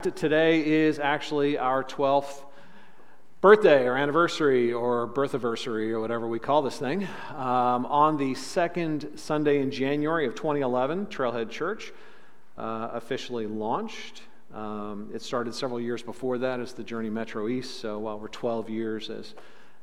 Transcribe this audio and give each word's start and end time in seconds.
Today 0.00 0.66
is 0.66 0.98
actually 0.98 1.58
our 1.58 1.84
12th 1.84 2.44
birthday 3.42 3.84
or 3.84 3.98
anniversary 3.98 4.72
or 4.72 5.06
birth 5.06 5.34
anniversary 5.34 5.92
or 5.92 6.00
whatever 6.00 6.26
we 6.26 6.38
call 6.38 6.62
this 6.62 6.78
thing. 6.78 7.06
Um, 7.36 7.84
on 7.84 8.16
the 8.16 8.34
second 8.34 9.10
Sunday 9.16 9.60
in 9.60 9.70
January 9.70 10.26
of 10.26 10.34
2011, 10.34 11.06
Trailhead 11.06 11.50
Church 11.50 11.92
uh, 12.56 12.88
officially 12.92 13.46
launched. 13.46 14.22
Um, 14.54 15.10
it 15.12 15.20
started 15.20 15.54
several 15.54 15.78
years 15.78 16.02
before 16.02 16.38
that 16.38 16.60
as 16.60 16.72
the 16.72 16.82
Journey 16.82 17.10
Metro 17.10 17.46
East. 17.46 17.78
So 17.78 17.98
while 17.98 18.18
we're 18.18 18.28
12 18.28 18.70
years 18.70 19.10
as 19.10 19.34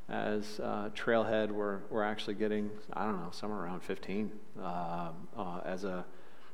as 0.08 0.58
uh, 0.58 0.88
Trailhead, 0.96 1.52
we're, 1.52 1.78
we're 1.90 2.02
actually 2.02 2.34
getting 2.34 2.70
I 2.92 3.04
don't 3.04 3.20
know 3.20 3.30
somewhere 3.30 3.60
around 3.60 3.84
15 3.84 4.32
uh, 4.60 5.10
uh 5.36 5.60
as 5.64 5.84
a 5.84 6.04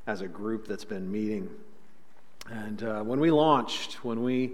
as 0.05 0.21
a 0.21 0.27
group 0.27 0.67
that's 0.67 0.85
been 0.85 1.11
meeting 1.11 1.49
and 2.49 2.83
uh, 2.83 3.01
when 3.01 3.19
we 3.19 3.31
launched, 3.31 4.03
when 4.03 4.23
we 4.23 4.53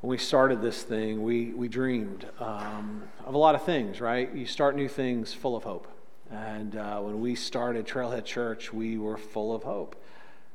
when 0.00 0.10
we 0.10 0.18
started 0.18 0.62
this 0.62 0.82
thing, 0.82 1.22
we 1.22 1.52
we 1.52 1.68
dreamed 1.68 2.26
um, 2.40 3.02
of 3.24 3.34
a 3.34 3.38
lot 3.38 3.54
of 3.54 3.64
things. 3.64 4.00
Right? 4.00 4.32
You 4.34 4.46
start 4.46 4.76
new 4.76 4.88
things 4.88 5.32
full 5.32 5.56
of 5.56 5.64
hope. 5.64 5.88
And 6.30 6.76
uh, 6.76 7.00
when 7.00 7.20
we 7.20 7.34
started 7.34 7.86
Trailhead 7.86 8.24
Church, 8.24 8.72
we 8.72 8.98
were 8.98 9.16
full 9.16 9.54
of 9.54 9.62
hope. 9.62 10.02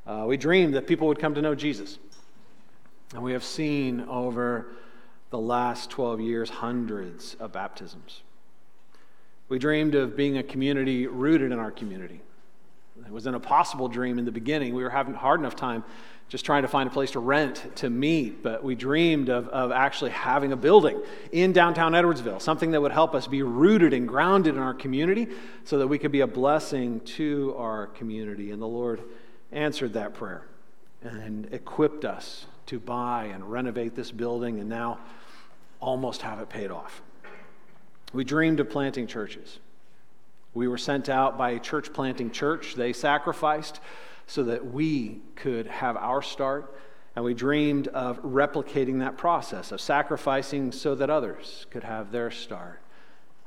Uh, 0.06 0.24
we 0.26 0.36
dreamed 0.36 0.74
that 0.74 0.86
people 0.86 1.06
would 1.08 1.18
come 1.18 1.34
to 1.34 1.42
know 1.42 1.54
Jesus. 1.54 1.98
And 3.14 3.22
we 3.22 3.32
have 3.32 3.44
seen 3.44 4.00
over 4.02 4.66
the 5.30 5.38
last 5.38 5.90
12 5.90 6.20
years 6.20 6.50
hundreds 6.50 7.34
of 7.40 7.52
baptisms. 7.52 8.22
We 9.48 9.58
dreamed 9.58 9.94
of 9.94 10.16
being 10.16 10.38
a 10.38 10.42
community 10.42 11.06
rooted 11.06 11.52
in 11.52 11.58
our 11.58 11.70
community. 11.70 12.20
It 13.06 13.12
was 13.12 13.26
an 13.26 13.34
impossible 13.34 13.88
dream 13.88 14.18
in 14.18 14.24
the 14.24 14.32
beginning. 14.32 14.74
We 14.74 14.82
were 14.82 14.90
having 14.90 15.14
hard 15.14 15.40
enough 15.40 15.56
time 15.56 15.84
just 16.32 16.46
trying 16.46 16.62
to 16.62 16.68
find 16.68 16.88
a 16.88 16.90
place 16.90 17.10
to 17.10 17.18
rent 17.18 17.76
to 17.76 17.90
meet, 17.90 18.42
but 18.42 18.64
we 18.64 18.74
dreamed 18.74 19.28
of, 19.28 19.48
of 19.48 19.70
actually 19.70 20.10
having 20.12 20.50
a 20.50 20.56
building 20.56 20.98
in 21.30 21.52
downtown 21.52 21.92
Edwardsville, 21.92 22.40
something 22.40 22.70
that 22.70 22.80
would 22.80 22.90
help 22.90 23.14
us 23.14 23.26
be 23.26 23.42
rooted 23.42 23.92
and 23.92 24.08
grounded 24.08 24.54
in 24.54 24.60
our 24.62 24.72
community 24.72 25.28
so 25.64 25.76
that 25.76 25.86
we 25.86 25.98
could 25.98 26.10
be 26.10 26.20
a 26.20 26.26
blessing 26.26 27.00
to 27.00 27.54
our 27.58 27.88
community. 27.88 28.50
And 28.50 28.62
the 28.62 28.66
Lord 28.66 29.02
answered 29.52 29.92
that 29.92 30.14
prayer 30.14 30.46
and 31.02 31.52
equipped 31.52 32.06
us 32.06 32.46
to 32.64 32.80
buy 32.80 33.24
and 33.24 33.52
renovate 33.52 33.94
this 33.94 34.10
building 34.10 34.58
and 34.58 34.70
now 34.70 35.00
almost 35.80 36.22
have 36.22 36.38
it 36.38 36.48
paid 36.48 36.70
off. 36.70 37.02
We 38.14 38.24
dreamed 38.24 38.58
of 38.58 38.70
planting 38.70 39.06
churches. 39.06 39.58
We 40.54 40.66
were 40.66 40.78
sent 40.78 41.10
out 41.10 41.36
by 41.36 41.50
a 41.50 41.60
church 41.60 41.92
planting 41.92 42.30
church. 42.30 42.74
They 42.74 42.94
sacrificed 42.94 43.80
so 44.32 44.42
that 44.44 44.64
we 44.64 45.20
could 45.36 45.66
have 45.66 45.94
our 45.94 46.22
start. 46.22 46.74
And 47.14 47.22
we 47.22 47.34
dreamed 47.34 47.88
of 47.88 48.22
replicating 48.22 49.00
that 49.00 49.18
process, 49.18 49.72
of 49.72 49.80
sacrificing 49.82 50.72
so 50.72 50.94
that 50.94 51.10
others 51.10 51.66
could 51.68 51.84
have 51.84 52.10
their 52.10 52.30
start. 52.30 52.80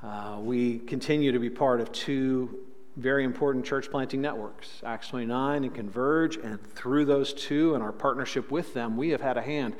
Uh, 0.03 0.37
we 0.39 0.77
continue 0.77 1.31
to 1.31 1.39
be 1.39 1.49
part 1.49 1.81
of 1.81 1.91
two 1.91 2.59
very 2.97 3.23
important 3.23 3.65
church 3.65 3.89
planting 3.89 4.21
networks, 4.21 4.83
Acts 4.85 5.07
29 5.07 5.63
and 5.63 5.73
Converge. 5.73 6.37
And 6.37 6.61
through 6.75 7.05
those 7.05 7.33
two 7.33 7.73
and 7.73 7.81
our 7.81 7.91
partnership 7.91 8.51
with 8.51 8.75
them, 8.75 8.95
we 8.95 9.09
have 9.09 9.21
had 9.21 9.37
a 9.37 9.41
hand 9.41 9.75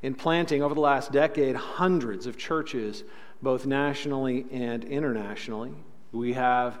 in 0.00 0.14
planting 0.14 0.62
over 0.62 0.74
the 0.74 0.80
last 0.80 1.12
decade 1.12 1.54
hundreds 1.54 2.26
of 2.26 2.38
churches, 2.38 3.04
both 3.42 3.66
nationally 3.66 4.46
and 4.50 4.84
internationally. 4.84 5.74
We 6.12 6.32
have 6.32 6.80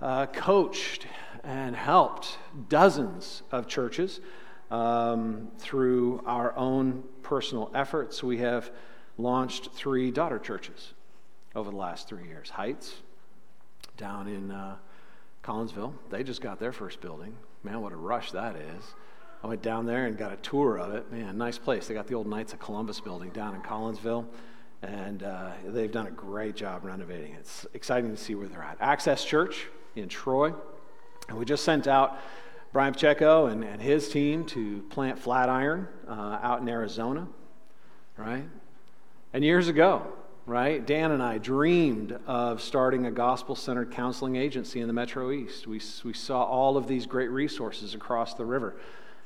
uh, 0.00 0.24
coached 0.24 1.06
and 1.44 1.74
helped 1.74 2.38
dozens 2.68 3.42
of 3.50 3.66
churches 3.66 4.20
um, 4.70 5.48
through 5.58 6.22
our 6.26 6.56
own 6.56 7.04
personal 7.22 7.70
efforts. 7.74 8.22
We 8.22 8.38
have 8.38 8.70
launched 9.18 9.72
three 9.72 10.10
daughter 10.10 10.38
churches 10.38 10.94
over 11.54 11.70
the 11.70 11.76
last 11.76 12.08
three 12.08 12.26
years 12.26 12.50
Heights 12.50 12.94
down 13.96 14.28
in 14.28 14.50
uh, 14.50 14.76
Collinsville. 15.42 15.92
They 16.10 16.22
just 16.22 16.40
got 16.40 16.58
their 16.58 16.72
first 16.72 17.00
building. 17.00 17.36
Man, 17.62 17.80
what 17.80 17.92
a 17.92 17.96
rush 17.96 18.32
that 18.32 18.56
is. 18.56 18.84
I 19.42 19.46
went 19.46 19.62
down 19.62 19.86
there 19.86 20.06
and 20.06 20.16
got 20.16 20.32
a 20.32 20.36
tour 20.36 20.78
of 20.78 20.94
it. 20.94 21.10
Man, 21.10 21.38
nice 21.38 21.58
place. 21.58 21.86
They 21.86 21.94
got 21.94 22.06
the 22.06 22.14
old 22.14 22.26
Knights 22.26 22.52
of 22.52 22.60
Columbus 22.60 23.00
building 23.00 23.30
down 23.30 23.54
in 23.54 23.62
Collinsville, 23.62 24.26
and 24.82 25.22
uh, 25.22 25.50
they've 25.66 25.90
done 25.90 26.06
a 26.06 26.10
great 26.10 26.56
job 26.56 26.84
renovating 26.84 27.32
it. 27.32 27.40
It's 27.40 27.66
exciting 27.74 28.10
to 28.10 28.16
see 28.16 28.34
where 28.34 28.48
they're 28.48 28.62
at. 28.62 28.76
Access 28.80 29.24
Church 29.24 29.66
in 29.96 30.08
Troy. 30.08 30.52
And 31.30 31.38
we 31.38 31.44
just 31.44 31.64
sent 31.64 31.86
out 31.86 32.18
Brian 32.72 32.92
Pacheco 32.92 33.46
and, 33.46 33.62
and 33.62 33.80
his 33.80 34.08
team 34.08 34.44
to 34.46 34.82
plant 34.90 35.16
Flatiron 35.16 35.86
uh, 36.08 36.40
out 36.42 36.60
in 36.60 36.68
Arizona, 36.68 37.28
right? 38.16 38.42
And 39.32 39.44
years 39.44 39.68
ago, 39.68 40.08
right, 40.44 40.84
Dan 40.84 41.12
and 41.12 41.22
I 41.22 41.38
dreamed 41.38 42.18
of 42.26 42.60
starting 42.60 43.06
a 43.06 43.12
gospel 43.12 43.54
centered 43.54 43.92
counseling 43.92 44.34
agency 44.34 44.80
in 44.80 44.88
the 44.88 44.92
Metro 44.92 45.30
East. 45.30 45.68
We, 45.68 45.80
we 46.02 46.12
saw 46.12 46.42
all 46.42 46.76
of 46.76 46.88
these 46.88 47.06
great 47.06 47.30
resources 47.30 47.94
across 47.94 48.34
the 48.34 48.44
river 48.44 48.74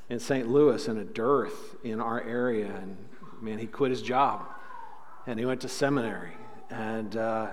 in 0.07 0.19
St. 0.19 0.47
Louis 0.47 0.87
and 0.87 0.99
a 0.99 1.05
dearth 1.05 1.75
in 1.83 1.99
our 1.99 2.21
area. 2.21 2.67
And 2.67 2.97
man, 3.41 3.57
he 3.57 3.65
quit 3.65 3.89
his 3.89 4.03
job 4.03 4.45
and 5.25 5.39
he 5.39 5.45
went 5.47 5.61
to 5.61 5.69
seminary. 5.69 6.33
And, 6.69 7.17
uh, 7.17 7.47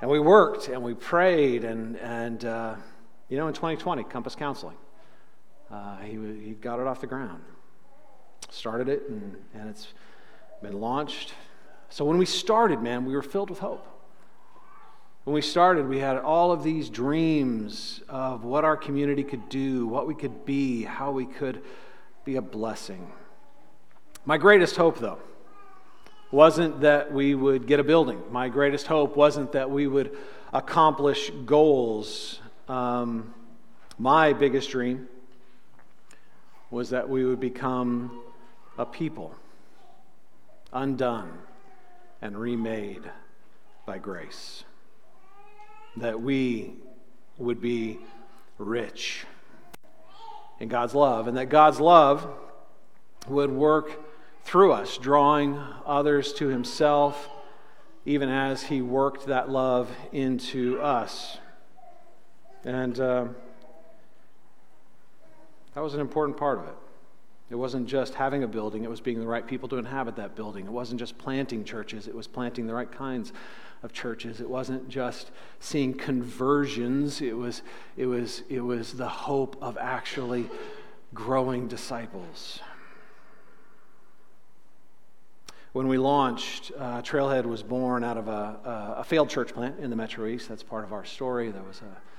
and 0.00 0.10
we 0.10 0.18
worked 0.18 0.68
and 0.68 0.82
we 0.82 0.94
prayed 0.94 1.64
and, 1.64 1.98
and 1.98 2.42
uh, 2.46 2.74
you 3.32 3.38
know, 3.38 3.48
in 3.48 3.54
2020, 3.54 4.04
Compass 4.04 4.34
Counseling, 4.34 4.76
uh, 5.70 5.96
he, 6.00 6.18
he 6.44 6.50
got 6.50 6.78
it 6.80 6.86
off 6.86 7.00
the 7.00 7.06
ground, 7.06 7.42
started 8.50 8.90
it, 8.90 9.04
and, 9.08 9.36
and 9.54 9.70
it's 9.70 9.88
been 10.60 10.78
launched. 10.78 11.32
So 11.88 12.04
when 12.04 12.18
we 12.18 12.26
started, 12.26 12.82
man, 12.82 13.06
we 13.06 13.14
were 13.14 13.22
filled 13.22 13.48
with 13.48 13.60
hope. 13.60 13.88
When 15.24 15.32
we 15.32 15.40
started, 15.40 15.88
we 15.88 15.98
had 15.98 16.18
all 16.18 16.52
of 16.52 16.62
these 16.62 16.90
dreams 16.90 18.02
of 18.06 18.44
what 18.44 18.66
our 18.66 18.76
community 18.76 19.24
could 19.24 19.48
do, 19.48 19.86
what 19.86 20.06
we 20.06 20.14
could 20.14 20.44
be, 20.44 20.82
how 20.82 21.10
we 21.10 21.24
could 21.24 21.62
be 22.26 22.36
a 22.36 22.42
blessing. 22.42 23.10
My 24.26 24.36
greatest 24.36 24.76
hope, 24.76 24.98
though, 24.98 25.20
wasn't 26.30 26.82
that 26.82 27.10
we 27.10 27.34
would 27.34 27.66
get 27.66 27.80
a 27.80 27.84
building. 27.84 28.20
My 28.30 28.50
greatest 28.50 28.88
hope 28.88 29.16
wasn't 29.16 29.52
that 29.52 29.70
we 29.70 29.86
would 29.86 30.18
accomplish 30.52 31.30
goals 31.46 32.38
um, 32.72 33.34
my 33.98 34.32
biggest 34.32 34.70
dream 34.70 35.06
was 36.70 36.88
that 36.88 37.06
we 37.06 37.22
would 37.22 37.38
become 37.38 38.22
a 38.78 38.86
people 38.86 39.34
undone 40.72 41.30
and 42.22 42.34
remade 42.34 43.02
by 43.84 43.98
grace. 43.98 44.64
That 45.98 46.22
we 46.22 46.72
would 47.36 47.60
be 47.60 47.98
rich 48.56 49.26
in 50.58 50.68
God's 50.68 50.94
love, 50.94 51.28
and 51.28 51.36
that 51.36 51.50
God's 51.50 51.78
love 51.78 52.26
would 53.28 53.50
work 53.50 54.00
through 54.44 54.72
us, 54.72 54.96
drawing 54.96 55.62
others 55.84 56.32
to 56.34 56.48
Himself, 56.48 57.28
even 58.06 58.30
as 58.30 58.62
He 58.62 58.80
worked 58.80 59.26
that 59.26 59.50
love 59.50 59.90
into 60.10 60.80
us. 60.80 61.36
And 62.64 62.98
uh, 63.00 63.26
that 65.74 65.80
was 65.80 65.94
an 65.94 66.00
important 66.00 66.36
part 66.36 66.58
of 66.58 66.66
it. 66.66 66.74
It 67.50 67.56
wasn't 67.56 67.86
just 67.86 68.14
having 68.14 68.44
a 68.44 68.48
building, 68.48 68.84
it 68.84 68.90
was 68.90 69.00
being 69.00 69.20
the 69.20 69.26
right 69.26 69.46
people 69.46 69.68
to 69.68 69.76
inhabit 69.76 70.16
that 70.16 70.34
building. 70.34 70.64
It 70.64 70.72
wasn't 70.72 70.98
just 70.98 71.18
planting 71.18 71.64
churches, 71.64 72.08
it 72.08 72.14
was 72.14 72.26
planting 72.26 72.66
the 72.66 72.74
right 72.74 72.90
kinds 72.90 73.32
of 73.82 73.92
churches. 73.92 74.40
It 74.40 74.48
wasn't 74.48 74.88
just 74.88 75.30
seeing 75.60 75.92
conversions, 75.92 77.20
it 77.20 77.36
was, 77.36 77.62
it 77.96 78.06
was, 78.06 78.42
it 78.48 78.60
was 78.60 78.94
the 78.94 79.08
hope 79.08 79.56
of 79.60 79.76
actually 79.76 80.48
growing 81.12 81.68
disciples. 81.68 82.60
When 85.72 85.88
we 85.88 85.98
launched, 85.98 86.70
uh, 86.78 87.02
Trailhead 87.02 87.44
was 87.44 87.62
born 87.62 88.04
out 88.04 88.16
of 88.16 88.28
a, 88.28 88.30
a, 88.30 88.94
a 89.00 89.04
failed 89.04 89.28
church 89.28 89.52
plant 89.52 89.78
in 89.78 89.90
the 89.90 89.96
Metro 89.96 90.26
East. 90.26 90.48
That's 90.48 90.62
part 90.62 90.84
of 90.84 90.92
our 90.92 91.04
story. 91.04 91.50
There 91.50 91.62
was 91.62 91.80
a 91.80 92.11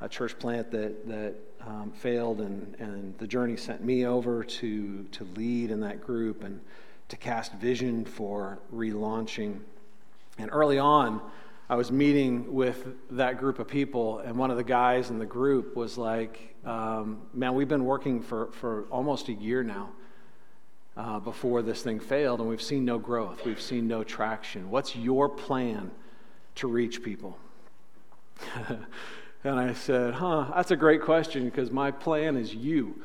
a 0.00 0.08
church 0.08 0.38
plant 0.38 0.70
that, 0.70 1.06
that 1.08 1.34
um, 1.66 1.92
failed, 1.92 2.40
and, 2.40 2.74
and 2.78 3.16
the 3.18 3.26
journey 3.26 3.56
sent 3.56 3.82
me 3.82 4.06
over 4.06 4.44
to, 4.44 5.04
to 5.04 5.24
lead 5.36 5.70
in 5.70 5.80
that 5.80 6.00
group 6.00 6.44
and 6.44 6.60
to 7.08 7.16
cast 7.16 7.52
vision 7.54 8.04
for 8.04 8.58
relaunching. 8.74 9.60
And 10.38 10.50
early 10.52 10.78
on, 10.78 11.20
I 11.68 11.74
was 11.74 11.90
meeting 11.90 12.54
with 12.54 12.86
that 13.10 13.38
group 13.38 13.58
of 13.58 13.68
people, 13.68 14.20
and 14.20 14.36
one 14.36 14.50
of 14.50 14.56
the 14.56 14.64
guys 14.64 15.10
in 15.10 15.18
the 15.18 15.26
group 15.26 15.76
was 15.76 15.98
like, 15.98 16.54
um, 16.64 17.22
Man, 17.34 17.54
we've 17.54 17.68
been 17.68 17.84
working 17.84 18.22
for, 18.22 18.52
for 18.52 18.84
almost 18.90 19.28
a 19.28 19.32
year 19.32 19.62
now 19.62 19.90
uh, 20.96 21.18
before 21.18 21.62
this 21.62 21.82
thing 21.82 22.00
failed, 22.00 22.40
and 22.40 22.48
we've 22.48 22.62
seen 22.62 22.84
no 22.84 22.98
growth. 22.98 23.44
We've 23.44 23.60
seen 23.60 23.86
no 23.86 24.02
traction. 24.02 24.70
What's 24.70 24.96
your 24.96 25.28
plan 25.28 25.90
to 26.56 26.68
reach 26.68 27.02
people? 27.02 27.36
And 29.44 29.58
I 29.58 29.72
said, 29.72 30.14
Huh, 30.14 30.46
that's 30.54 30.70
a 30.70 30.76
great 30.76 31.02
question 31.02 31.44
because 31.44 31.70
my 31.70 31.90
plan 31.90 32.36
is 32.36 32.54
you. 32.54 33.00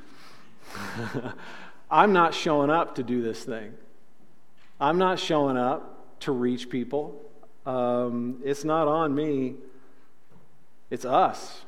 I'm 1.92 2.14
not 2.14 2.34
showing 2.34 2.70
up 2.70 2.96
to 2.96 3.04
do 3.04 3.22
this 3.22 3.44
thing. 3.44 3.74
I'm 4.80 4.98
not 4.98 5.20
showing 5.20 5.58
up 5.58 6.20
to 6.22 6.32
reach 6.32 6.70
people. 6.70 7.22
Um, 7.66 8.42
it's 8.44 8.64
not 8.64 8.88
on 8.88 9.14
me, 9.16 9.56
it's 10.90 11.06
us, 11.06 11.62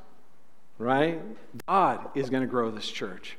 right? 0.77 1.21
God 1.67 2.09
is 2.15 2.29
going 2.29 2.41
to 2.41 2.47
grow 2.47 2.71
this 2.71 2.89
church. 2.89 3.37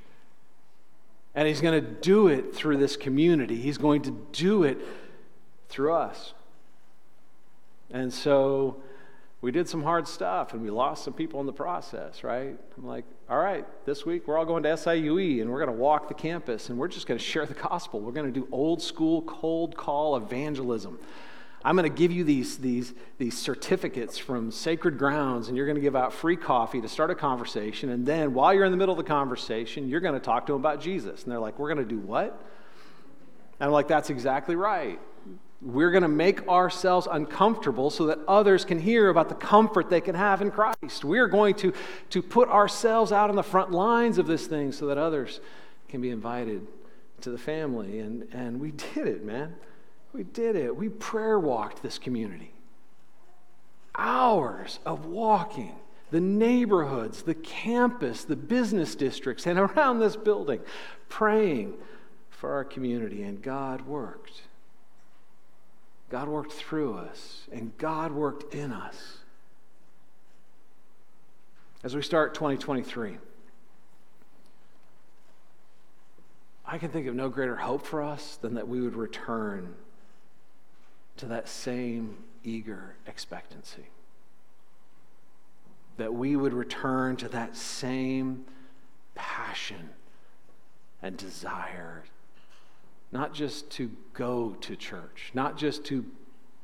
And 1.34 1.46
He's 1.46 1.60
going 1.60 1.82
to 1.84 1.90
do 1.90 2.28
it 2.28 2.54
through 2.54 2.78
this 2.78 2.96
community, 2.96 3.56
He's 3.56 3.78
going 3.78 4.02
to 4.02 4.10
do 4.32 4.62
it 4.62 4.78
through 5.68 5.92
us. 5.92 6.32
And 7.90 8.12
so 8.12 8.82
we 9.46 9.52
did 9.52 9.68
some 9.68 9.84
hard 9.84 10.08
stuff 10.08 10.54
and 10.54 10.60
we 10.60 10.70
lost 10.70 11.04
some 11.04 11.14
people 11.14 11.38
in 11.38 11.46
the 11.46 11.52
process, 11.52 12.24
right? 12.24 12.58
I'm 12.76 12.84
like, 12.84 13.04
all 13.30 13.38
right, 13.38 13.64
this 13.86 14.04
week 14.04 14.26
we're 14.26 14.36
all 14.36 14.44
going 14.44 14.64
to 14.64 14.70
SIUE 14.70 15.40
and 15.40 15.48
we're 15.48 15.64
going 15.64 15.72
to 15.72 15.80
walk 15.80 16.08
the 16.08 16.14
campus 16.14 16.68
and 16.68 16.76
we're 16.76 16.88
just 16.88 17.06
going 17.06 17.16
to 17.16 17.24
share 17.24 17.46
the 17.46 17.54
gospel. 17.54 18.00
We're 18.00 18.10
going 18.10 18.26
to 18.26 18.40
do 18.40 18.48
old 18.50 18.82
school 18.82 19.22
cold 19.22 19.76
call 19.76 20.16
evangelism. 20.16 20.98
I'm 21.64 21.76
going 21.76 21.88
to 21.88 21.96
give 21.96 22.10
you 22.10 22.24
these, 22.24 22.58
these, 22.58 22.92
these 23.18 23.38
certificates 23.38 24.18
from 24.18 24.50
Sacred 24.50 24.98
Grounds, 24.98 25.46
and 25.46 25.56
you're 25.56 25.66
going 25.66 25.76
to 25.76 25.80
give 25.80 25.94
out 25.94 26.12
free 26.12 26.36
coffee 26.36 26.80
to 26.80 26.88
start 26.88 27.12
a 27.12 27.14
conversation. 27.14 27.90
And 27.90 28.04
then 28.04 28.34
while 28.34 28.52
you're 28.52 28.64
in 28.64 28.72
the 28.72 28.76
middle 28.76 28.98
of 28.98 29.04
the 29.04 29.08
conversation, 29.08 29.88
you're 29.88 30.00
going 30.00 30.14
to 30.14 30.20
talk 30.20 30.46
to 30.46 30.54
them 30.54 30.60
about 30.60 30.80
Jesus. 30.80 31.22
And 31.22 31.30
they're 31.30 31.38
like, 31.38 31.56
We're 31.60 31.72
going 31.72 31.88
to 31.88 31.94
do 31.94 32.00
what? 32.00 32.36
And 33.60 33.68
I'm 33.68 33.70
like, 33.70 33.86
That's 33.86 34.10
exactly 34.10 34.56
right. 34.56 34.98
We're 35.62 35.90
going 35.90 36.02
to 36.02 36.08
make 36.08 36.46
ourselves 36.48 37.08
uncomfortable 37.10 37.90
so 37.90 38.06
that 38.06 38.18
others 38.28 38.64
can 38.64 38.78
hear 38.78 39.08
about 39.08 39.28
the 39.28 39.34
comfort 39.34 39.88
they 39.88 40.02
can 40.02 40.14
have 40.14 40.42
in 40.42 40.50
Christ. 40.50 41.04
We're 41.04 41.28
going 41.28 41.54
to, 41.56 41.72
to 42.10 42.22
put 42.22 42.48
ourselves 42.48 43.10
out 43.10 43.30
on 43.30 43.36
the 43.36 43.42
front 43.42 43.70
lines 43.70 44.18
of 44.18 44.26
this 44.26 44.46
thing 44.46 44.72
so 44.72 44.86
that 44.86 44.98
others 44.98 45.40
can 45.88 46.00
be 46.00 46.10
invited 46.10 46.66
to 47.22 47.30
the 47.30 47.38
family. 47.38 48.00
And, 48.00 48.28
and 48.32 48.60
we 48.60 48.72
did 48.72 49.06
it, 49.06 49.24
man. 49.24 49.54
We 50.12 50.24
did 50.24 50.56
it. 50.56 50.76
We 50.76 50.88
prayer 50.88 51.38
walked 51.38 51.82
this 51.82 51.98
community. 51.98 52.52
Hours 53.96 54.78
of 54.84 55.06
walking 55.06 55.74
the 56.10 56.20
neighborhoods, 56.20 57.22
the 57.22 57.34
campus, 57.34 58.24
the 58.24 58.36
business 58.36 58.94
districts, 58.94 59.46
and 59.46 59.58
around 59.58 59.98
this 59.98 60.16
building, 60.16 60.60
praying 61.08 61.74
for 62.30 62.52
our 62.52 62.64
community. 62.64 63.22
And 63.22 63.42
God 63.42 63.86
worked. 63.86 64.42
God 66.08 66.28
worked 66.28 66.52
through 66.52 66.94
us, 66.94 67.46
and 67.52 67.76
God 67.78 68.12
worked 68.12 68.54
in 68.54 68.72
us. 68.72 69.18
As 71.82 71.94
we 71.94 72.02
start 72.02 72.34
2023, 72.34 73.18
I 76.64 76.78
can 76.78 76.90
think 76.90 77.06
of 77.06 77.14
no 77.14 77.28
greater 77.28 77.56
hope 77.56 77.86
for 77.86 78.02
us 78.02 78.36
than 78.36 78.54
that 78.54 78.66
we 78.66 78.80
would 78.80 78.96
return 78.96 79.74
to 81.16 81.26
that 81.26 81.48
same 81.48 82.16
eager 82.44 82.96
expectancy. 83.06 83.86
That 85.96 86.12
we 86.12 86.36
would 86.36 86.52
return 86.52 87.16
to 87.16 87.28
that 87.28 87.56
same 87.56 88.44
passion 89.14 89.90
and 91.02 91.16
desire 91.16 92.04
not 93.12 93.32
just 93.34 93.70
to 93.70 93.90
go 94.12 94.56
to 94.60 94.76
church, 94.76 95.30
not 95.34 95.56
just 95.56 95.84
to 95.86 96.04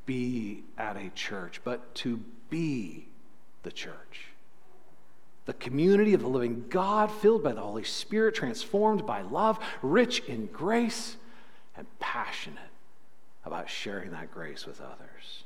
be 0.07 0.65
at 0.77 0.97
a 0.97 1.11
church, 1.11 1.61
but 1.65 1.95
to 1.95 2.21
be 2.51 3.07
the 3.63 3.73
church. 3.73 4.27
The 5.45 5.55
community 5.55 6.15
of 6.15 6.21
the 6.21 6.29
living 6.29 6.67
God, 6.69 7.11
filled 7.11 7.43
by 7.43 7.53
the 7.53 7.61
Holy 7.61 7.85
Spirit, 7.85 8.35
transformed 8.35 9.07
by 9.07 9.23
love, 9.23 9.59
rich 9.83 10.21
in 10.21 10.47
grace, 10.47 11.17
and 11.77 11.87
passionate 11.99 12.59
about 13.45 13.69
sharing 13.69 14.11
that 14.13 14.33
grace 14.33 14.67
with 14.67 14.81
others. 14.81 15.45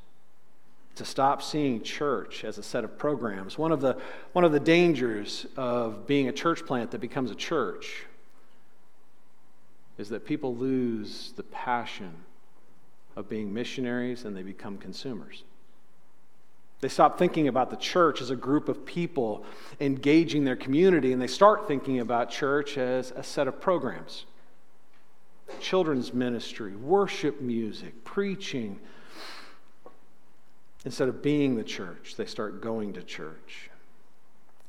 To 0.97 1.05
stop 1.05 1.43
seeing 1.43 1.83
church 1.83 2.45
as 2.45 2.59
a 2.59 2.63
set 2.63 2.85
of 2.85 2.99
programs. 2.99 3.59
One 3.59 3.73
of 3.73 3.81
the, 3.81 3.99
one 4.33 4.45
of 4.45 4.53
the 4.53 4.61
dangers 4.61 5.47
of 5.57 6.07
being 6.07 6.29
a 6.29 6.33
church 6.33 6.65
plant 6.65 6.91
that 6.91 7.01
becomes 7.01 7.31
a 7.31 7.35
church 7.35 8.07
is 9.99 10.09
that 10.11 10.25
people 10.25 10.55
lose 10.55 11.33
the 11.37 11.43
passion 11.43 12.13
of 13.17 13.29
being 13.29 13.53
missionaries 13.53 14.25
and 14.25 14.37
they 14.37 14.43
become 14.43 14.77
consumers. 14.77 15.45
They 16.81 16.89
stop 16.89 17.19
thinking 17.19 17.49
about 17.49 17.71
the 17.71 17.77
church 17.77 18.21
as 18.21 18.29
a 18.29 18.37
group 18.37 18.69
of 18.69 18.85
people 18.85 19.45
engaging 19.81 20.45
their 20.45 20.57
community 20.57 21.13
and 21.13 21.23
they 21.23 21.27
start 21.27 21.67
thinking 21.67 22.01
about 22.01 22.31
church 22.31 22.77
as 22.77 23.13
a 23.13 23.23
set 23.23 23.49
of 23.49 23.61
programs 23.61 24.27
children's 25.61 26.13
ministry, 26.13 26.75
worship 26.75 27.41
music, 27.41 28.05
preaching. 28.05 28.79
Instead 30.85 31.09
of 31.09 31.23
being 31.23 31.57
the 31.57 31.65
church, 31.65 32.15
they 32.17 32.27
start 32.27 32.61
going 32.61 32.93
to 32.93 33.03
church. 33.03 33.71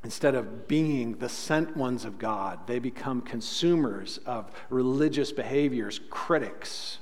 Instead 0.07 0.35
of 0.35 0.69
being 0.69 1.17
the 1.17 1.27
sent 1.27 1.75
ones 1.75 2.05
of 2.05 2.17
God, 2.17 2.65
they 2.65 2.79
become 2.79 3.19
consumers 3.19 4.19
of 4.25 4.49
religious 4.69 5.33
behaviors, 5.33 5.99
critics 6.09 6.99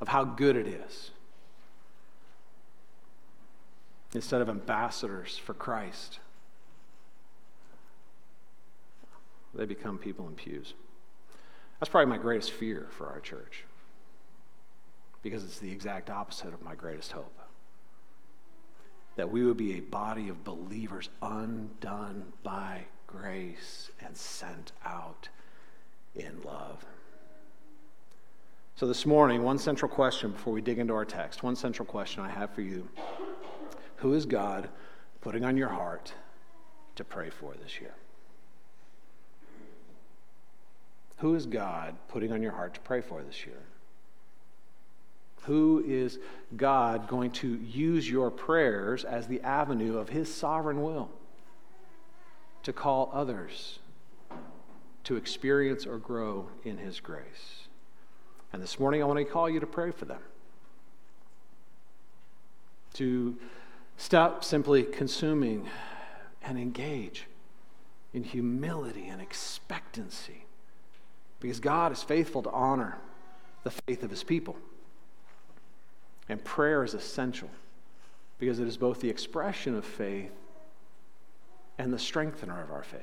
of 0.00 0.06
how 0.06 0.22
good 0.22 0.54
it 0.54 0.68
is. 0.68 1.10
Instead 4.14 4.40
of 4.40 4.48
ambassadors 4.48 5.36
for 5.36 5.52
Christ, 5.52 6.20
they 9.52 9.64
become 9.64 9.98
people 9.98 10.28
in 10.28 10.36
pews. 10.36 10.74
That's 11.80 11.90
probably 11.90 12.08
my 12.08 12.22
greatest 12.22 12.52
fear 12.52 12.86
for 12.96 13.08
our 13.08 13.18
church 13.18 13.64
because 15.24 15.42
it's 15.42 15.58
the 15.58 15.72
exact 15.72 16.08
opposite 16.08 16.54
of 16.54 16.62
my 16.62 16.76
greatest 16.76 17.10
hope 17.10 17.36
that 19.16 19.30
we 19.30 19.44
would 19.44 19.56
be 19.56 19.76
a 19.78 19.80
body 19.80 20.28
of 20.28 20.44
believers 20.44 21.08
undone 21.22 22.32
by 22.42 22.84
grace 23.06 23.90
and 24.00 24.16
sent 24.16 24.72
out 24.84 25.28
in 26.14 26.42
love. 26.42 26.84
So, 28.76 28.86
this 28.88 29.06
morning, 29.06 29.42
one 29.42 29.58
central 29.58 29.88
question 29.88 30.32
before 30.32 30.52
we 30.52 30.60
dig 30.60 30.78
into 30.78 30.94
our 30.94 31.04
text, 31.04 31.44
one 31.44 31.54
central 31.54 31.86
question 31.86 32.22
I 32.22 32.28
have 32.28 32.50
for 32.50 32.60
you 32.60 32.88
Who 33.96 34.14
is 34.14 34.26
God 34.26 34.68
putting 35.20 35.44
on 35.44 35.56
your 35.56 35.68
heart 35.68 36.12
to 36.96 37.04
pray 37.04 37.30
for 37.30 37.54
this 37.54 37.80
year? 37.80 37.94
Who 41.18 41.34
is 41.36 41.46
God 41.46 41.94
putting 42.08 42.32
on 42.32 42.42
your 42.42 42.52
heart 42.52 42.74
to 42.74 42.80
pray 42.80 43.00
for 43.00 43.22
this 43.22 43.46
year? 43.46 43.62
Who 45.46 45.84
is 45.86 46.18
God 46.56 47.06
going 47.06 47.30
to 47.32 47.56
use 47.56 48.08
your 48.08 48.30
prayers 48.30 49.04
as 49.04 49.26
the 49.26 49.42
avenue 49.42 49.98
of 49.98 50.08
His 50.08 50.32
sovereign 50.32 50.82
will 50.82 51.10
to 52.62 52.72
call 52.72 53.10
others 53.12 53.78
to 55.04 55.16
experience 55.16 55.86
or 55.86 55.98
grow 55.98 56.48
in 56.64 56.78
His 56.78 57.00
grace? 57.00 57.68
And 58.54 58.62
this 58.62 58.80
morning, 58.80 59.02
I 59.02 59.06
want 59.06 59.18
to 59.18 59.24
call 59.24 59.50
you 59.50 59.60
to 59.60 59.66
pray 59.66 59.90
for 59.90 60.06
them. 60.06 60.20
To 62.94 63.36
stop 63.98 64.44
simply 64.44 64.82
consuming 64.82 65.68
and 66.42 66.58
engage 66.58 67.26
in 68.14 68.22
humility 68.22 69.08
and 69.08 69.20
expectancy. 69.20 70.46
Because 71.40 71.60
God 71.60 71.92
is 71.92 72.02
faithful 72.02 72.42
to 72.44 72.50
honor 72.50 72.96
the 73.64 73.70
faith 73.70 74.02
of 74.02 74.10
His 74.10 74.22
people. 74.22 74.56
And 76.28 76.42
prayer 76.42 76.82
is 76.84 76.94
essential 76.94 77.50
because 78.38 78.58
it 78.58 78.66
is 78.66 78.76
both 78.76 79.00
the 79.00 79.10
expression 79.10 79.74
of 79.74 79.84
faith 79.84 80.32
and 81.78 81.92
the 81.92 81.98
strengthener 81.98 82.62
of 82.62 82.70
our 82.70 82.82
faith. 82.82 83.00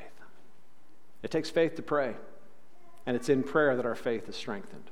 It 1.23 1.31
takes 1.31 1.49
faith 1.49 1.75
to 1.75 1.81
pray, 1.81 2.15
and 3.05 3.15
it's 3.15 3.29
in 3.29 3.43
prayer 3.43 3.75
that 3.75 3.85
our 3.85 3.95
faith 3.95 4.27
is 4.27 4.35
strengthened. 4.35 4.89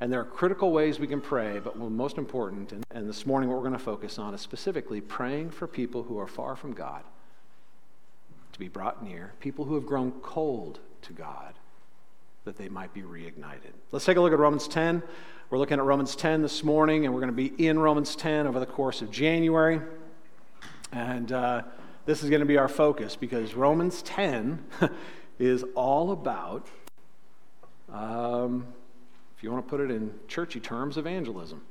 And 0.00 0.12
there 0.12 0.20
are 0.20 0.24
critical 0.24 0.72
ways 0.72 0.98
we 0.98 1.06
can 1.06 1.20
pray, 1.20 1.60
but 1.60 1.76
most 1.78 2.18
important, 2.18 2.72
and, 2.72 2.84
and 2.90 3.08
this 3.08 3.26
morning 3.26 3.48
what 3.48 3.56
we're 3.56 3.68
going 3.68 3.78
to 3.78 3.84
focus 3.84 4.18
on 4.18 4.34
is 4.34 4.40
specifically 4.40 5.00
praying 5.00 5.50
for 5.50 5.66
people 5.66 6.02
who 6.02 6.18
are 6.18 6.26
far 6.26 6.56
from 6.56 6.72
God 6.72 7.02
to 8.52 8.58
be 8.58 8.68
brought 8.68 9.02
near, 9.04 9.32
people 9.40 9.64
who 9.64 9.74
have 9.74 9.86
grown 9.86 10.12
cold 10.22 10.78
to 11.02 11.12
God, 11.12 11.54
that 12.44 12.56
they 12.56 12.68
might 12.68 12.92
be 12.92 13.02
reignited. 13.02 13.72
Let's 13.92 14.04
take 14.04 14.16
a 14.16 14.20
look 14.20 14.32
at 14.32 14.38
Romans 14.38 14.68
10. 14.68 15.02
We're 15.54 15.60
looking 15.60 15.78
at 15.78 15.84
Romans 15.84 16.16
10 16.16 16.42
this 16.42 16.64
morning, 16.64 17.04
and 17.04 17.14
we're 17.14 17.20
going 17.20 17.32
to 17.32 17.36
be 17.36 17.64
in 17.64 17.78
Romans 17.78 18.16
10 18.16 18.48
over 18.48 18.58
the 18.58 18.66
course 18.66 19.02
of 19.02 19.12
January. 19.12 19.80
And 20.90 21.30
uh, 21.30 21.62
this 22.06 22.24
is 22.24 22.28
going 22.28 22.40
to 22.40 22.44
be 22.44 22.58
our 22.58 22.66
focus 22.66 23.14
because 23.14 23.54
Romans 23.54 24.02
10 24.02 24.64
is 25.38 25.64
all 25.76 26.10
about, 26.10 26.66
um, 27.88 28.66
if 29.36 29.44
you 29.44 29.52
want 29.52 29.64
to 29.64 29.70
put 29.70 29.80
it 29.80 29.92
in 29.92 30.12
churchy 30.26 30.58
terms, 30.58 30.96
evangelism. 30.96 31.62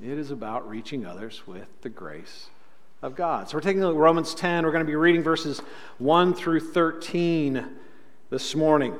It 0.00 0.16
is 0.16 0.30
about 0.30 0.68
reaching 0.70 1.04
others 1.04 1.44
with 1.44 1.66
the 1.82 1.88
grace 1.88 2.50
of 3.02 3.16
God. 3.16 3.48
So 3.48 3.56
we're 3.56 3.62
taking 3.62 3.82
a 3.82 3.86
look 3.88 3.96
at 3.96 4.00
Romans 4.00 4.32
10. 4.32 4.64
We're 4.64 4.70
going 4.70 4.84
to 4.84 4.88
be 4.88 4.94
reading 4.94 5.24
verses 5.24 5.60
1 5.98 6.34
through 6.34 6.60
13 6.60 7.66
this 8.30 8.54
morning. 8.54 8.94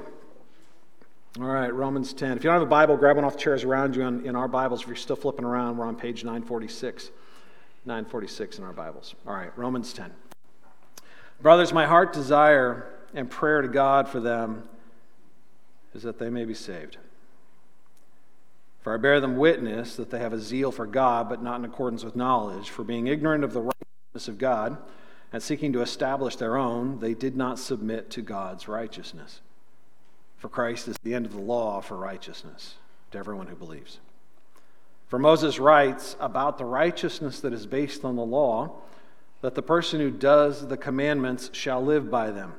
All 1.38 1.46
right, 1.46 1.72
Romans 1.74 2.14
10. 2.14 2.38
If 2.38 2.44
you 2.44 2.48
don't 2.48 2.54
have 2.54 2.62
a 2.62 2.66
Bible, 2.66 2.96
grab 2.96 3.16
one 3.16 3.24
off 3.26 3.34
the 3.34 3.38
chairs 3.38 3.62
around 3.62 3.94
you 3.94 4.02
in, 4.02 4.24
in 4.24 4.34
our 4.34 4.48
Bibles. 4.48 4.80
If 4.80 4.86
you're 4.86 4.96
still 4.96 5.16
flipping 5.16 5.44
around, 5.44 5.76
we're 5.76 5.84
on 5.84 5.94
page 5.94 6.24
946. 6.24 7.10
946 7.84 8.58
in 8.58 8.64
our 8.64 8.72
Bibles. 8.72 9.14
All 9.26 9.34
right, 9.34 9.56
Romans 9.56 9.92
10. 9.92 10.10
Brothers, 11.42 11.74
my 11.74 11.84
heart 11.84 12.14
desire 12.14 12.90
and 13.12 13.30
prayer 13.30 13.60
to 13.60 13.68
God 13.68 14.08
for 14.08 14.18
them 14.18 14.66
is 15.94 16.02
that 16.04 16.18
they 16.18 16.30
may 16.30 16.46
be 16.46 16.54
saved. 16.54 16.96
For 18.80 18.94
I 18.94 18.96
bear 18.96 19.20
them 19.20 19.36
witness 19.36 19.94
that 19.96 20.10
they 20.10 20.20
have 20.20 20.32
a 20.32 20.40
zeal 20.40 20.72
for 20.72 20.86
God, 20.86 21.28
but 21.28 21.42
not 21.42 21.58
in 21.58 21.66
accordance 21.66 22.02
with 22.02 22.16
knowledge. 22.16 22.70
For 22.70 22.82
being 22.82 23.08
ignorant 23.08 23.44
of 23.44 23.52
the 23.52 23.60
righteousness 23.60 24.28
of 24.28 24.38
God 24.38 24.78
and 25.34 25.42
seeking 25.42 25.74
to 25.74 25.82
establish 25.82 26.36
their 26.36 26.56
own, 26.56 26.98
they 27.00 27.12
did 27.12 27.36
not 27.36 27.58
submit 27.58 28.08
to 28.12 28.22
God's 28.22 28.68
righteousness. 28.68 29.42
For 30.36 30.48
Christ 30.48 30.88
is 30.88 30.96
the 31.02 31.14
end 31.14 31.26
of 31.26 31.32
the 31.32 31.40
law 31.40 31.80
for 31.80 31.96
righteousness 31.96 32.74
to 33.10 33.18
everyone 33.18 33.46
who 33.46 33.56
believes. 33.56 33.98
For 35.08 35.18
Moses 35.18 35.58
writes 35.58 36.16
about 36.20 36.58
the 36.58 36.64
righteousness 36.64 37.40
that 37.40 37.52
is 37.52 37.66
based 37.66 38.04
on 38.04 38.16
the 38.16 38.24
law, 38.24 38.72
that 39.40 39.54
the 39.54 39.62
person 39.62 40.00
who 40.00 40.10
does 40.10 40.66
the 40.66 40.76
commandments 40.76 41.50
shall 41.52 41.82
live 41.82 42.10
by 42.10 42.30
them. 42.30 42.54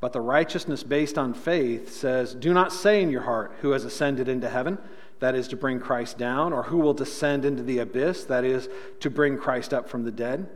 But 0.00 0.12
the 0.12 0.20
righteousness 0.20 0.82
based 0.82 1.18
on 1.18 1.34
faith 1.34 1.92
says, 1.92 2.34
Do 2.34 2.52
not 2.52 2.72
say 2.72 3.02
in 3.02 3.10
your 3.10 3.22
heart, 3.22 3.56
Who 3.62 3.70
has 3.70 3.84
ascended 3.84 4.28
into 4.28 4.48
heaven? 4.48 4.78
That 5.20 5.34
is 5.34 5.48
to 5.48 5.56
bring 5.56 5.80
Christ 5.80 6.18
down, 6.18 6.52
or 6.52 6.64
who 6.64 6.78
will 6.78 6.92
descend 6.94 7.44
into 7.44 7.62
the 7.62 7.78
abyss? 7.78 8.24
That 8.24 8.44
is 8.44 8.68
to 9.00 9.10
bring 9.10 9.38
Christ 9.38 9.72
up 9.72 9.88
from 9.88 10.04
the 10.04 10.10
dead. 10.10 10.46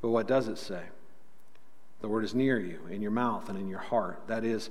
But 0.00 0.08
what 0.08 0.26
does 0.26 0.48
it 0.48 0.58
say? 0.58 0.82
The 2.00 2.08
word 2.08 2.24
is 2.24 2.34
near 2.34 2.58
you, 2.58 2.80
in 2.90 3.02
your 3.02 3.10
mouth 3.10 3.48
and 3.48 3.58
in 3.58 3.68
your 3.68 3.78
heart. 3.78 4.22
That 4.26 4.44
is 4.44 4.70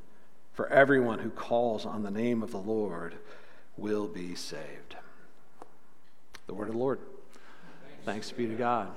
For 0.53 0.67
everyone 0.67 1.19
who 1.19 1.29
calls 1.29 1.85
on 1.85 2.03
the 2.03 2.11
name 2.11 2.43
of 2.43 2.51
the 2.51 2.57
Lord 2.57 3.15
will 3.77 4.07
be 4.07 4.35
saved. 4.35 4.95
The 6.47 6.53
word 6.53 6.67
of 6.67 6.73
the 6.73 6.79
Lord. 6.79 6.99
Thanks 8.03 8.31
be 8.31 8.47
to 8.47 8.55
God. 8.55 8.89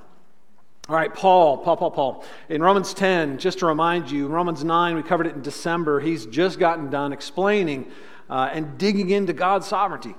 All 0.89 0.97
right, 0.97 1.15
Paul, 1.15 1.59
Paul, 1.59 1.77
Paul, 1.77 1.91
Paul. 1.91 2.25
In 2.49 2.63
Romans 2.63 2.93
10, 2.93 3.39
just 3.39 3.61
to 3.61 3.67
remind 3.67 4.11
you, 4.11 4.27
Romans 4.27 4.63
9, 4.63 4.97
we 4.97 5.03
covered 5.03 5.27
it 5.27 5.35
in 5.35 5.41
December. 5.41 6.01
He's 6.01 6.27
just 6.27 6.59
gotten 6.59 6.91
done 6.91 7.13
explaining 7.13 7.91
uh, 8.29 8.51
and 8.53 8.77
digging 8.77 9.11
into 9.11 9.33
God's 9.33 9.67
sovereignty 9.67 10.15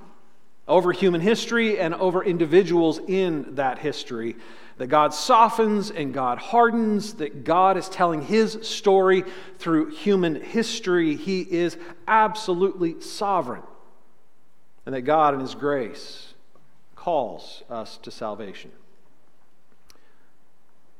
over 0.67 0.91
human 0.91 1.21
history 1.21 1.79
and 1.79 1.93
over 1.93 2.23
individuals 2.23 2.99
in 3.07 3.55
that 3.55 3.77
history. 3.77 4.35
That 4.77 4.87
God 4.87 5.13
softens 5.13 5.89
and 5.89 6.13
God 6.13 6.37
hardens, 6.37 7.15
that 7.15 7.45
God 7.45 7.77
is 7.77 7.87
telling 7.87 8.21
his 8.21 8.59
story 8.61 9.23
through 9.57 9.91
human 9.91 10.41
history. 10.41 11.15
He 11.15 11.41
is 11.41 11.77
absolutely 12.07 12.99
sovereign. 12.99 13.63
And 14.85 14.93
that 14.93 15.01
God, 15.01 15.33
in 15.33 15.39
his 15.39 15.55
grace, 15.55 16.33
calls 16.95 17.63
us 17.69 17.97
to 18.03 18.11
salvation. 18.11 18.71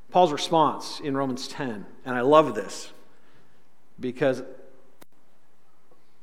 Paul's 0.10 0.32
response 0.32 1.02
in 1.02 1.18
Romans 1.18 1.48
10, 1.50 1.86
and 2.06 2.16
I 2.16 2.22
love 2.22 2.56
this 2.56 2.94
because 4.00 4.42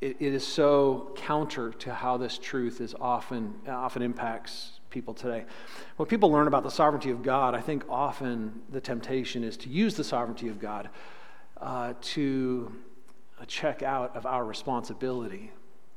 it, 0.01 0.17
it 0.19 0.33
is 0.35 0.47
so 0.47 1.13
counter 1.17 1.73
to 1.73 1.93
how 1.93 2.17
this 2.17 2.39
truth 2.39 2.81
is 2.81 2.95
often, 3.01 3.55
often 3.69 4.03
impacts 4.03 4.81
people 4.93 5.15
today. 5.15 5.45
When 5.97 6.07
people 6.07 6.31
learn 6.31 6.47
about 6.47 6.63
the 6.63 6.71
sovereignty 6.71 7.11
of 7.11 7.23
God, 7.23 7.55
I 7.55 7.61
think 7.61 7.85
often 7.89 8.63
the 8.71 8.81
temptation 8.81 9.43
is 9.43 9.57
to 9.59 9.69
use 9.69 9.97
the 9.97 10.05
sovereignty 10.05 10.49
of 10.49 10.61
God 10.61 10.91
uh, 11.61 11.95
to 12.01 12.73
check 13.49 13.83
out 13.83 14.15
of 14.15 14.27
our 14.27 14.45
responsibility 14.45 15.51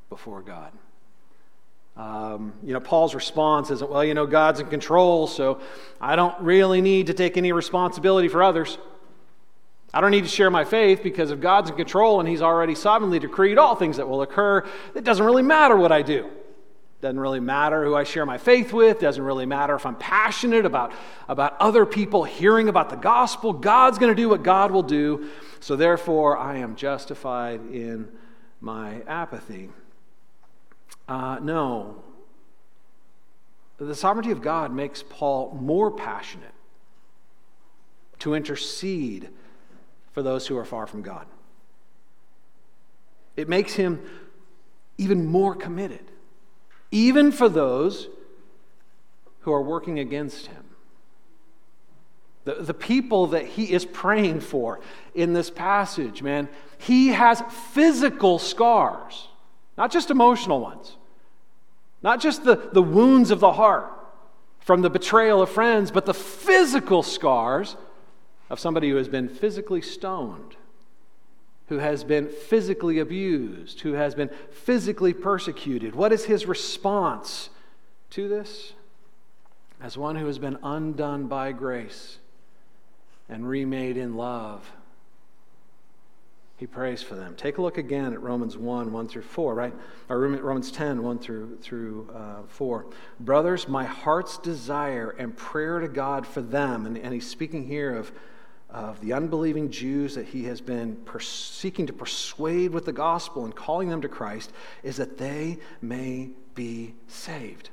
before 0.10 0.42
God. 0.42 0.72
Um, 1.98 2.54
you 2.64 2.74
know, 2.74 2.80
Paul's 2.80 3.14
response 3.14 3.70
isn't, 3.70 3.90
well, 3.90 4.04
you 4.04 4.14
know, 4.14 4.25
God's 4.25 4.60
in 4.60 4.68
control, 4.68 5.28
so 5.28 5.62
I 6.02 6.16
don't 6.16 6.40
really 6.42 6.82
need 6.82 7.08
to 7.08 7.14
take 7.14 7.38
any 7.38 7.52
responsibility 7.52 8.28
for 8.28 8.42
others. 8.42 8.78
I 9.94 10.02
don't 10.02 10.12
need 10.12 10.24
to 10.24 10.30
share 10.30 10.50
my 10.50 10.66
faith 10.66 11.04
because 11.04 11.32
if 11.32 11.40
God's 11.40 11.70
in 11.70 11.78
control 11.78 12.20
and 12.20 12.28
He's 12.28 12.42
already 12.42 12.75
sovereignly 12.75 13.20
decreed 13.20 13.58
all 13.58 13.75
things 13.75 13.98
that 13.98 14.10
will 14.10 14.24
occur, 14.24 14.66
it 14.94 15.04
doesn't 15.04 15.25
really 15.25 15.44
matter 15.44 15.78
what 15.78 15.92
I 15.92 16.02
do. 16.02 16.30
Doesn't 17.05 17.19
really 17.19 17.39
matter 17.39 17.85
who 17.85 17.93
I 17.93 18.03
share 18.03 18.25
my 18.25 18.39
faith 18.39 18.74
with. 18.74 19.00
Doesn't 19.00 19.21
really 19.21 19.45
matter 19.45 19.75
if 19.75 19.85
I'm 19.85 19.95
passionate 19.95 20.65
about, 20.65 20.91
about 21.29 21.55
other 21.59 21.85
people 21.85 22.24
hearing 22.24 22.67
about 22.67 22.89
the 22.89 22.95
gospel. 22.95 23.53
God's 23.53 24.00
going 24.00 24.12
to 24.12 24.19
do 24.19 24.27
what 24.27 24.41
God 24.41 24.71
will 24.71 24.81
do. 24.81 25.29
So 25.59 25.75
therefore, 25.75 26.35
I 26.35 26.57
am 26.57 26.75
justified 26.75 27.62
in 27.71 28.12
my 28.59 29.03
apathy. 29.03 29.69
Uh, 31.07 31.38
no. 31.43 32.01
The 33.77 33.93
sovereignty 33.93 34.31
of 34.31 34.41
God 34.41 34.74
makes 34.74 35.03
Paul 35.07 35.55
more 35.62 35.91
passionate 35.91 36.55
to 38.17 38.33
intercede 38.33 39.29
for 40.12 40.24
those 40.24 40.47
who 40.47 40.57
are 40.57 40.65
far 40.65 40.88
from 40.88 41.03
God. 41.03 41.27
It 43.35 43.47
makes 43.47 43.75
him 43.75 44.01
even 44.97 45.27
more 45.27 45.53
committed, 45.53 46.09
even 46.92 47.32
for 47.32 47.50
those 47.50 48.08
who 49.42 49.51
are 49.54 49.62
working 49.62 50.00
against 50.00 50.48
him. 50.48 50.63
The, 52.46 52.56
the 52.56 52.74
people 52.74 53.27
that 53.27 53.46
he 53.46 53.72
is 53.72 53.86
praying 53.86 54.42
for 54.42 54.80
in 55.13 55.34
this 55.34 55.50
passage, 55.50 56.22
man, 56.22 56.48
he 56.77 57.10
has 57.10 57.44
physical 57.74 58.39
scars, 58.39 59.27
not 59.77 59.92
just 59.92 60.12
emotional 60.12 60.62
ones, 60.62 60.98
not 62.01 62.20
just 62.20 62.44
the, 62.44 62.70
the 62.72 62.82
wounds 62.82 63.32
of 63.32 63.39
the 63.39 63.54
heart 63.54 63.92
from 64.60 64.82
the 64.82 64.89
betrayal 64.89 65.42
of 65.42 65.50
friends, 65.50 65.92
but 65.92 66.06
the 66.06 66.13
physical 66.13 67.04
scars 67.04 67.75
of 68.50 68.60
somebody 68.60 68.89
who 68.89 68.96
has 68.96 69.08
been 69.08 69.30
physically 69.30 69.82
stoned, 69.82 70.56
who 71.67 71.79
has 71.79 72.03
been 72.03 72.27
physically 72.27 73.00
abused, 73.00 73.81
who 73.81 73.93
has 73.93 74.15
been 74.15 74.29
physically 74.51 75.13
persecuted. 75.13 75.95
What 75.95 76.13
is 76.13 76.25
his 76.25 76.45
response 76.45 77.50
to 78.12 78.27
this? 78.27 78.74
As 79.81 79.98
one 79.98 80.15
who 80.15 80.27
has 80.27 80.39
been 80.39 80.57
undone 80.63 81.27
by 81.27 81.51
grace 81.51 82.19
and 83.27 83.48
remade 83.48 83.98
in 83.98 84.15
love 84.15 84.72
he 86.57 86.65
prays 86.65 87.03
for 87.03 87.15
them. 87.15 87.36
Take 87.36 87.57
a 87.57 87.62
look 87.62 87.77
again 87.77 88.13
at 88.13 88.22
Romans 88.22 88.57
1, 88.57 88.93
1 88.93 89.07
through 89.10 89.24
4, 89.24 89.53
right? 89.53 89.74
Or 90.07 90.19
Romans 90.19 90.72
10, 90.72 91.03
1 91.03 91.19
through, 91.19 91.57
through 91.57 92.10
uh, 92.15 92.43
4. 92.48 92.86
Brothers, 93.19 93.67
my 93.67 93.84
heart's 93.84 94.38
desire 94.38 95.13
and 95.19 95.36
prayer 95.36 95.79
to 95.79 95.89
God 95.89 96.25
for 96.25 96.41
them, 96.41 96.86
and, 96.86 96.98
and 96.98 97.13
he's 97.13 97.29
speaking 97.29 97.67
here 97.67 97.93
of, 97.93 98.13
of 98.75 99.00
the 99.00 99.13
unbelieving 99.13 99.72
Jews 99.72 100.15
that 100.15 100.25
he 100.25 100.44
has 100.44 100.60
been 100.60 100.98
pers- 101.05 101.29
seeking 101.29 101.88
to 101.88 101.94
persuade 101.94 102.72
with 102.72 102.84
the 102.84 102.91
gospel 102.91 103.46
and 103.46 103.55
calling 103.55 103.88
them 103.88 104.01
to 104.01 104.10
Christ, 104.10 104.51
is 104.84 104.98
that 104.98 105.17
they 105.17 105.60
may 105.82 106.32
be 106.55 106.94
saved. 107.08 107.70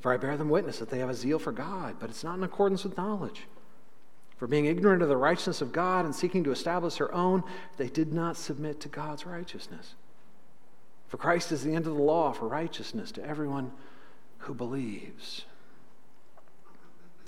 For 0.00 0.12
I 0.12 0.16
bear 0.16 0.36
them 0.36 0.48
witness 0.48 0.80
that 0.80 0.90
they 0.90 0.98
have 0.98 1.08
a 1.08 1.14
zeal 1.14 1.38
for 1.38 1.52
God, 1.52 1.96
but 2.00 2.10
it's 2.10 2.24
not 2.24 2.36
in 2.36 2.42
accordance 2.42 2.82
with 2.82 2.96
knowledge. 2.96 3.46
For 4.38 4.48
being 4.48 4.66
ignorant 4.66 5.02
of 5.02 5.08
the 5.08 5.16
righteousness 5.16 5.60
of 5.60 5.70
God 5.70 6.04
and 6.04 6.12
seeking 6.12 6.42
to 6.42 6.50
establish 6.50 6.96
their 6.96 7.14
own, 7.14 7.44
they 7.76 7.88
did 7.88 8.12
not 8.12 8.36
submit 8.36 8.80
to 8.80 8.88
God's 8.88 9.24
righteousness. 9.24 9.94
For 11.06 11.16
Christ 11.16 11.52
is 11.52 11.62
the 11.62 11.74
end 11.74 11.86
of 11.86 11.94
the 11.94 12.02
law 12.02 12.32
for 12.32 12.48
righteousness 12.48 13.12
to 13.12 13.24
everyone 13.24 13.70
who 14.38 14.52
believes. 14.52 15.44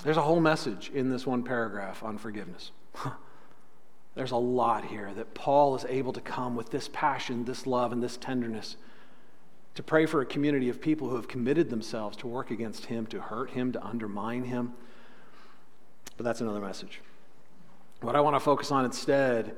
There's 0.02 0.16
a 0.16 0.22
whole 0.22 0.40
message 0.40 0.90
in 0.94 1.10
this 1.10 1.26
one 1.26 1.42
paragraph 1.42 2.02
on 2.02 2.16
forgiveness. 2.18 2.70
There's 4.14 4.32
a 4.32 4.36
lot 4.36 4.84
here 4.86 5.12
that 5.14 5.34
Paul 5.34 5.76
is 5.76 5.84
able 5.88 6.12
to 6.14 6.20
come 6.20 6.56
with 6.56 6.70
this 6.70 6.88
passion, 6.92 7.44
this 7.44 7.66
love, 7.66 7.92
and 7.92 8.02
this 8.02 8.16
tenderness 8.16 8.76
to 9.74 9.82
pray 9.82 10.04
for 10.06 10.20
a 10.20 10.26
community 10.26 10.68
of 10.68 10.80
people 10.80 11.08
who 11.08 11.16
have 11.16 11.28
committed 11.28 11.70
themselves 11.70 12.16
to 12.18 12.26
work 12.26 12.50
against 12.50 12.86
him, 12.86 13.06
to 13.06 13.20
hurt 13.20 13.50
him, 13.50 13.72
to 13.72 13.84
undermine 13.84 14.44
him. 14.44 14.72
But 16.16 16.24
that's 16.24 16.40
another 16.40 16.60
message. 16.60 17.00
What 18.00 18.16
I 18.16 18.20
want 18.20 18.34
to 18.36 18.40
focus 18.40 18.72
on 18.72 18.84
instead 18.84 19.54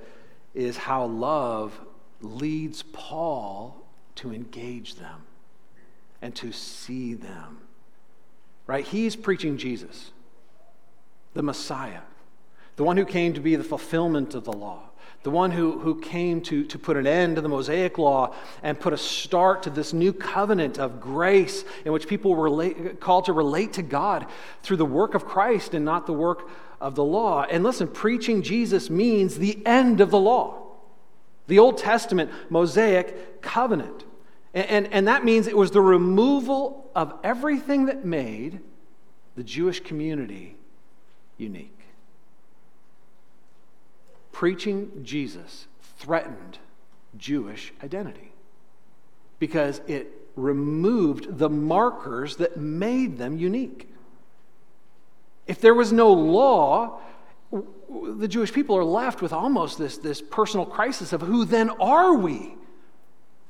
is 0.55 0.77
how 0.77 1.07
love 1.07 1.81
leads 2.21 2.83
Paul 2.93 3.87
to 4.17 4.33
engage 4.33 4.97
them 4.97 5.23
and 6.21 6.35
to 6.37 6.53
see 6.53 7.15
them. 7.15 7.59
Right? 8.67 8.85
He's 8.85 9.17
preaching 9.17 9.57
Jesus, 9.57 10.13
the 11.35 11.43
Messiah, 11.43 12.01
the 12.77 12.85
one 12.85 12.97
who 12.97 13.05
came 13.05 13.35
to 13.35 13.41
be 13.41 13.57
the 13.57 13.65
fulfillment 13.65 14.35
of 14.35 14.45
the 14.45 14.53
law, 14.53 14.91
the 15.23 15.31
one 15.31 15.53
who, 15.53 15.79
who 15.79 16.01
came 16.01 16.41
to, 16.41 16.65
to 16.65 16.79
put 16.79 16.97
an 16.97 17.07
end 17.07 17.37
to 17.37 17.43
the 17.43 17.49
Mosaic 17.49 17.97
law 17.97 18.35
and 18.63 18.79
put 18.79 18.93
a 18.93 18.99
start 18.99 19.63
to 19.63 19.71
this 19.71 19.93
new 19.93 20.13
covenant 20.13 20.79
of 20.79 21.01
grace 21.01 21.65
in 21.85 21.93
which 21.93 22.09
people 22.09 22.35
were 22.35 22.45
relate, 22.45 23.01
called 23.01 23.27
to 23.27 23.33
relate 23.33 23.75
to 23.75 23.83
God 23.83 24.27
through 24.63 24.79
the 24.79 24.85
work 24.85 25.15
of 25.15 25.25
Christ 25.25 25.75
and 25.75 25.85
not 25.85 26.07
the 26.07 26.13
work 26.13 26.51
of 26.81 26.97
the 26.97 27.05
law. 27.05 27.45
And 27.45 27.63
listen, 27.63 27.87
preaching 27.87 28.43
Jesus 28.43 28.91
means 28.91 29.39
the 29.39 29.65
end 29.65 30.01
of 30.01 30.11
the 30.11 30.19
law. 30.19 30.59
The 31.47 31.61
Old 31.61 31.79
Testament 31.79 32.31
Mosaic 32.51 33.43
covenant. 33.43 34.05
And, 34.55 34.67
and, 34.67 34.93
and, 34.93 35.09
that 35.09 35.25
means 35.25 35.47
it 35.47 35.57
was 35.57 35.71
the 35.71 35.81
removal 35.81 36.91
of 36.95 37.15
everything 37.23 37.87
that 37.87 38.05
made 38.05 38.61
the 39.37 39.43
Jewish 39.43 39.81
community 39.81 40.57
unique. 41.43 41.79
Preaching 44.31 45.03
Jesus 45.03 45.67
threatened 45.99 46.59
Jewish 47.19 47.73
identity 47.83 48.33
because 49.39 49.81
it 49.87 50.09
removed 50.37 51.39
the 51.39 51.51
markers 51.51 52.37
that 52.37 52.57
made 52.57 53.19
them 53.19 53.37
unique. 53.37 53.89
If 55.47 55.61
there 55.61 55.75
was 55.75 55.93
no 55.93 56.13
law, 56.13 57.01
the 57.51 58.29
Jewish 58.29 58.53
people 58.53 58.77
are 58.77 58.85
left 58.85 59.21
with 59.21 59.33
almost 59.33 59.79
this, 59.79 59.99
this 59.99 60.23
personal 60.23 60.65
crisis 60.65 61.13
of 61.13 61.21
who 61.21 61.45
then 61.45 61.69
are 61.69 62.15
we? 62.15 62.55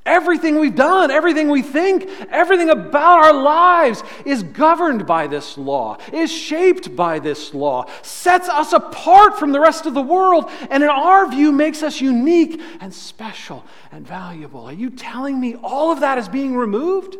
Everything 0.04 0.58
we've 0.58 0.74
done, 0.74 1.12
everything 1.12 1.48
we 1.48 1.62
think, 1.62 2.08
everything 2.28 2.70
about 2.70 3.24
our 3.24 3.32
lives 3.32 4.02
is 4.24 4.42
governed 4.42 5.06
by 5.06 5.28
this 5.28 5.56
law, 5.56 5.96
is 6.12 6.30
shaped 6.30 6.96
by 6.96 7.20
this 7.20 7.54
law, 7.54 7.86
sets 8.02 8.48
us 8.48 8.72
apart 8.72 9.38
from 9.38 9.52
the 9.52 9.60
rest 9.60 9.86
of 9.86 9.94
the 9.94 10.02
world, 10.02 10.50
and 10.70 10.82
in 10.82 10.88
our 10.88 11.30
view 11.30 11.52
makes 11.52 11.84
us 11.84 12.00
unique 12.00 12.60
and 12.80 12.92
special 12.92 13.64
and 13.92 14.06
valuable. 14.06 14.66
Are 14.66 14.72
you 14.72 14.90
telling 14.90 15.40
me 15.40 15.54
all 15.62 15.92
of 15.92 16.00
that 16.00 16.18
is 16.18 16.28
being 16.28 16.56
removed? 16.56 17.16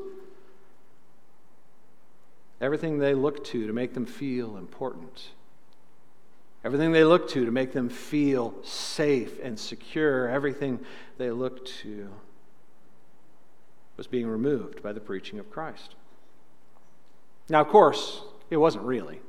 Everything 2.61 2.99
they 2.99 3.15
look 3.15 3.45
to 3.45 3.67
to 3.67 3.73
make 3.73 3.95
them 3.95 4.07
feel 4.07 4.57
important 4.57 5.31
Everything 6.65 6.93
they 6.93 7.05
look 7.05 7.29
to 7.31 7.45
to 7.45 7.51
make 7.51 7.73
them 7.73 7.89
feel 7.89 8.55
safe 8.63 9.41
and 9.43 9.59
secure, 9.59 10.29
everything 10.29 10.79
they 11.19 11.31
look 11.31 11.65
to 11.67 12.09
was 13.97 14.07
being 14.07 14.27
removed 14.27 14.83
by 14.83 14.93
the 14.93 15.01
preaching 15.01 15.39
of 15.39 15.51
Christ. 15.51 15.95
Now, 17.49 17.61
of 17.61 17.69
course, 17.69 18.23
it 18.51 18.57
wasn't 18.57 18.85
really. 18.85 19.21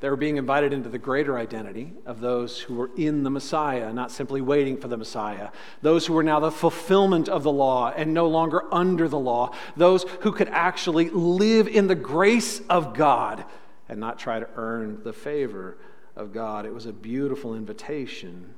They 0.00 0.08
were 0.08 0.16
being 0.16 0.38
invited 0.38 0.72
into 0.72 0.88
the 0.88 0.98
greater 0.98 1.36
identity 1.36 1.92
of 2.06 2.20
those 2.20 2.58
who 2.58 2.74
were 2.74 2.90
in 2.96 3.22
the 3.22 3.30
Messiah, 3.30 3.92
not 3.92 4.10
simply 4.10 4.40
waiting 4.40 4.78
for 4.78 4.88
the 4.88 4.96
Messiah. 4.96 5.50
Those 5.82 6.06
who 6.06 6.14
were 6.14 6.22
now 6.22 6.40
the 6.40 6.50
fulfillment 6.50 7.28
of 7.28 7.42
the 7.42 7.52
law 7.52 7.92
and 7.94 8.14
no 8.14 8.26
longer 8.26 8.64
under 8.72 9.08
the 9.08 9.18
law. 9.18 9.54
Those 9.76 10.04
who 10.20 10.32
could 10.32 10.48
actually 10.48 11.10
live 11.10 11.68
in 11.68 11.86
the 11.86 11.94
grace 11.94 12.62
of 12.70 12.94
God 12.94 13.44
and 13.90 14.00
not 14.00 14.18
try 14.18 14.40
to 14.40 14.48
earn 14.56 15.02
the 15.04 15.12
favor 15.12 15.76
of 16.16 16.32
God. 16.32 16.64
It 16.64 16.72
was 16.72 16.86
a 16.86 16.92
beautiful 16.94 17.54
invitation. 17.54 18.54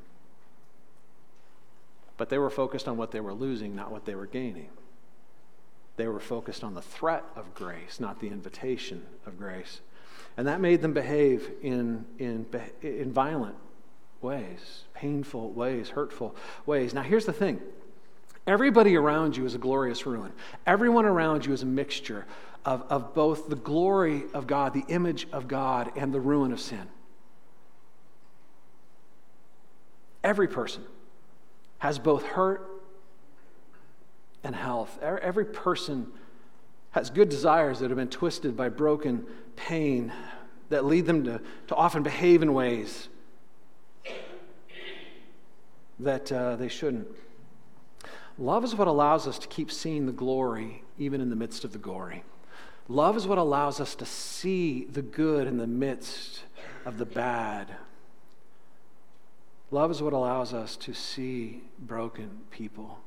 But 2.16 2.28
they 2.28 2.38
were 2.38 2.50
focused 2.50 2.86
on 2.86 2.96
what 2.96 3.10
they 3.10 3.20
were 3.20 3.34
losing, 3.34 3.74
not 3.74 3.90
what 3.90 4.04
they 4.04 4.14
were 4.14 4.26
gaining. 4.26 4.68
They 5.96 6.08
were 6.08 6.20
focused 6.20 6.64
on 6.64 6.74
the 6.74 6.82
threat 6.82 7.24
of 7.36 7.54
grace, 7.54 8.00
not 8.00 8.20
the 8.20 8.28
invitation 8.28 9.02
of 9.26 9.38
grace. 9.38 9.80
And 10.36 10.46
that 10.46 10.60
made 10.60 10.80
them 10.80 10.94
behave 10.94 11.50
in, 11.62 12.06
in, 12.18 12.46
in 12.80 13.12
violent 13.12 13.56
ways, 14.22 14.84
painful 14.94 15.50
ways, 15.50 15.90
hurtful 15.90 16.34
ways. 16.64 16.94
Now, 16.94 17.02
here's 17.02 17.26
the 17.26 17.32
thing 17.32 17.60
everybody 18.46 18.96
around 18.96 19.36
you 19.36 19.44
is 19.44 19.54
a 19.54 19.58
glorious 19.58 20.06
ruin, 20.06 20.32
everyone 20.66 21.04
around 21.04 21.44
you 21.44 21.52
is 21.52 21.62
a 21.62 21.66
mixture 21.66 22.24
of, 22.64 22.84
of 22.88 23.14
both 23.14 23.48
the 23.48 23.56
glory 23.56 24.24
of 24.32 24.46
God, 24.46 24.72
the 24.72 24.84
image 24.88 25.26
of 25.32 25.48
God, 25.48 25.92
and 25.96 26.14
the 26.14 26.20
ruin 26.20 26.52
of 26.52 26.60
sin. 26.60 26.88
Every 30.24 30.48
person 30.48 30.84
has 31.78 31.98
both 31.98 32.24
hurt 32.24 32.71
and 34.44 34.54
health. 34.54 34.98
Every 35.02 35.44
person 35.44 36.08
has 36.92 37.10
good 37.10 37.28
desires 37.28 37.80
that 37.80 37.90
have 37.90 37.96
been 37.96 38.08
twisted 38.08 38.56
by 38.56 38.68
broken 38.68 39.26
pain 39.56 40.12
that 40.68 40.84
lead 40.84 41.06
them 41.06 41.24
to, 41.24 41.40
to 41.68 41.74
often 41.74 42.02
behave 42.02 42.42
in 42.42 42.52
ways 42.54 43.08
that 45.98 46.32
uh, 46.32 46.56
they 46.56 46.68
shouldn't. 46.68 47.06
Love 48.38 48.64
is 48.64 48.74
what 48.74 48.88
allows 48.88 49.26
us 49.26 49.38
to 49.38 49.48
keep 49.48 49.70
seeing 49.70 50.06
the 50.06 50.12
glory 50.12 50.82
even 50.98 51.20
in 51.20 51.30
the 51.30 51.36
midst 51.36 51.64
of 51.64 51.72
the 51.72 51.78
gory. 51.78 52.24
Love 52.88 53.16
is 53.16 53.26
what 53.26 53.38
allows 53.38 53.80
us 53.80 53.94
to 53.94 54.04
see 54.04 54.84
the 54.84 55.02
good 55.02 55.46
in 55.46 55.58
the 55.58 55.66
midst 55.66 56.42
of 56.84 56.98
the 56.98 57.06
bad. 57.06 57.68
Love 59.70 59.90
is 59.90 60.02
what 60.02 60.12
allows 60.12 60.52
us 60.52 60.76
to 60.76 60.92
see 60.92 61.62
broken 61.78 62.40
people 62.50 62.98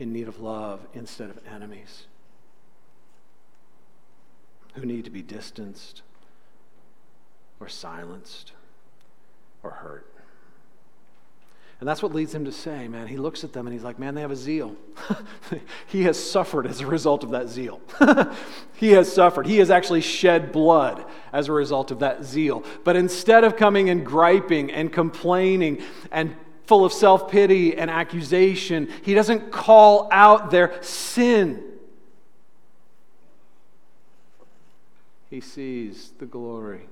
in 0.00 0.12
need 0.12 0.26
of 0.26 0.40
love 0.40 0.80
instead 0.94 1.30
of 1.30 1.38
enemies 1.46 2.06
who 4.74 4.86
need 4.86 5.04
to 5.04 5.10
be 5.10 5.22
distanced 5.22 6.02
or 7.60 7.68
silenced 7.68 8.52
or 9.62 9.70
hurt. 9.70 10.06
And 11.80 11.88
that's 11.88 12.02
what 12.02 12.14
leads 12.14 12.34
him 12.34 12.44
to 12.44 12.52
say, 12.52 12.88
man, 12.88 13.06
he 13.06 13.16
looks 13.16 13.42
at 13.42 13.54
them 13.54 13.66
and 13.66 13.72
he's 13.72 13.82
like, 13.82 13.98
man, 13.98 14.14
they 14.14 14.20
have 14.20 14.30
a 14.30 14.36
zeal. 14.36 14.76
he 15.86 16.02
has 16.02 16.22
suffered 16.22 16.66
as 16.66 16.80
a 16.80 16.86
result 16.86 17.24
of 17.24 17.30
that 17.30 17.48
zeal. 17.48 17.80
he 18.76 18.90
has 18.92 19.10
suffered. 19.10 19.46
He 19.46 19.58
has 19.58 19.70
actually 19.70 20.02
shed 20.02 20.52
blood 20.52 21.04
as 21.32 21.48
a 21.48 21.52
result 21.52 21.90
of 21.90 22.00
that 22.00 22.22
zeal. 22.24 22.64
But 22.84 22.96
instead 22.96 23.44
of 23.44 23.56
coming 23.56 23.88
and 23.88 24.04
griping 24.04 24.70
and 24.70 24.92
complaining 24.92 25.82
and 26.12 26.36
full 26.70 26.84
of 26.84 26.92
self 26.92 27.28
pity 27.28 27.76
and 27.76 27.90
accusation, 27.90 28.88
he 29.02 29.12
doesn't 29.12 29.50
call 29.50 30.08
out 30.12 30.52
their 30.52 30.80
sin. 30.84 31.60
He 35.28 35.40
sees 35.40 36.12
the 36.20 36.26
glory 36.26 36.82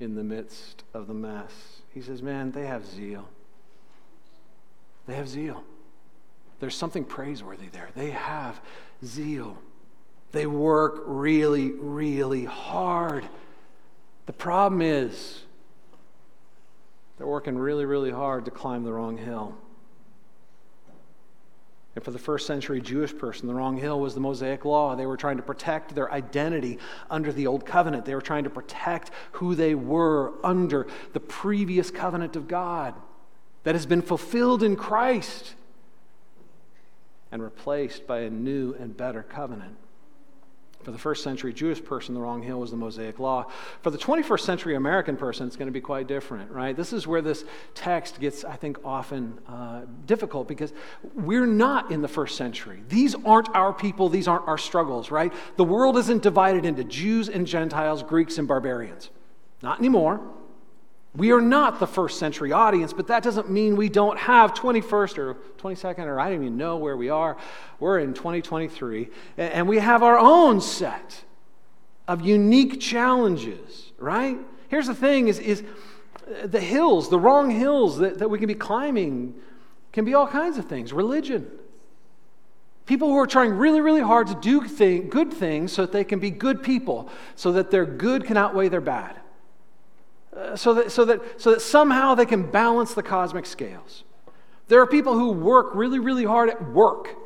in 0.00 0.16
the 0.16 0.24
midst 0.24 0.82
of 0.92 1.06
the 1.06 1.14
mess. 1.14 1.52
He 1.94 2.02
says, 2.02 2.22
man, 2.22 2.50
they 2.50 2.66
have 2.66 2.84
zeal. 2.84 3.28
They 5.06 5.14
have 5.14 5.28
zeal. 5.28 5.62
There's 6.58 6.74
something 6.74 7.04
praiseworthy 7.04 7.68
there. 7.68 7.90
They 7.94 8.10
have 8.10 8.60
zeal. 9.04 9.58
They 10.32 10.46
work 10.46 11.04
really, 11.06 11.70
really 11.70 12.46
hard. 12.46 13.28
The 14.26 14.32
problem 14.32 14.82
is, 14.82 15.44
they're 17.20 17.26
working 17.26 17.58
really, 17.58 17.84
really 17.84 18.10
hard 18.10 18.46
to 18.46 18.50
climb 18.50 18.82
the 18.82 18.94
wrong 18.94 19.18
hill. 19.18 19.54
And 21.94 22.02
for 22.02 22.12
the 22.12 22.18
first 22.18 22.46
century 22.46 22.80
Jewish 22.80 23.14
person, 23.14 23.46
the 23.46 23.52
wrong 23.52 23.76
hill 23.76 24.00
was 24.00 24.14
the 24.14 24.20
Mosaic 24.20 24.64
Law. 24.64 24.96
They 24.96 25.04
were 25.04 25.18
trying 25.18 25.36
to 25.36 25.42
protect 25.42 25.94
their 25.94 26.10
identity 26.10 26.78
under 27.10 27.30
the 27.30 27.46
Old 27.46 27.66
Covenant. 27.66 28.06
They 28.06 28.14
were 28.14 28.22
trying 28.22 28.44
to 28.44 28.50
protect 28.50 29.10
who 29.32 29.54
they 29.54 29.74
were 29.74 30.32
under 30.42 30.86
the 31.12 31.20
previous 31.20 31.90
covenant 31.90 32.36
of 32.36 32.48
God 32.48 32.94
that 33.64 33.74
has 33.74 33.84
been 33.84 34.00
fulfilled 34.00 34.62
in 34.62 34.74
Christ 34.74 35.52
and 37.30 37.42
replaced 37.42 38.06
by 38.06 38.20
a 38.20 38.30
new 38.30 38.72
and 38.80 38.96
better 38.96 39.22
covenant. 39.22 39.76
For 40.82 40.92
the 40.92 40.98
first 40.98 41.22
century 41.22 41.52
Jewish 41.52 41.84
person, 41.84 42.14
the 42.14 42.20
wrong 42.20 42.42
hill 42.42 42.60
was 42.60 42.70
the 42.70 42.76
Mosaic 42.76 43.18
Law. 43.18 43.46
For 43.82 43.90
the 43.90 43.98
21st 43.98 44.40
century 44.40 44.76
American 44.76 45.14
person, 45.14 45.46
it's 45.46 45.56
going 45.56 45.66
to 45.66 45.72
be 45.72 45.80
quite 45.80 46.06
different, 46.06 46.50
right? 46.50 46.74
This 46.74 46.94
is 46.94 47.06
where 47.06 47.20
this 47.20 47.44
text 47.74 48.18
gets, 48.18 48.44
I 48.44 48.56
think, 48.56 48.78
often 48.82 49.38
uh, 49.46 49.82
difficult 50.06 50.48
because 50.48 50.72
we're 51.14 51.46
not 51.46 51.92
in 51.92 52.00
the 52.00 52.08
first 52.08 52.36
century. 52.36 52.82
These 52.88 53.14
aren't 53.26 53.54
our 53.54 53.74
people, 53.74 54.08
these 54.08 54.26
aren't 54.26 54.48
our 54.48 54.56
struggles, 54.56 55.10
right? 55.10 55.32
The 55.56 55.64
world 55.64 55.98
isn't 55.98 56.22
divided 56.22 56.64
into 56.64 56.82
Jews 56.84 57.28
and 57.28 57.46
Gentiles, 57.46 58.02
Greeks 58.02 58.38
and 58.38 58.48
barbarians. 58.48 59.10
Not 59.62 59.80
anymore. 59.80 60.20
We 61.14 61.32
are 61.32 61.40
not 61.40 61.80
the 61.80 61.88
first 61.88 62.18
century 62.18 62.52
audience, 62.52 62.92
but 62.92 63.08
that 63.08 63.24
doesn't 63.24 63.50
mean 63.50 63.74
we 63.74 63.88
don't 63.88 64.18
have 64.18 64.54
21st 64.54 65.18
or 65.18 65.34
22nd, 65.58 66.06
or 66.06 66.20
I 66.20 66.30
don't 66.30 66.42
even 66.42 66.56
know 66.56 66.76
where 66.76 66.96
we 66.96 67.10
are. 67.10 67.36
We're 67.80 67.98
in 67.98 68.14
2023, 68.14 69.08
and 69.36 69.68
we 69.68 69.78
have 69.78 70.04
our 70.04 70.18
own 70.18 70.60
set 70.60 71.24
of 72.06 72.20
unique 72.20 72.80
challenges, 72.80 73.92
right? 73.98 74.38
Here's 74.68 74.86
the 74.86 74.94
thing 74.94 75.28
is, 75.28 75.38
is 75.38 75.62
uh, 76.42 76.46
The 76.46 76.60
hills, 76.60 77.08
the 77.08 77.18
wrong 77.18 77.50
hills 77.50 77.98
that, 77.98 78.18
that 78.18 78.28
we 78.28 78.38
can 78.38 78.48
be 78.48 78.54
climbing, 78.54 79.34
can 79.92 80.04
be 80.04 80.14
all 80.14 80.26
kinds 80.26 80.58
of 80.58 80.66
things 80.66 80.92
religion. 80.92 81.50
People 82.86 83.08
who 83.08 83.18
are 83.18 83.26
trying 83.26 83.52
really, 83.52 83.80
really 83.80 84.00
hard 84.00 84.26
to 84.28 84.34
do 84.34 84.66
thing, 84.66 85.08
good 85.08 85.32
things 85.32 85.72
so 85.72 85.82
that 85.82 85.92
they 85.92 86.02
can 86.02 86.18
be 86.18 86.30
good 86.30 86.62
people, 86.62 87.08
so 87.36 87.52
that 87.52 87.70
their 87.70 87.86
good 87.86 88.24
can 88.24 88.36
outweigh 88.36 88.68
their 88.68 88.80
bad, 88.80 89.19
so, 90.54 90.74
that, 90.74 90.92
so, 90.92 91.04
that, 91.04 91.40
so 91.40 91.52
that 91.52 91.60
somehow 91.60 92.14
they 92.14 92.26
can 92.26 92.50
balance 92.50 92.94
the 92.94 93.02
cosmic 93.02 93.46
scales. 93.46 94.04
There 94.68 94.80
are 94.80 94.86
people 94.86 95.14
who 95.14 95.32
work 95.32 95.74
really, 95.74 95.98
really 95.98 96.24
hard 96.24 96.48
at 96.48 96.70
work. 96.70 97.16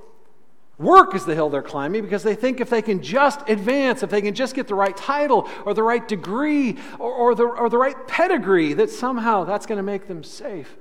Work 0.79 1.15
is 1.15 1.25
the 1.25 1.35
hill 1.35 1.51
they're 1.51 1.63
climbing 1.63 2.03
because 2.03 2.23
they 2.23 2.35
think 2.35 2.61
if 2.61 2.71
they 2.71 2.83
can 2.83 3.03
just 3.03 3.49
advance, 3.49 4.03
if 4.03 4.11
they 4.11 4.23
can 4.23 4.35
just 4.35 4.55
get 4.55 4.67
the 4.67 4.75
right 4.75 4.97
title 4.97 5.49
or 5.65 5.75
the 5.75 5.83
right 5.83 6.07
degree 6.07 6.79
or, 6.99 7.13
or, 7.13 7.35
the, 7.35 7.45
or 7.45 7.69
the 7.69 7.79
right 7.79 8.09
pedigree, 8.09 8.73
that 8.73 8.91
somehow 8.91 9.45
that's 9.45 9.67
going 9.67 9.77
to 9.77 9.85
make 9.85 10.09
them 10.09 10.25
safe 10.25 10.77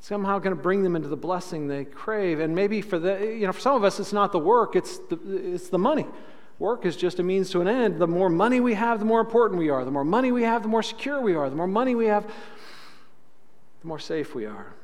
somehow 0.00 0.38
going 0.38 0.56
to 0.56 0.62
bring 0.62 0.82
them 0.82 0.96
into 0.96 1.08
the 1.08 1.16
blessing 1.16 1.68
they 1.68 1.84
crave. 1.84 2.40
And 2.40 2.54
maybe 2.54 2.80
for 2.80 2.98
the, 2.98 3.18
you 3.20 3.46
know, 3.46 3.52
for 3.52 3.60
some 3.60 3.74
of 3.74 3.84
us, 3.84 4.00
it's 4.00 4.12
not 4.12 4.32
the 4.32 4.38
work, 4.38 4.76
it's 4.76 4.98
the, 5.10 5.18
it's 5.54 5.68
the 5.68 5.78
money. 5.78 6.06
Work 6.58 6.84
is 6.84 6.96
just 6.96 7.20
a 7.20 7.22
means 7.22 7.50
to 7.50 7.60
an 7.60 7.68
end. 7.68 8.00
The 8.00 8.06
more 8.06 8.28
money 8.28 8.60
we 8.60 8.74
have, 8.74 8.98
the 8.98 9.04
more 9.04 9.20
important 9.20 9.58
we 9.58 9.70
are. 9.70 9.84
The 9.84 9.90
more 9.90 10.04
money 10.04 10.32
we 10.32 10.42
have, 10.42 10.62
the 10.62 10.68
more 10.68 10.82
secure 10.82 11.20
we 11.20 11.34
are. 11.34 11.48
The 11.48 11.56
more 11.56 11.68
money 11.68 11.94
we 11.94 12.06
have, 12.06 12.26
the 13.80 13.86
more 13.86 14.00
safe 14.00 14.34
we 14.34 14.44
are. 14.44 14.74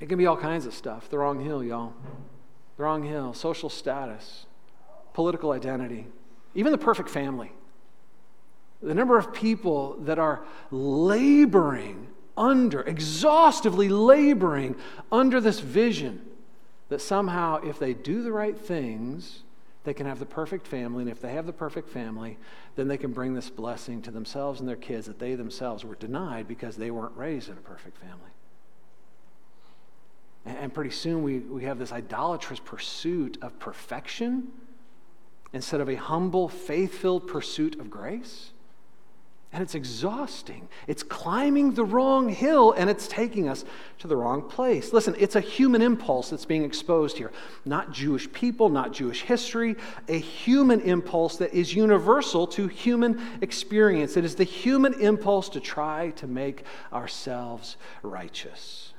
It 0.00 0.08
can 0.08 0.18
be 0.18 0.26
all 0.26 0.36
kinds 0.36 0.66
of 0.66 0.74
stuff. 0.74 1.08
The 1.08 1.18
wrong 1.18 1.40
hill, 1.40 1.62
y'all. 1.62 1.92
The 2.76 2.82
wrong 2.82 3.04
hill. 3.04 3.32
Social 3.32 3.70
status, 3.70 4.46
political 5.14 5.52
identity, 5.52 6.08
even 6.54 6.72
the 6.72 6.78
perfect 6.78 7.08
family. 7.08 7.52
The 8.82 8.94
number 8.94 9.16
of 9.16 9.32
people 9.32 9.96
that 10.00 10.18
are 10.18 10.42
laboring 10.70 12.08
under, 12.36 12.82
exhaustively 12.82 13.88
laboring 13.88 14.76
under 15.12 15.40
this 15.40 15.60
vision 15.60 16.22
that 16.88 17.00
somehow, 17.00 17.56
if 17.62 17.78
they 17.78 17.94
do 17.94 18.22
the 18.22 18.32
right 18.32 18.58
things, 18.58 19.42
they 19.86 19.94
can 19.94 20.04
have 20.04 20.18
the 20.18 20.26
perfect 20.26 20.66
family. 20.66 21.02
And 21.02 21.10
if 21.10 21.20
they 21.20 21.32
have 21.32 21.46
the 21.46 21.52
perfect 21.52 21.88
family, 21.88 22.36
then 22.74 22.88
they 22.88 22.98
can 22.98 23.12
bring 23.12 23.34
this 23.34 23.48
blessing 23.48 24.02
to 24.02 24.10
themselves 24.10 24.58
and 24.60 24.68
their 24.68 24.76
kids 24.76 25.06
that 25.06 25.20
they 25.20 25.36
themselves 25.36 25.84
were 25.84 25.94
denied 25.94 26.48
because 26.48 26.76
they 26.76 26.90
weren't 26.90 27.16
raised 27.16 27.48
in 27.48 27.56
a 27.56 27.60
perfect 27.60 27.96
family. 27.96 28.32
And 30.44 30.74
pretty 30.74 30.90
soon 30.90 31.22
we, 31.22 31.38
we 31.38 31.64
have 31.64 31.78
this 31.78 31.92
idolatrous 31.92 32.60
pursuit 32.60 33.38
of 33.40 33.58
perfection 33.60 34.48
instead 35.52 35.80
of 35.80 35.88
a 35.88 35.94
humble, 35.94 36.48
faith 36.48 36.92
filled 36.92 37.28
pursuit 37.28 37.78
of 37.78 37.88
grace. 37.88 38.50
And 39.52 39.62
it's 39.62 39.74
exhausting. 39.74 40.68
It's 40.86 41.02
climbing 41.02 41.74
the 41.74 41.84
wrong 41.84 42.28
hill 42.28 42.72
and 42.72 42.90
it's 42.90 43.08
taking 43.08 43.48
us 43.48 43.64
to 44.00 44.08
the 44.08 44.16
wrong 44.16 44.42
place. 44.42 44.92
Listen, 44.92 45.14
it's 45.18 45.36
a 45.36 45.40
human 45.40 45.82
impulse 45.82 46.30
that's 46.30 46.44
being 46.44 46.64
exposed 46.64 47.16
here. 47.16 47.32
Not 47.64 47.92
Jewish 47.92 48.30
people, 48.32 48.68
not 48.68 48.92
Jewish 48.92 49.22
history, 49.22 49.76
a 50.08 50.18
human 50.18 50.80
impulse 50.80 51.36
that 51.38 51.54
is 51.54 51.74
universal 51.74 52.46
to 52.48 52.66
human 52.66 53.22
experience. 53.40 54.16
It 54.16 54.24
is 54.24 54.34
the 54.34 54.44
human 54.44 54.94
impulse 54.94 55.48
to 55.50 55.60
try 55.60 56.10
to 56.16 56.26
make 56.26 56.64
ourselves 56.92 57.76
righteous. 58.02 58.92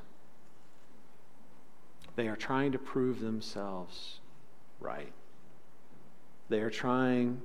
They 2.16 2.30
are 2.30 2.36
trying 2.36 2.72
to 2.72 2.80
prove 2.80 3.20
themselves 3.20 4.20
right. 4.80 5.14
They 6.50 6.62
are 6.62 6.72
trying 6.72 7.42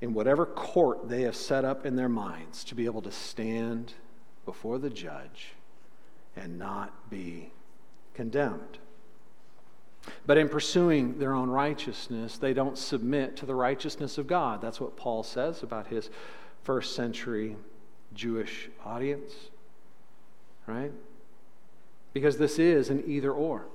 in 0.00 0.14
whatever 0.14 0.46
court 0.46 1.08
they 1.08 1.22
have 1.22 1.36
set 1.36 1.64
up 1.64 1.84
in 1.84 1.96
their 1.96 2.08
minds 2.08 2.64
to 2.64 2.74
be 2.74 2.86
able 2.86 3.02
to 3.02 3.12
stand 3.12 3.92
before 4.44 4.78
the 4.78 4.90
judge 4.90 5.54
and 6.36 6.58
not 6.58 7.10
be 7.10 7.52
condemned. 8.14 8.78
But 10.26 10.38
in 10.38 10.48
pursuing 10.48 11.18
their 11.18 11.34
own 11.34 11.50
righteousness, 11.50 12.38
they 12.38 12.54
don't 12.54 12.78
submit 12.78 13.36
to 13.36 13.46
the 13.46 13.54
righteousness 13.54 14.16
of 14.16 14.26
God. 14.26 14.62
That's 14.62 14.80
what 14.80 14.96
Paul 14.96 15.22
says 15.22 15.62
about 15.62 15.88
his 15.88 16.08
first 16.62 16.94
century 16.94 17.56
Jewish 18.14 18.70
audience, 18.84 19.32
right? 20.66 20.92
Because 22.12 22.38
this 22.38 22.58
is 22.58 22.88
an 22.88 23.04
either 23.06 23.32
or. 23.32 23.66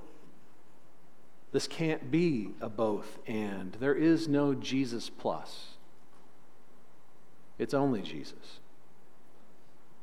This 1.52 1.68
can't 1.68 2.10
be 2.10 2.50
a 2.60 2.68
both 2.68 3.18
and. 3.26 3.76
There 3.78 3.94
is 3.94 4.28
no 4.28 4.54
Jesus 4.54 5.08
plus. 5.08 5.75
It's 7.58 7.74
only 7.74 8.02
Jesus. 8.02 8.60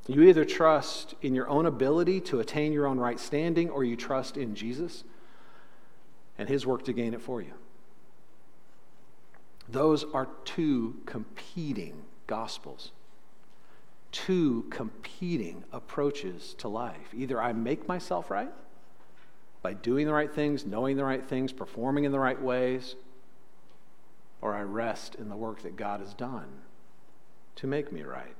You 0.07 0.23
either 0.23 0.43
trust 0.43 1.15
in 1.21 1.33
your 1.33 1.47
own 1.47 1.65
ability 1.65 2.19
to 2.21 2.39
attain 2.39 2.73
your 2.73 2.87
own 2.87 2.99
right 2.99 3.19
standing, 3.19 3.69
or 3.69 3.83
you 3.83 3.95
trust 3.95 4.35
in 4.35 4.53
Jesus 4.55 5.03
and 6.37 6.49
his 6.49 6.65
work 6.65 6.83
to 6.85 6.93
gain 6.93 7.13
it 7.13 7.21
for 7.21 7.41
you. 7.41 7.53
Those 9.69 10.03
are 10.13 10.27
two 10.43 10.97
competing 11.05 12.03
gospels, 12.27 12.91
two 14.11 14.65
competing 14.69 15.63
approaches 15.71 16.53
to 16.55 16.67
life. 16.67 17.13
Either 17.15 17.41
I 17.41 17.53
make 17.53 17.87
myself 17.87 18.29
right 18.29 18.51
by 19.61 19.73
doing 19.73 20.05
the 20.05 20.13
right 20.13 20.33
things, 20.33 20.65
knowing 20.65 20.97
the 20.97 21.05
right 21.05 21.23
things, 21.25 21.53
performing 21.53 22.03
in 22.03 22.11
the 22.11 22.19
right 22.19 22.41
ways, 22.41 22.95
or 24.41 24.53
I 24.53 24.61
rest 24.63 25.15
in 25.15 25.29
the 25.29 25.37
work 25.37 25.61
that 25.61 25.77
God 25.77 26.01
has 26.01 26.13
done 26.13 26.47
to 27.55 27.67
make 27.67 27.91
me 27.91 28.03
right. 28.03 28.35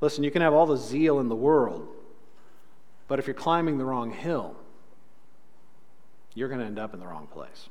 Listen, 0.00 0.24
you 0.24 0.30
can 0.30 0.42
have 0.42 0.52
all 0.52 0.66
the 0.66 0.76
zeal 0.76 1.18
in 1.20 1.28
the 1.28 1.36
world, 1.36 1.88
but 3.08 3.18
if 3.18 3.26
you're 3.26 3.34
climbing 3.34 3.78
the 3.78 3.84
wrong 3.84 4.12
hill, 4.12 4.56
you're 6.34 6.48
going 6.48 6.60
to 6.60 6.66
end 6.66 6.78
up 6.78 6.92
in 6.94 7.00
the 7.00 7.06
wrong 7.06 7.26
place. 7.26 7.68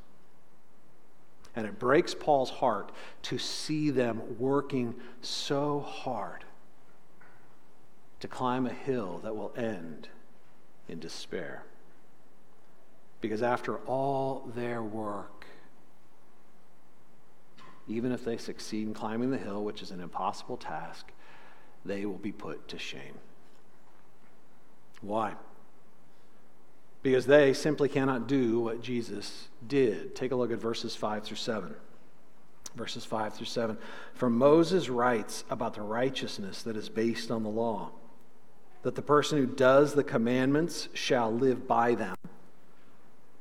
And 1.56 1.68
it 1.68 1.78
breaks 1.78 2.16
Paul's 2.16 2.50
heart 2.50 2.92
to 3.24 3.38
see 3.38 3.92
them 3.92 4.22
working 4.40 4.96
so 5.22 5.82
hard 5.82 6.44
to 8.22 8.28
climb 8.28 8.66
a 8.66 8.74
hill 8.74 9.20
that 9.24 9.36
will 9.36 9.54
end 9.56 10.08
in 10.88 11.00
despair. 11.00 11.66
Because 13.22 13.44
after 13.44 13.78
all 13.80 14.50
their 14.56 14.82
work, 14.82 15.43
even 17.88 18.12
if 18.12 18.24
they 18.24 18.38
succeed 18.38 18.88
in 18.88 18.94
climbing 18.94 19.32
the 19.32 19.38
hill, 19.38 19.64
which 19.64 19.82
is 19.82 19.92
an 19.92 20.00
impossible 20.00 20.58
task, 20.58 21.12
they 21.86 22.06
will 22.06 22.18
be 22.18 22.32
put 22.32 22.68
to 22.70 22.80
shame. 22.80 23.16
Why? 25.02 25.34
Because 27.02 27.26
they 27.26 27.54
simply 27.54 27.90
cannot 27.90 28.28
do 28.28 28.62
what 28.62 28.82
Jesus 28.82 29.50
did. 29.68 30.16
Take 30.16 30.32
a 30.32 30.36
look 30.36 30.52
at 30.52 30.60
verses 30.60 30.96
5 30.96 31.24
through 31.24 31.38
7. 31.38 31.76
Verses 32.76 33.04
5 33.04 33.34
through 33.34 33.46
7. 33.46 33.78
For 34.14 34.30
Moses 34.30 34.88
writes 34.88 35.44
about 35.50 35.74
the 35.74 35.82
righteousness 35.82 36.64
that 36.64 36.78
is 36.78 36.88
based 36.88 37.30
on 37.30 37.44
the 37.44 37.50
law, 37.50 37.92
that 38.84 38.96
the 38.96 39.02
person 39.02 39.38
who 39.38 39.46
does 39.46 39.94
the 39.94 40.04
commandments 40.04 40.88
shall 40.94 41.32
live 41.32 41.68
by 41.68 41.96
them. 41.96 42.16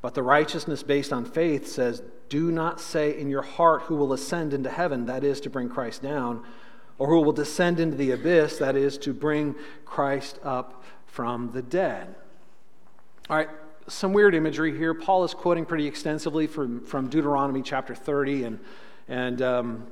But 0.03 0.15
the 0.15 0.23
righteousness 0.23 0.83
based 0.83 1.13
on 1.13 1.25
faith 1.25 1.69
says, 1.69 2.03
Do 2.29 2.51
not 2.51 2.81
say 2.81 3.19
in 3.19 3.31
your 3.31 3.43
heart 3.43 3.83
who 3.83 3.95
will 3.95 4.13
ascend 4.13 4.53
into 4.53 4.69
heaven, 4.69 5.07
that 5.07 5.23
is 5.23 5.41
to 5.43 5.51
bring 5.51 5.69
Christ 5.69 6.03
down, 6.03 6.43
or 6.99 7.09
who 7.09 7.23
will 7.23 7.33
descend 7.33 7.79
into 7.81 7.97
the 7.97 8.11
abyss, 8.11 8.59
that 8.59 8.77
is 8.77 8.99
to 8.99 9.15
bring 9.15 9.55
Christ 9.85 10.41
up 10.43 10.85
from 11.07 11.53
the 11.53 11.63
dead. 11.63 12.17
All 13.31 13.37
right, 13.37 13.49
some 13.87 14.13
weird 14.13 14.35
imagery 14.35 14.77
here. 14.77 14.93
Paul 14.93 15.23
is 15.23 15.35
quoting 15.35 15.65
pretty 15.65 15.87
extensively 15.87 16.49
from, 16.49 16.85
from 16.85 17.09
Deuteronomy 17.09 17.63
chapter 17.63 17.95
30, 17.95 18.45
and, 18.45 18.61
and 19.07 19.41
um, 19.41 19.87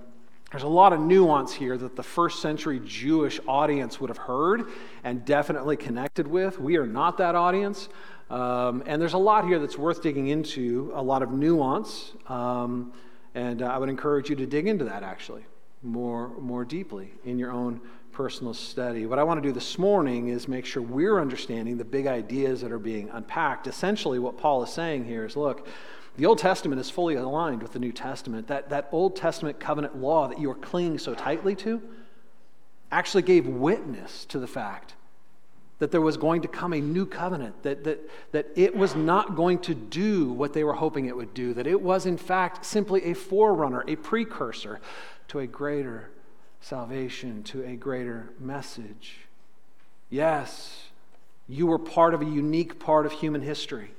there's 0.50 0.64
a 0.64 0.68
lot 0.68 0.92
of 0.92 0.98
nuance 0.98 1.52
here 1.52 1.78
that 1.78 1.94
the 1.94 2.02
first 2.02 2.42
century 2.42 2.80
Jewish 2.84 3.38
audience 3.46 4.00
would 4.00 4.10
have 4.10 4.18
heard 4.18 4.64
and 5.04 5.24
definitely 5.24 5.76
connected 5.76 6.26
with. 6.26 6.58
We 6.58 6.76
are 6.78 6.86
not 6.86 7.18
that 7.18 7.36
audience. 7.36 7.88
Um, 8.30 8.84
and 8.86 9.02
there's 9.02 9.14
a 9.14 9.18
lot 9.18 9.44
here 9.44 9.58
that's 9.58 9.76
worth 9.76 10.02
digging 10.02 10.28
into, 10.28 10.92
a 10.94 11.02
lot 11.02 11.22
of 11.22 11.32
nuance. 11.32 12.12
Um, 12.28 12.92
and 13.34 13.62
uh, 13.62 13.66
I 13.66 13.78
would 13.78 13.88
encourage 13.88 14.30
you 14.30 14.36
to 14.36 14.46
dig 14.46 14.66
into 14.66 14.84
that 14.84 15.02
actually 15.02 15.44
more, 15.82 16.28
more 16.38 16.64
deeply 16.64 17.12
in 17.24 17.38
your 17.38 17.50
own 17.50 17.80
personal 18.12 18.54
study. 18.54 19.06
What 19.06 19.18
I 19.18 19.24
want 19.24 19.42
to 19.42 19.48
do 19.48 19.52
this 19.52 19.78
morning 19.78 20.28
is 20.28 20.46
make 20.46 20.64
sure 20.64 20.82
we're 20.82 21.20
understanding 21.20 21.76
the 21.76 21.84
big 21.84 22.06
ideas 22.06 22.60
that 22.60 22.70
are 22.72 22.78
being 22.78 23.08
unpacked. 23.10 23.66
Essentially, 23.66 24.18
what 24.18 24.38
Paul 24.38 24.62
is 24.62 24.70
saying 24.70 25.04
here 25.04 25.24
is 25.24 25.36
look, 25.36 25.66
the 26.16 26.26
Old 26.26 26.38
Testament 26.38 26.80
is 26.80 26.90
fully 26.90 27.14
aligned 27.14 27.62
with 27.62 27.72
the 27.72 27.78
New 27.78 27.92
Testament. 27.92 28.48
That, 28.48 28.68
that 28.70 28.88
Old 28.92 29.16
Testament 29.16 29.58
covenant 29.58 29.96
law 29.96 30.28
that 30.28 30.40
you 30.40 30.50
are 30.50 30.56
clinging 30.56 30.98
so 30.98 31.14
tightly 31.14 31.54
to 31.56 31.80
actually 32.92 33.22
gave 33.22 33.46
witness 33.46 34.24
to 34.26 34.38
the 34.38 34.48
fact 34.48 34.94
that 35.80 35.90
there 35.90 36.00
was 36.00 36.16
going 36.16 36.42
to 36.42 36.48
come 36.48 36.72
a 36.72 36.80
new 36.80 37.04
covenant, 37.04 37.62
that, 37.64 37.84
that, 37.84 38.08
that 38.32 38.46
it 38.54 38.76
was 38.76 38.94
not 38.94 39.34
going 39.34 39.58
to 39.58 39.74
do 39.74 40.30
what 40.30 40.52
they 40.52 40.62
were 40.62 40.74
hoping 40.74 41.06
it 41.06 41.16
would 41.16 41.34
do, 41.34 41.52
that 41.54 41.66
it 41.66 41.80
was, 41.80 42.06
in 42.06 42.16
fact, 42.16 42.64
simply 42.64 43.04
a 43.04 43.14
forerunner, 43.14 43.82
a 43.88 43.96
precursor 43.96 44.80
to 45.28 45.40
a 45.40 45.46
greater 45.46 46.10
salvation 46.60 47.42
to 47.42 47.64
a 47.64 47.74
greater 47.74 48.30
message. 48.38 49.20
Yes, 50.10 50.88
you 51.48 51.66
were 51.66 51.78
part 51.78 52.14
of 52.14 52.20
a 52.20 52.26
unique 52.26 52.78
part 52.78 53.06
of 53.06 53.12
human 53.12 53.40
history. 53.40 53.90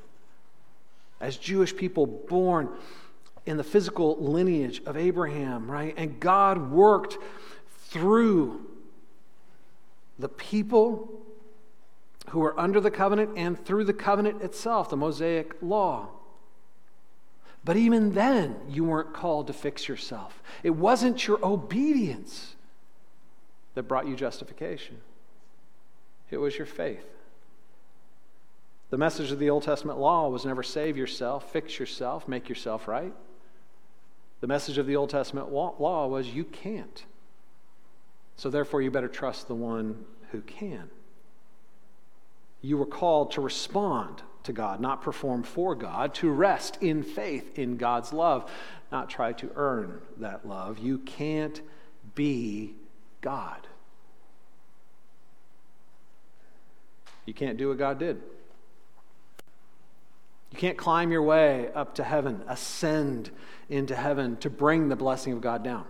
As 1.20 1.38
Jewish 1.38 1.76
people 1.76 2.06
born 2.06 2.70
in 3.46 3.58
the 3.58 3.64
physical 3.64 4.18
lineage 4.18 4.82
of 4.86 4.96
Abraham, 4.96 5.70
right? 5.70 5.94
And 5.98 6.20
God 6.20 6.72
worked 6.72 7.18
through 7.90 8.68
the 10.20 10.30
people 10.30 11.21
who 12.32 12.40
were 12.40 12.58
under 12.58 12.80
the 12.80 12.90
covenant 12.90 13.30
and 13.36 13.64
through 13.66 13.84
the 13.84 13.94
covenant 13.94 14.42
itself, 14.42 14.90
the 14.90 14.96
Mosaic 14.96 15.54
law. 15.62 16.08
But 17.66 17.76
even 17.76 18.14
then, 18.14 18.56
you 18.70 18.86
weren't 18.86 19.14
called 19.14 19.48
to 19.48 19.54
fix 19.54 19.90
yourself. 19.90 20.42
It 20.64 20.70
wasn't 20.70 21.28
your 21.28 21.46
obedience 21.46 22.56
that 23.76 23.84
brought 23.84 24.08
you 24.08 24.16
justification, 24.16 24.98
it 26.30 26.38
was 26.38 26.58
your 26.58 26.66
faith. 26.66 27.06
The 28.92 28.98
message 28.98 29.32
of 29.32 29.40
the 29.40 29.50
Old 29.50 29.64
Testament 29.64 30.00
law 30.00 30.30
was 30.30 30.46
never 30.46 30.64
save 30.64 30.96
yourself, 30.96 31.52
fix 31.52 31.80
yourself, 31.80 32.30
make 32.30 32.48
yourself 32.48 32.88
right. 32.88 33.14
The 34.40 34.48
message 34.48 34.78
of 34.78 34.88
the 34.88 34.96
Old 34.96 35.10
Testament 35.10 35.52
law 35.52 36.08
was 36.08 36.30
you 36.30 36.46
can't. 36.46 37.06
So 38.38 38.50
therefore, 38.50 38.82
you 38.82 38.90
better 38.90 39.10
trust 39.10 39.50
the 39.50 39.56
one 39.56 40.06
who 40.32 40.42
can. 40.42 40.90
You 42.62 42.78
were 42.78 42.86
called 42.86 43.32
to 43.32 43.42
respond 43.42 44.22
to 44.44 44.54
God, 44.54 44.80
not 44.80 45.02
perform 45.02 45.44
for 45.44 45.76
God, 45.76 46.14
to 46.16 46.30
rest 46.30 46.78
in 46.82 47.04
faith 47.04 47.58
in 47.58 47.78
God's 47.78 48.14
love, 48.14 48.50
not 48.92 49.10
try 49.10 49.34
to 49.34 49.50
earn 49.56 50.02
that 50.18 50.48
love. 50.48 50.80
You 50.80 51.00
can't 51.00 51.62
be 52.16 52.76
God. 53.22 53.68
You 57.26 57.34
can't 57.34 57.58
do 57.58 57.70
what 57.70 57.78
God 57.78 58.00
did. 58.00 58.22
You 60.52 60.58
can't 60.58 60.78
climb 60.78 61.12
your 61.12 61.24
way 61.24 61.70
up 61.74 61.96
to 61.96 62.04
heaven, 62.04 62.44
ascend 62.48 63.32
into 63.70 63.96
heaven 63.96 64.36
to 64.38 64.50
bring 64.50 64.90
the 64.90 64.96
blessing 64.96 65.34
of 65.34 65.42
God 65.42 65.64
down. 65.64 65.86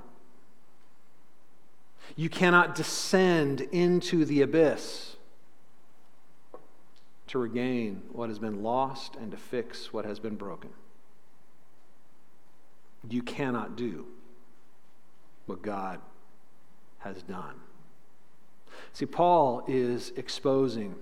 You 2.15 2.29
cannot 2.29 2.75
descend 2.75 3.61
into 3.61 4.25
the 4.25 4.41
abyss 4.41 5.15
to 7.31 7.39
regain 7.39 8.03
what 8.11 8.27
has 8.27 8.39
been 8.39 8.61
lost 8.61 9.15
and 9.15 9.31
to 9.31 9.37
fix 9.37 9.93
what 9.93 10.03
has 10.03 10.19
been 10.19 10.35
broken. 10.35 10.69
You 13.09 13.23
cannot 13.23 13.77
do 13.77 14.05
what 15.45 15.61
God 15.61 16.01
has 16.99 17.23
done. 17.23 17.55
See, 18.91 19.05
Paul 19.05 19.63
is 19.65 20.11
exposing, 20.17 20.95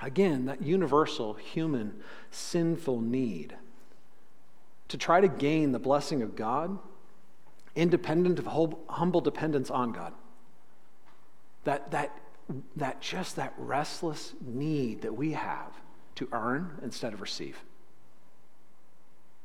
again, 0.00 0.44
that 0.44 0.60
universal 0.60 1.32
human 1.32 1.94
sinful 2.30 3.00
need 3.00 3.56
to 4.88 4.98
try 4.98 5.22
to 5.22 5.28
gain 5.28 5.72
the 5.72 5.78
blessing 5.78 6.20
of 6.20 6.36
God 6.36 6.78
independent 7.74 8.38
of 8.38 8.74
humble 8.90 9.22
dependence 9.22 9.70
on 9.70 9.92
God. 9.92 10.12
That, 11.64 11.90
that 11.92 12.14
that 12.76 13.00
just 13.00 13.36
that 13.36 13.54
restless 13.56 14.34
need 14.40 15.02
that 15.02 15.14
we 15.14 15.32
have 15.32 15.72
to 16.16 16.28
earn 16.32 16.78
instead 16.82 17.12
of 17.12 17.20
receive. 17.20 17.62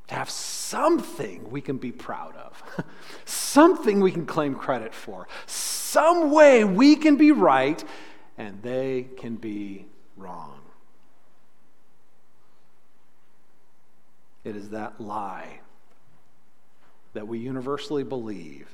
To 0.08 0.16
have 0.16 0.30
something 0.30 1.50
we 1.52 1.62
can 1.62 1.78
be 1.78 1.92
proud 1.92 2.36
of, 2.36 2.64
something 3.26 4.00
we 4.00 4.12
can 4.12 4.26
claim 4.26 4.56
credit 4.56 4.94
for, 4.94 5.28
some 5.46 6.32
way 6.32 6.64
we 6.64 6.96
can 6.96 7.16
be 7.16 7.32
right 7.32 7.84
and 8.38 8.62
they 8.64 9.08
can 9.18 9.36
be 9.36 9.86
wrong. 10.18 10.60
It 14.44 14.56
is 14.56 14.70
that 14.70 15.00
lie 15.00 15.60
that 17.14 17.28
we 17.28 17.40
universally 17.40 18.04
believe 18.04 18.70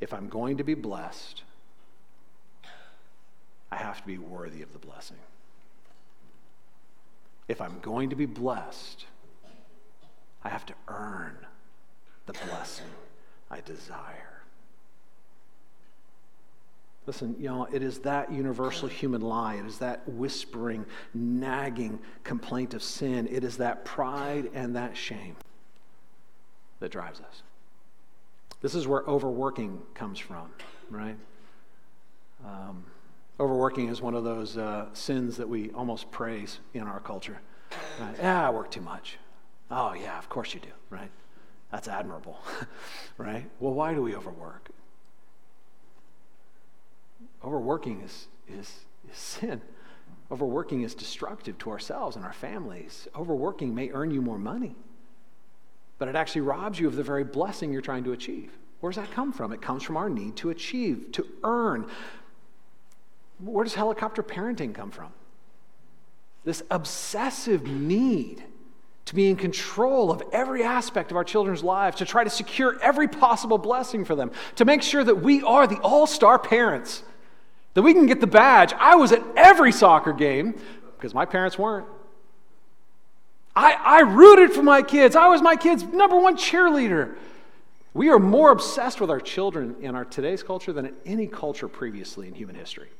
if 0.00 0.12
I'm 0.12 0.28
going 0.28 0.58
to 0.58 0.64
be 0.64 0.74
blessed, 0.74 1.42
have 3.86 4.00
to 4.00 4.06
be 4.06 4.18
worthy 4.18 4.62
of 4.62 4.72
the 4.72 4.78
blessing. 4.78 5.18
If 7.48 7.60
I'm 7.60 7.78
going 7.80 8.10
to 8.10 8.16
be 8.16 8.26
blessed, 8.26 9.04
I 10.42 10.48
have 10.48 10.66
to 10.66 10.74
earn 10.88 11.36
the 12.26 12.32
blessing 12.32 12.86
I 13.50 13.60
desire. 13.60 14.42
Listen, 17.06 17.36
you 17.38 17.48
know, 17.48 17.68
it 17.72 17.84
is 17.84 18.00
that 18.00 18.32
universal 18.32 18.88
human 18.88 19.20
lie. 19.20 19.54
It 19.54 19.66
is 19.66 19.78
that 19.78 20.08
whispering, 20.08 20.84
nagging 21.14 22.00
complaint 22.24 22.74
of 22.74 22.82
sin. 22.82 23.28
It 23.30 23.44
is 23.44 23.58
that 23.58 23.84
pride 23.84 24.50
and 24.54 24.74
that 24.74 24.96
shame 24.96 25.36
that 26.80 26.90
drives 26.90 27.20
us. 27.20 27.42
This 28.60 28.74
is 28.74 28.88
where 28.88 29.02
overworking 29.02 29.80
comes 29.94 30.18
from, 30.18 30.50
right? 30.90 31.16
Um, 32.44 32.84
Overworking 33.38 33.88
is 33.88 34.00
one 34.00 34.14
of 34.14 34.24
those 34.24 34.56
uh, 34.56 34.86
sins 34.94 35.36
that 35.36 35.48
we 35.48 35.70
almost 35.72 36.10
praise 36.10 36.60
in 36.72 36.82
our 36.82 37.00
culture. 37.00 37.38
Right? 38.00 38.14
Yeah, 38.18 38.46
I 38.46 38.50
work 38.50 38.70
too 38.70 38.80
much. 38.80 39.18
Oh, 39.70 39.92
yeah, 39.92 40.18
of 40.18 40.28
course 40.28 40.54
you 40.54 40.60
do, 40.60 40.70
right? 40.88 41.10
That's 41.70 41.88
admirable, 41.88 42.38
right? 43.18 43.50
Well, 43.60 43.74
why 43.74 43.92
do 43.92 44.00
we 44.00 44.14
overwork? 44.14 44.68
Overworking 47.44 48.00
is, 48.00 48.28
is, 48.48 48.72
is 49.10 49.16
sin. 49.16 49.60
Overworking 50.30 50.82
is 50.82 50.94
destructive 50.94 51.58
to 51.58 51.70
ourselves 51.70 52.16
and 52.16 52.24
our 52.24 52.32
families. 52.32 53.06
Overworking 53.14 53.74
may 53.74 53.90
earn 53.90 54.10
you 54.10 54.22
more 54.22 54.38
money, 54.38 54.76
but 55.98 56.08
it 56.08 56.16
actually 56.16 56.40
robs 56.40 56.80
you 56.80 56.88
of 56.88 56.96
the 56.96 57.02
very 57.02 57.24
blessing 57.24 57.72
you're 57.72 57.82
trying 57.82 58.04
to 58.04 58.12
achieve. 58.12 58.52
Where 58.80 58.90
does 58.92 59.02
that 59.02 59.12
come 59.12 59.32
from? 59.32 59.52
It 59.52 59.62
comes 59.62 59.82
from 59.82 59.96
our 59.96 60.08
need 60.08 60.36
to 60.36 60.50
achieve, 60.50 61.12
to 61.12 61.26
earn, 61.42 61.88
where 63.38 63.64
does 63.64 63.74
helicopter 63.74 64.22
parenting 64.22 64.74
come 64.74 64.90
from? 64.90 65.12
This 66.44 66.62
obsessive 66.70 67.66
need 67.66 68.42
to 69.06 69.14
be 69.14 69.30
in 69.30 69.36
control 69.36 70.10
of 70.10 70.22
every 70.32 70.64
aspect 70.64 71.10
of 71.10 71.16
our 71.16 71.24
children's 71.24 71.62
lives, 71.62 71.98
to 71.98 72.04
try 72.04 72.24
to 72.24 72.30
secure 72.30 72.76
every 72.82 73.06
possible 73.06 73.56
blessing 73.56 74.04
for 74.04 74.16
them, 74.16 74.32
to 74.56 74.64
make 74.64 74.82
sure 74.82 75.04
that 75.04 75.22
we 75.22 75.42
are 75.42 75.66
the 75.66 75.76
all 75.76 76.06
star 76.06 76.38
parents, 76.38 77.04
that 77.74 77.82
we 77.82 77.94
can 77.94 78.06
get 78.06 78.20
the 78.20 78.26
badge. 78.26 78.72
I 78.78 78.96
was 78.96 79.12
at 79.12 79.22
every 79.36 79.70
soccer 79.70 80.12
game 80.12 80.58
because 80.96 81.14
my 81.14 81.24
parents 81.24 81.56
weren't. 81.56 81.86
I, 83.54 83.72
I 83.72 84.00
rooted 84.00 84.52
for 84.52 84.62
my 84.62 84.82
kids, 84.82 85.14
I 85.14 85.28
was 85.28 85.40
my 85.40 85.56
kids' 85.56 85.84
number 85.84 86.18
one 86.18 86.36
cheerleader. 86.36 87.16
We 87.94 88.10
are 88.10 88.18
more 88.18 88.50
obsessed 88.50 89.00
with 89.00 89.08
our 89.08 89.20
children 89.20 89.76
in 89.80 89.94
our 89.94 90.04
today's 90.04 90.42
culture 90.42 90.72
than 90.72 90.84
in 90.84 90.94
any 91.06 91.26
culture 91.26 91.68
previously 91.68 92.28
in 92.28 92.34
human 92.34 92.54
history. 92.56 92.90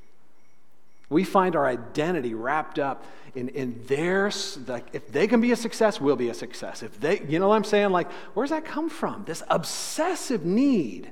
We 1.08 1.24
find 1.24 1.54
our 1.54 1.66
identity 1.66 2.34
wrapped 2.34 2.78
up 2.78 3.04
in, 3.34 3.48
in 3.50 3.84
theirs. 3.86 4.58
Like, 4.66 4.86
if 4.92 5.12
they 5.12 5.26
can 5.26 5.40
be 5.40 5.52
a 5.52 5.56
success, 5.56 6.00
we'll 6.00 6.16
be 6.16 6.30
a 6.30 6.34
success. 6.34 6.82
If 6.82 6.98
they, 6.98 7.20
you 7.28 7.38
know 7.38 7.48
what 7.48 7.56
I'm 7.56 7.64
saying? 7.64 7.90
Like, 7.90 8.10
where's 8.34 8.50
that 8.50 8.64
come 8.64 8.88
from? 8.88 9.24
This 9.24 9.42
obsessive 9.48 10.44
need 10.44 11.10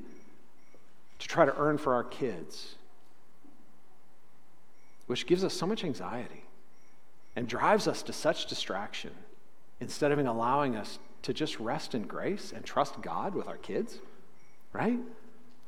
to 1.20 1.28
try 1.28 1.44
to 1.44 1.56
earn 1.56 1.78
for 1.78 1.94
our 1.94 2.04
kids, 2.04 2.74
which 5.06 5.26
gives 5.26 5.44
us 5.44 5.54
so 5.54 5.66
much 5.66 5.84
anxiety 5.84 6.44
and 7.36 7.46
drives 7.46 7.86
us 7.86 8.02
to 8.02 8.12
such 8.12 8.46
distraction 8.46 9.10
instead 9.80 10.12
of 10.12 10.18
allowing 10.18 10.76
us 10.76 10.98
to 11.22 11.32
just 11.32 11.58
rest 11.60 11.94
in 11.94 12.02
grace 12.02 12.52
and 12.54 12.64
trust 12.64 13.00
God 13.00 13.34
with 13.34 13.48
our 13.48 13.56
kids, 13.56 13.98
right? 14.72 14.98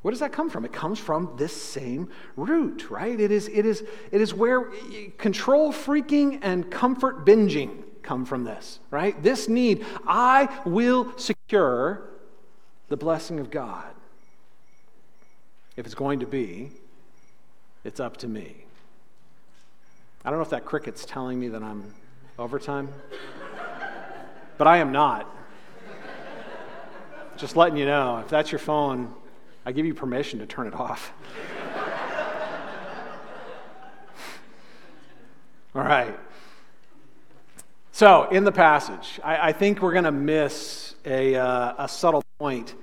Where 0.06 0.12
does 0.12 0.20
that 0.20 0.32
come 0.32 0.50
from? 0.50 0.64
It 0.64 0.72
comes 0.72 1.00
from 1.00 1.34
this 1.36 1.52
same 1.52 2.10
root, 2.36 2.90
right? 2.90 3.18
It 3.18 3.32
is, 3.32 3.48
it 3.48 3.66
is, 3.66 3.82
it 4.12 4.20
is 4.20 4.32
where 4.32 4.70
control 5.18 5.72
freaking 5.72 6.38
and 6.42 6.70
comfort 6.70 7.26
binging 7.26 7.82
come 8.04 8.24
from 8.24 8.44
this, 8.44 8.78
right? 8.92 9.20
This 9.20 9.48
need, 9.48 9.84
I 10.06 10.60
will 10.64 11.12
secure 11.18 12.08
the 12.86 12.96
blessing 12.96 13.40
of 13.40 13.50
God. 13.50 13.92
If 15.76 15.86
it's 15.86 15.96
going 15.96 16.20
to 16.20 16.26
be, 16.26 16.70
it's 17.82 17.98
up 17.98 18.16
to 18.18 18.28
me. 18.28 18.54
I 20.24 20.30
don't 20.30 20.38
know 20.38 20.44
if 20.44 20.50
that 20.50 20.64
cricket's 20.64 21.04
telling 21.04 21.40
me 21.40 21.48
that 21.48 21.64
I'm 21.64 21.92
overtime, 22.38 22.90
but 24.56 24.68
I 24.68 24.76
am 24.76 24.92
not. 24.92 25.28
Just 27.36 27.56
letting 27.56 27.76
you 27.76 27.86
know, 27.86 28.18
if 28.18 28.28
that's 28.28 28.52
your 28.52 28.60
phone, 28.60 29.12
I 29.66 29.72
give 29.72 29.84
you 29.84 29.94
permission 29.94 30.38
to 30.38 30.46
turn 30.46 30.68
it 30.68 30.74
off. 30.74 31.12
All 35.74 35.82
right. 35.82 36.16
So, 37.90 38.28
in 38.30 38.44
the 38.44 38.52
passage, 38.52 39.18
I, 39.24 39.48
I 39.48 39.52
think 39.52 39.82
we're 39.82 39.92
going 39.92 40.04
to 40.04 40.12
miss 40.12 40.94
a, 41.04 41.34
uh, 41.34 41.84
a 41.84 41.88
subtle 41.88 42.22
point 42.38 42.76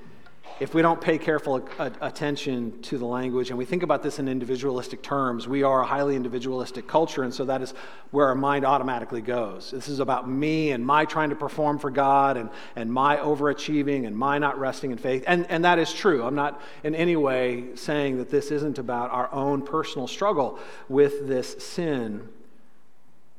if 0.60 0.74
we 0.74 0.82
don't 0.82 1.02
pay 1.02 1.18
careful 1.18 1.68
attention 2.00 2.82
to 2.84 2.98
the 2.98 3.06
language 3.06 3.50
and 3.50 3.58
we 3.58 3.66
think 3.66 3.84
about 3.84 4.04
this 4.04 4.20
in 4.20 4.28
individualistic 4.28 5.02
terms, 5.02 5.48
we 5.48 5.64
are 5.64 5.82
a 5.82 5.86
highly 5.86 6.16
individualistic 6.16 6.88
culture, 6.88 7.24
and 7.24 7.34
so 7.34 7.46
that 7.46 7.62
is 7.62 7.74
where 8.12 8.28
our 8.28 8.36
mind 8.36 8.64
automatically 8.64 9.22
goes. 9.22 9.72
This 9.72 9.88
is 9.88 10.00
about 10.00 10.30
me 10.30 10.72
and 10.72 10.86
my 10.86 11.06
trying 11.06 11.32
to 11.32 11.36
perform 11.36 11.80
for 11.80 11.90
God 11.90 12.38
and, 12.38 12.50
and 12.76 12.92
my 12.92 13.18
overachieving 13.18 14.06
and 14.06 14.16
my 14.16 14.38
not 14.38 14.60
resting 14.60 14.92
in 14.92 14.98
faith. 14.98 15.24
And, 15.28 15.50
and 15.50 15.66
that 15.66 15.80
is 15.80 15.92
true. 15.92 16.24
I'm 16.24 16.36
not 16.36 16.62
in 16.84 16.94
any 16.94 17.16
way 17.16 17.76
saying 17.76 18.18
that 18.18 18.30
this 18.30 18.52
isn't 18.52 18.78
about 18.78 19.12
our 19.12 19.34
own 19.34 19.64
personal 19.64 20.08
struggle 20.08 20.60
with 20.88 21.28
this 21.28 21.64
sin. 21.64 22.30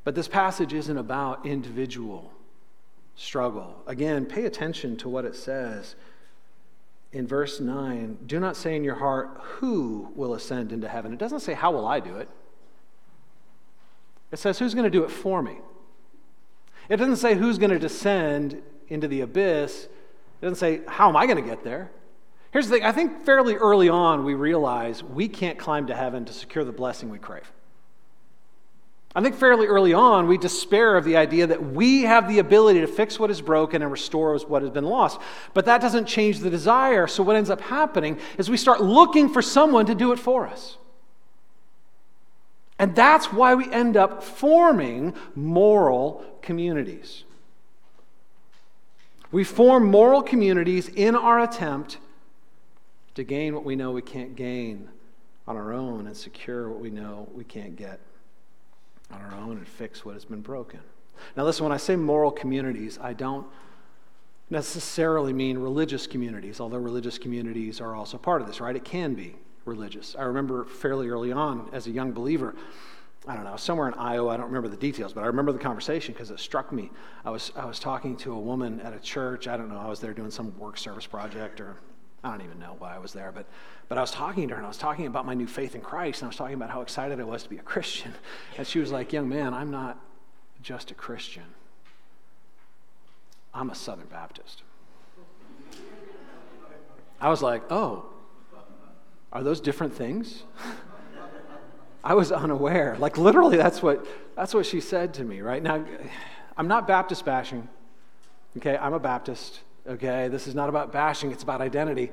But 0.02 0.14
this 0.14 0.28
passage 0.28 0.72
isn't 0.72 0.98
about 0.98 1.46
individual 1.46 2.32
struggle. 3.16 3.82
Again, 3.86 4.26
pay 4.26 4.44
attention 4.44 4.96
to 4.98 5.08
what 5.08 5.24
it 5.24 5.36
says 5.36 5.94
in 7.14 7.28
verse 7.28 7.60
9, 7.60 8.18
do 8.26 8.40
not 8.40 8.56
say 8.56 8.74
in 8.74 8.82
your 8.82 8.96
heart, 8.96 9.40
Who 9.58 10.12
will 10.16 10.34
ascend 10.34 10.72
into 10.72 10.88
heaven? 10.88 11.12
It 11.12 11.18
doesn't 11.18 11.40
say, 11.40 11.54
How 11.54 11.70
will 11.70 11.86
I 11.86 12.00
do 12.00 12.16
it? 12.16 12.28
It 14.32 14.38
says, 14.40 14.58
Who's 14.58 14.74
going 14.74 14.84
to 14.84 14.90
do 14.90 15.04
it 15.04 15.12
for 15.12 15.40
me? 15.40 15.58
It 16.88 16.96
doesn't 16.96 17.16
say, 17.16 17.36
Who's 17.36 17.56
going 17.56 17.70
to 17.70 17.78
descend 17.78 18.60
into 18.88 19.06
the 19.06 19.20
abyss? 19.20 19.84
It 19.84 20.40
doesn't 20.42 20.56
say, 20.56 20.80
How 20.88 21.08
am 21.08 21.16
I 21.16 21.26
going 21.26 21.42
to 21.42 21.48
get 21.48 21.62
there? 21.62 21.92
Here's 22.50 22.68
the 22.68 22.74
thing 22.74 22.84
I 22.84 22.92
think 22.92 23.24
fairly 23.24 23.54
early 23.54 23.88
on 23.88 24.24
we 24.24 24.34
realize 24.34 25.02
we 25.02 25.28
can't 25.28 25.58
climb 25.58 25.86
to 25.86 25.94
heaven 25.94 26.24
to 26.24 26.32
secure 26.32 26.64
the 26.64 26.72
blessing 26.72 27.10
we 27.10 27.18
crave. 27.18 27.50
I 29.16 29.22
think 29.22 29.36
fairly 29.36 29.66
early 29.66 29.94
on, 29.94 30.26
we 30.26 30.36
despair 30.36 30.96
of 30.96 31.04
the 31.04 31.16
idea 31.16 31.46
that 31.46 31.72
we 31.72 32.02
have 32.02 32.28
the 32.28 32.40
ability 32.40 32.80
to 32.80 32.88
fix 32.88 33.16
what 33.16 33.30
is 33.30 33.40
broken 33.40 33.80
and 33.80 33.90
restore 33.90 34.36
what 34.38 34.62
has 34.62 34.72
been 34.72 34.84
lost. 34.84 35.20
But 35.52 35.66
that 35.66 35.80
doesn't 35.80 36.06
change 36.06 36.40
the 36.40 36.50
desire. 36.50 37.06
So, 37.06 37.22
what 37.22 37.36
ends 37.36 37.48
up 37.48 37.60
happening 37.60 38.18
is 38.38 38.50
we 38.50 38.56
start 38.56 38.80
looking 38.80 39.28
for 39.28 39.40
someone 39.40 39.86
to 39.86 39.94
do 39.94 40.10
it 40.12 40.18
for 40.18 40.48
us. 40.48 40.78
And 42.76 42.96
that's 42.96 43.32
why 43.32 43.54
we 43.54 43.70
end 43.70 43.96
up 43.96 44.24
forming 44.24 45.14
moral 45.36 46.24
communities. 46.42 47.22
We 49.30 49.44
form 49.44 49.88
moral 49.88 50.22
communities 50.22 50.88
in 50.88 51.14
our 51.14 51.38
attempt 51.38 51.98
to 53.14 53.22
gain 53.22 53.54
what 53.54 53.64
we 53.64 53.76
know 53.76 53.92
we 53.92 54.02
can't 54.02 54.34
gain 54.34 54.88
on 55.46 55.56
our 55.56 55.72
own 55.72 56.08
and 56.08 56.16
secure 56.16 56.68
what 56.68 56.80
we 56.80 56.90
know 56.90 57.28
we 57.32 57.44
can't 57.44 57.76
get 57.76 58.00
on 59.14 59.32
our 59.32 59.38
own 59.38 59.56
and 59.56 59.68
fix 59.68 60.04
what 60.04 60.14
has 60.14 60.24
been 60.24 60.40
broken. 60.40 60.80
Now, 61.36 61.44
listen, 61.44 61.64
when 61.64 61.72
I 61.72 61.76
say 61.76 61.96
moral 61.96 62.30
communities, 62.30 62.98
I 63.00 63.12
don't 63.12 63.46
necessarily 64.50 65.32
mean 65.32 65.58
religious 65.58 66.06
communities, 66.06 66.60
although 66.60 66.78
religious 66.78 67.18
communities 67.18 67.80
are 67.80 67.94
also 67.94 68.18
part 68.18 68.40
of 68.40 68.46
this, 68.46 68.60
right? 68.60 68.76
It 68.76 68.84
can 68.84 69.14
be 69.14 69.36
religious. 69.64 70.14
I 70.18 70.22
remember 70.22 70.64
fairly 70.64 71.08
early 71.08 71.32
on 71.32 71.70
as 71.72 71.86
a 71.86 71.90
young 71.90 72.12
believer, 72.12 72.54
I 73.26 73.34
don't 73.34 73.44
know, 73.44 73.56
somewhere 73.56 73.88
in 73.88 73.94
Iowa, 73.94 74.30
I 74.30 74.36
don't 74.36 74.46
remember 74.46 74.68
the 74.68 74.76
details, 74.76 75.14
but 75.14 75.22
I 75.22 75.26
remember 75.26 75.52
the 75.52 75.58
conversation 75.58 76.12
because 76.12 76.30
it 76.30 76.38
struck 76.38 76.72
me. 76.72 76.90
I 77.24 77.30
was, 77.30 77.52
I 77.56 77.64
was 77.64 77.78
talking 77.78 78.16
to 78.18 78.34
a 78.34 78.38
woman 78.38 78.80
at 78.80 78.92
a 78.92 78.98
church, 78.98 79.48
I 79.48 79.56
don't 79.56 79.70
know, 79.70 79.78
I 79.78 79.88
was 79.88 80.00
there 80.00 80.12
doing 80.12 80.30
some 80.30 80.56
work 80.58 80.76
service 80.76 81.06
project 81.06 81.60
or 81.60 81.76
I 82.24 82.30
don't 82.30 82.40
even 82.40 82.58
know 82.58 82.74
why 82.78 82.94
I 82.94 82.98
was 82.98 83.12
there, 83.12 83.30
but, 83.32 83.44
but 83.88 83.98
I 83.98 84.00
was 84.00 84.10
talking 84.10 84.48
to 84.48 84.54
her 84.54 84.58
and 84.58 84.64
I 84.64 84.68
was 84.68 84.78
talking 84.78 85.06
about 85.06 85.26
my 85.26 85.34
new 85.34 85.46
faith 85.46 85.74
in 85.74 85.82
Christ 85.82 86.22
and 86.22 86.26
I 86.26 86.28
was 86.28 86.36
talking 86.36 86.54
about 86.54 86.70
how 86.70 86.80
excited 86.80 87.20
I 87.20 87.24
was 87.24 87.42
to 87.42 87.50
be 87.50 87.58
a 87.58 87.62
Christian. 87.62 88.14
And 88.56 88.66
she 88.66 88.78
was 88.78 88.90
like, 88.90 89.12
Young 89.12 89.28
man, 89.28 89.52
I'm 89.52 89.70
not 89.70 89.98
just 90.62 90.90
a 90.90 90.94
Christian, 90.94 91.44
I'm 93.52 93.68
a 93.68 93.74
Southern 93.74 94.06
Baptist. 94.06 94.62
I 97.20 97.28
was 97.28 97.42
like, 97.42 97.62
Oh, 97.70 98.06
are 99.30 99.42
those 99.42 99.60
different 99.60 99.94
things? 99.94 100.44
I 102.04 102.14
was 102.14 102.32
unaware. 102.32 102.96
Like 102.98 103.18
literally 103.18 103.56
that's 103.56 103.82
what 103.82 104.06
that's 104.34 104.54
what 104.54 104.64
she 104.64 104.80
said 104.80 105.14
to 105.14 105.24
me, 105.24 105.40
right? 105.40 105.62
Now 105.62 105.84
I'm 106.56 106.68
not 106.68 106.86
Baptist 106.86 107.24
bashing. 107.24 107.68
Okay, 108.56 108.76
I'm 108.76 108.94
a 108.94 109.00
Baptist 109.00 109.60
okay? 109.86 110.28
This 110.28 110.46
is 110.46 110.54
not 110.54 110.68
about 110.68 110.92
bashing 110.92 111.32
it's 111.32 111.42
about 111.42 111.60
identity. 111.60 112.10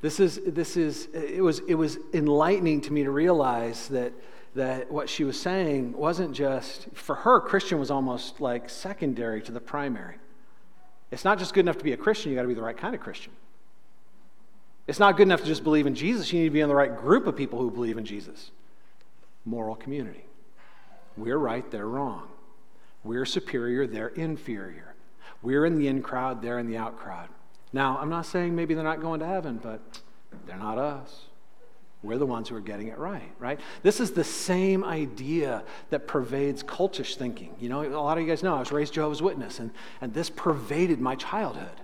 This 0.00 0.20
is 0.20 0.40
this 0.46 0.76
is 0.76 1.08
it 1.14 1.42
was 1.42 1.60
it 1.60 1.74
was 1.74 1.98
enlightening 2.12 2.80
to 2.82 2.92
me 2.92 3.04
to 3.04 3.10
realize 3.10 3.88
that 3.88 4.12
that 4.54 4.90
what 4.90 5.08
she 5.08 5.24
was 5.24 5.40
saying 5.40 5.92
wasn't 5.92 6.32
just 6.32 6.86
for 6.94 7.16
her 7.16 7.40
christian 7.40 7.80
was 7.80 7.90
almost 7.90 8.40
like 8.40 8.68
secondary 8.68 9.42
to 9.42 9.52
the 9.52 9.60
primary. 9.60 10.16
It's 11.10 11.24
not 11.24 11.38
just 11.38 11.54
good 11.54 11.60
enough 11.60 11.78
to 11.78 11.84
be 11.84 11.92
a 11.92 11.96
christian 11.96 12.30
you 12.30 12.36
got 12.36 12.42
to 12.42 12.48
be 12.48 12.54
the 12.54 12.62
right 12.62 12.76
kind 12.76 12.94
of 12.94 13.00
christian. 13.00 13.32
It's 14.86 14.98
not 14.98 15.16
good 15.16 15.22
enough 15.22 15.40
to 15.40 15.46
just 15.46 15.64
believe 15.64 15.86
in 15.86 15.94
jesus 15.94 16.32
you 16.32 16.40
need 16.40 16.48
to 16.48 16.52
be 16.52 16.60
in 16.60 16.68
the 16.68 16.74
right 16.74 16.94
group 16.94 17.26
of 17.26 17.36
people 17.36 17.58
who 17.58 17.70
believe 17.70 17.98
in 17.98 18.04
jesus. 18.04 18.50
Moral 19.46 19.74
community. 19.74 20.24
We're 21.16 21.38
right 21.38 21.68
they're 21.70 21.88
wrong. 21.88 22.28
We're 23.02 23.26
superior 23.26 23.86
they're 23.86 24.08
inferior 24.08 24.93
we're 25.44 25.66
in 25.66 25.78
the 25.78 25.86
in 25.86 26.02
crowd, 26.02 26.42
they're 26.42 26.58
in 26.58 26.66
the 26.66 26.76
out 26.76 26.98
crowd. 26.98 27.28
Now, 27.72 27.98
I'm 27.98 28.08
not 28.08 28.26
saying 28.26 28.56
maybe 28.56 28.74
they're 28.74 28.82
not 28.82 29.00
going 29.00 29.20
to 29.20 29.26
heaven, 29.26 29.60
but 29.62 29.80
they're 30.46 30.56
not 30.56 30.78
us. 30.78 31.26
We're 32.02 32.18
the 32.18 32.26
ones 32.26 32.48
who 32.48 32.56
are 32.56 32.60
getting 32.60 32.88
it 32.88 32.98
right, 32.98 33.30
right? 33.38 33.58
This 33.82 33.98
is 33.98 34.12
the 34.12 34.24
same 34.24 34.84
idea 34.84 35.62
that 35.90 36.06
pervades 36.06 36.62
cultish 36.62 37.16
thinking. 37.16 37.54
You 37.60 37.68
know, 37.68 37.82
a 37.82 37.88
lot 37.88 38.18
of 38.18 38.24
you 38.24 38.28
guys 38.28 38.42
know 38.42 38.54
I 38.54 38.58
was 38.58 38.72
raised 38.72 38.94
Jehovah's 38.94 39.22
Witness, 39.22 39.58
and, 39.58 39.70
and 40.00 40.12
this 40.12 40.28
pervaded 40.28 41.00
my 41.00 41.14
childhood. 41.14 41.80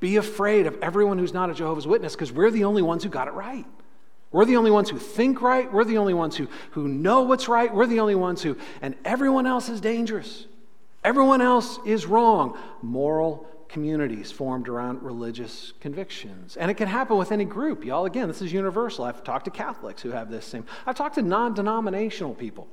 Be 0.00 0.16
afraid 0.16 0.66
of 0.66 0.78
everyone 0.80 1.18
who's 1.18 1.34
not 1.34 1.50
a 1.50 1.54
Jehovah's 1.54 1.86
Witness 1.86 2.14
because 2.14 2.32
we're 2.32 2.50
the 2.50 2.64
only 2.64 2.82
ones 2.82 3.04
who 3.04 3.10
got 3.10 3.28
it 3.28 3.34
right. 3.34 3.66
We're 4.30 4.44
the 4.44 4.56
only 4.56 4.70
ones 4.70 4.90
who 4.90 4.98
think 4.98 5.40
right. 5.42 5.72
We're 5.72 5.84
the 5.84 5.98
only 5.98 6.14
ones 6.14 6.36
who, 6.36 6.48
who 6.72 6.88
know 6.88 7.22
what's 7.22 7.48
right. 7.48 7.72
We're 7.72 7.86
the 7.86 8.00
only 8.00 8.14
ones 8.14 8.42
who, 8.42 8.56
and 8.82 8.94
everyone 9.04 9.46
else 9.46 9.68
is 9.68 9.80
dangerous. 9.80 10.46
Everyone 11.04 11.40
else 11.40 11.78
is 11.86 12.06
wrong. 12.06 12.58
Moral 12.82 13.46
communities 13.68 14.32
formed 14.32 14.68
around 14.68 15.02
religious 15.02 15.72
convictions. 15.80 16.56
And 16.56 16.70
it 16.70 16.74
can 16.74 16.88
happen 16.88 17.16
with 17.16 17.32
any 17.32 17.44
group, 17.44 17.84
y'all. 17.84 18.06
Again, 18.06 18.28
this 18.28 18.42
is 18.42 18.52
universal. 18.52 19.04
I've 19.04 19.22
talked 19.22 19.44
to 19.44 19.50
Catholics 19.50 20.02
who 20.02 20.10
have 20.10 20.30
this 20.30 20.44
same. 20.44 20.64
I've 20.86 20.96
talked 20.96 21.16
to 21.16 21.22
non 21.22 21.54
denominational 21.54 22.34
people 22.34 22.66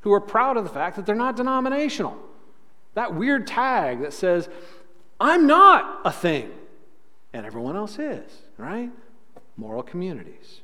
who 0.00 0.12
are 0.12 0.20
proud 0.20 0.56
of 0.56 0.64
the 0.64 0.70
fact 0.70 0.96
that 0.96 1.06
they're 1.06 1.14
not 1.14 1.36
denominational. 1.36 2.16
That 2.94 3.14
weird 3.14 3.46
tag 3.46 4.00
that 4.00 4.12
says, 4.12 4.48
I'm 5.20 5.46
not 5.46 6.00
a 6.04 6.10
thing, 6.10 6.50
and 7.32 7.44
everyone 7.44 7.76
else 7.76 7.98
is, 7.98 8.30
right? 8.56 8.90
Moral 9.56 9.82
communities. 9.82 10.62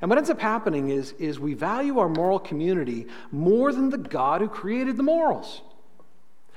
And 0.00 0.08
what 0.08 0.18
ends 0.18 0.30
up 0.30 0.40
happening 0.40 0.90
is, 0.90 1.12
is 1.12 1.40
we 1.40 1.54
value 1.54 1.98
our 1.98 2.08
moral 2.08 2.38
community 2.38 3.06
more 3.32 3.72
than 3.72 3.90
the 3.90 3.98
God 3.98 4.40
who 4.40 4.48
created 4.48 4.96
the 4.96 5.02
morals. 5.02 5.62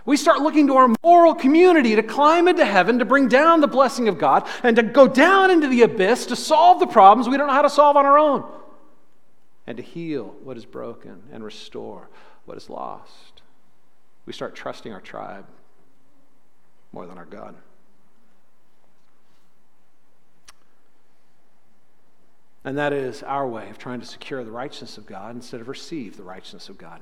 We 0.05 0.17
start 0.17 0.41
looking 0.41 0.67
to 0.67 0.75
our 0.75 0.93
moral 1.01 1.33
community 1.33 1.95
to 1.95 2.03
climb 2.03 2.47
into 2.47 2.65
heaven, 2.65 2.99
to 2.99 3.05
bring 3.05 3.29
down 3.29 3.61
the 3.61 3.67
blessing 3.67 4.09
of 4.09 4.17
God, 4.17 4.47
and 4.61 4.75
to 4.75 4.83
go 4.83 5.07
down 5.07 5.49
into 5.49 5.67
the 5.67 5.83
abyss 5.83 6.25
to 6.27 6.35
solve 6.35 6.79
the 6.79 6.87
problems 6.87 7.29
we 7.29 7.37
don't 7.37 7.47
know 7.47 7.53
how 7.53 7.61
to 7.61 7.69
solve 7.69 7.95
on 7.95 8.05
our 8.05 8.19
own, 8.19 8.43
and 9.65 9.77
to 9.77 9.83
heal 9.83 10.35
what 10.43 10.57
is 10.57 10.65
broken 10.65 11.23
and 11.31 11.43
restore 11.43 12.09
what 12.45 12.57
is 12.57 12.69
lost. 12.69 13.41
We 14.25 14.33
start 14.33 14.55
trusting 14.55 14.91
our 14.91 15.01
tribe 15.01 15.45
more 16.91 17.07
than 17.07 17.17
our 17.17 17.25
God. 17.25 17.55
And 22.65 22.77
that 22.77 22.93
is 22.93 23.23
our 23.23 23.47
way 23.47 23.69
of 23.69 23.77
trying 23.77 23.99
to 23.99 24.05
secure 24.05 24.43
the 24.43 24.51
righteousness 24.51 24.97
of 24.97 25.05
God 25.05 25.35
instead 25.35 25.59
of 25.59 25.67
receive 25.67 26.15
the 26.15 26.23
righteousness 26.23 26.69
of 26.69 26.77
God 26.77 27.01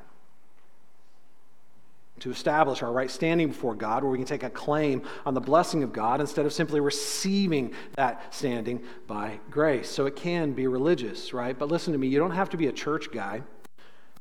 to 2.21 2.31
establish 2.31 2.84
our 2.84 2.91
right 2.91 3.10
standing 3.10 3.49
before 3.49 3.75
God, 3.75 4.03
where 4.03 4.12
we 4.12 4.17
can 4.17 4.27
take 4.27 4.43
a 4.43 4.49
claim 4.49 5.01
on 5.25 5.34
the 5.34 5.41
blessing 5.41 5.84
of 5.84 5.91
God 5.91 6.21
instead 6.21 6.45
of 6.45 6.53
simply 6.53 6.79
receiving 6.79 7.73
that 7.95 8.34
standing 8.34 8.84
by 9.07 9.39
grace. 9.49 9.89
So 9.89 10.05
it 10.05 10.15
can 10.15 10.53
be 10.53 10.67
religious, 10.67 11.34
right? 11.34 11.57
But 11.57 11.69
listen 11.69 11.93
to 11.93 11.99
me, 11.99 12.07
you 12.07 12.19
don't 12.19 12.31
have 12.31 12.49
to 12.51 12.57
be 12.57 12.67
a 12.67 12.72
church 12.72 13.11
guy 13.11 13.41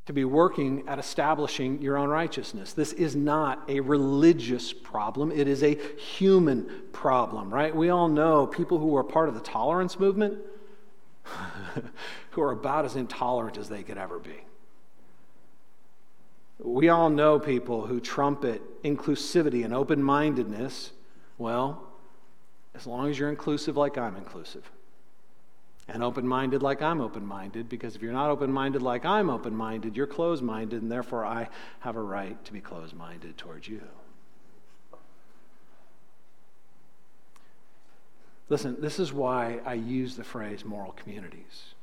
to 0.07 0.13
be 0.13 0.25
working 0.25 0.83
at 0.87 0.97
establishing 0.97 1.79
your 1.79 1.95
own 1.95 2.09
righteousness. 2.09 2.73
This 2.73 2.91
is 2.93 3.15
not 3.15 3.63
a 3.69 3.79
religious 3.79 4.73
problem, 4.73 5.31
it 5.31 5.47
is 5.47 5.63
a 5.63 5.75
human 5.97 6.69
problem, 6.91 7.53
right? 7.53 7.75
We 7.75 7.91
all 7.91 8.07
know 8.07 8.47
people 8.47 8.79
who 8.79 8.97
are 8.97 9.03
part 9.03 9.29
of 9.29 9.35
the 9.35 9.41
tolerance 9.41 9.99
movement 9.99 10.39
who 12.31 12.41
are 12.41 12.51
about 12.51 12.85
as 12.85 12.95
intolerant 12.95 13.57
as 13.57 13.69
they 13.69 13.83
could 13.83 13.99
ever 13.99 14.17
be. 14.17 14.41
We 16.63 16.89
all 16.89 17.09
know 17.09 17.39
people 17.39 17.87
who 17.87 17.99
trumpet 17.99 18.61
inclusivity 18.83 19.65
and 19.65 19.73
open 19.73 20.03
mindedness. 20.03 20.91
Well, 21.37 21.87
as 22.75 22.85
long 22.85 23.09
as 23.09 23.17
you're 23.17 23.29
inclusive 23.29 23.75
like 23.75 23.97
I'm 23.97 24.15
inclusive, 24.15 24.69
and 25.87 26.03
open 26.03 26.27
minded 26.27 26.61
like 26.61 26.81
I'm 26.81 27.01
open 27.01 27.25
minded, 27.25 27.67
because 27.67 27.95
if 27.95 28.01
you're 28.01 28.13
not 28.13 28.29
open 28.29 28.51
minded 28.51 28.81
like 28.81 29.05
I'm 29.05 29.29
open 29.29 29.55
minded, 29.55 29.97
you're 29.97 30.07
closed 30.07 30.43
minded, 30.43 30.81
and 30.81 30.91
therefore 30.91 31.25
I 31.25 31.49
have 31.79 31.95
a 31.95 32.01
right 32.01 32.43
to 32.45 32.53
be 32.53 32.61
closed 32.61 32.95
minded 32.95 33.37
towards 33.37 33.67
you. 33.67 33.81
Listen, 38.49 38.77
this 38.79 38.99
is 38.99 39.11
why 39.11 39.59
I 39.65 39.73
use 39.73 40.15
the 40.15 40.23
phrase 40.23 40.63
moral 40.63 40.91
communities. 40.91 41.73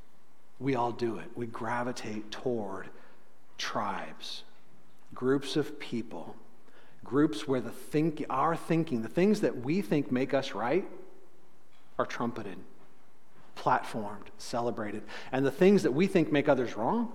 We 0.61 0.74
all 0.74 0.93
do 0.93 1.18
it. 1.18 1.31
We 1.35 1.47
gravitate 1.47 2.31
toward 2.31 2.89
tribes, 3.57 4.45
groups 5.19 5.57
of 5.57 5.81
people, 5.81 6.37
groups 7.05 7.49
where 7.49 7.61
the 7.61 7.73
think, 7.73 8.25
our 8.31 8.55
thinking, 8.55 9.03
the 9.03 9.09
things 9.09 9.41
that 9.41 9.64
we 9.64 9.83
think 9.83 10.12
make 10.12 10.33
us 10.33 10.53
right, 10.53 10.89
are 11.99 12.07
trumpeted, 12.07 12.57
platformed, 13.57 14.29
celebrated. 14.39 15.03
And 15.33 15.45
the 15.45 15.51
things 15.51 15.83
that 15.83 15.91
we 15.91 16.07
think 16.07 16.31
make 16.31 16.49
others 16.49 16.77
wrong 16.77 17.11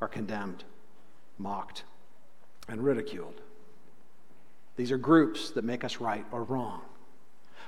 are 0.00 0.08
condemned, 0.08 0.64
mocked, 1.36 1.84
and 2.68 2.82
ridiculed. 2.82 3.42
These 4.76 4.90
are 4.90 4.96
groups 4.96 5.50
that 5.50 5.62
make 5.62 5.84
us 5.84 5.98
right 6.00 6.24
or 6.32 6.42
wrong. 6.42 6.80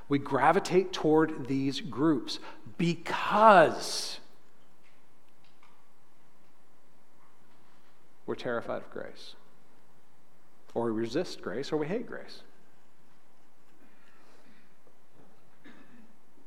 We 0.08 0.18
gravitate 0.18 0.94
toward 0.94 1.46
these 1.46 1.82
groups 1.82 2.38
because 2.78 4.18
we're 8.28 8.34
terrified 8.34 8.82
of 8.82 8.90
grace, 8.90 9.34
or 10.74 10.84
we 10.84 11.00
resist 11.00 11.40
grace, 11.40 11.72
or 11.72 11.78
we 11.78 11.86
hate 11.86 12.06
grace. 12.06 12.42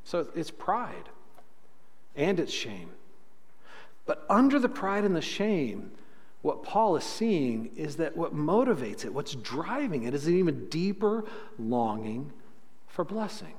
So 0.03 0.27
it's 0.35 0.51
pride 0.51 1.09
and 2.15 2.39
it's 2.39 2.53
shame. 2.53 2.91
But 4.05 4.25
under 4.29 4.59
the 4.59 4.69
pride 4.69 5.05
and 5.05 5.15
the 5.15 5.21
shame, 5.21 5.91
what 6.43 6.63
Paul 6.63 6.97
is 6.97 7.03
seeing 7.03 7.71
is 7.75 7.95
that 7.95 8.15
what 8.15 8.35
motivates 8.35 9.03
it, 9.03 9.13
what's 9.13 9.33
driving 9.33 10.03
it, 10.03 10.13
is 10.13 10.27
an 10.27 10.37
even 10.37 10.67
deeper 10.67 11.23
longing 11.57 12.31
for 12.87 13.03
blessing. 13.03 13.53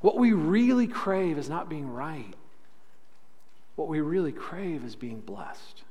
What 0.00 0.16
we 0.16 0.32
really 0.32 0.86
crave 0.86 1.36
is 1.36 1.48
not 1.48 1.68
being 1.68 1.92
right. 1.92 2.34
What 3.76 3.88
we 3.88 4.00
really 4.00 4.32
crave 4.32 4.84
is 4.84 4.96
being 4.96 5.20
blessed. 5.20 5.82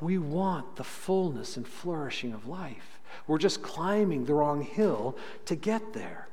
We 0.00 0.18
want 0.18 0.76
the 0.76 0.84
fullness 0.84 1.56
and 1.56 1.66
flourishing 1.66 2.32
of 2.32 2.46
life. 2.46 3.00
We're 3.26 3.38
just 3.38 3.62
climbing 3.62 4.24
the 4.24 4.34
wrong 4.34 4.62
hill 4.62 5.16
to 5.46 5.54
get 5.54 5.92
there. 5.92 6.28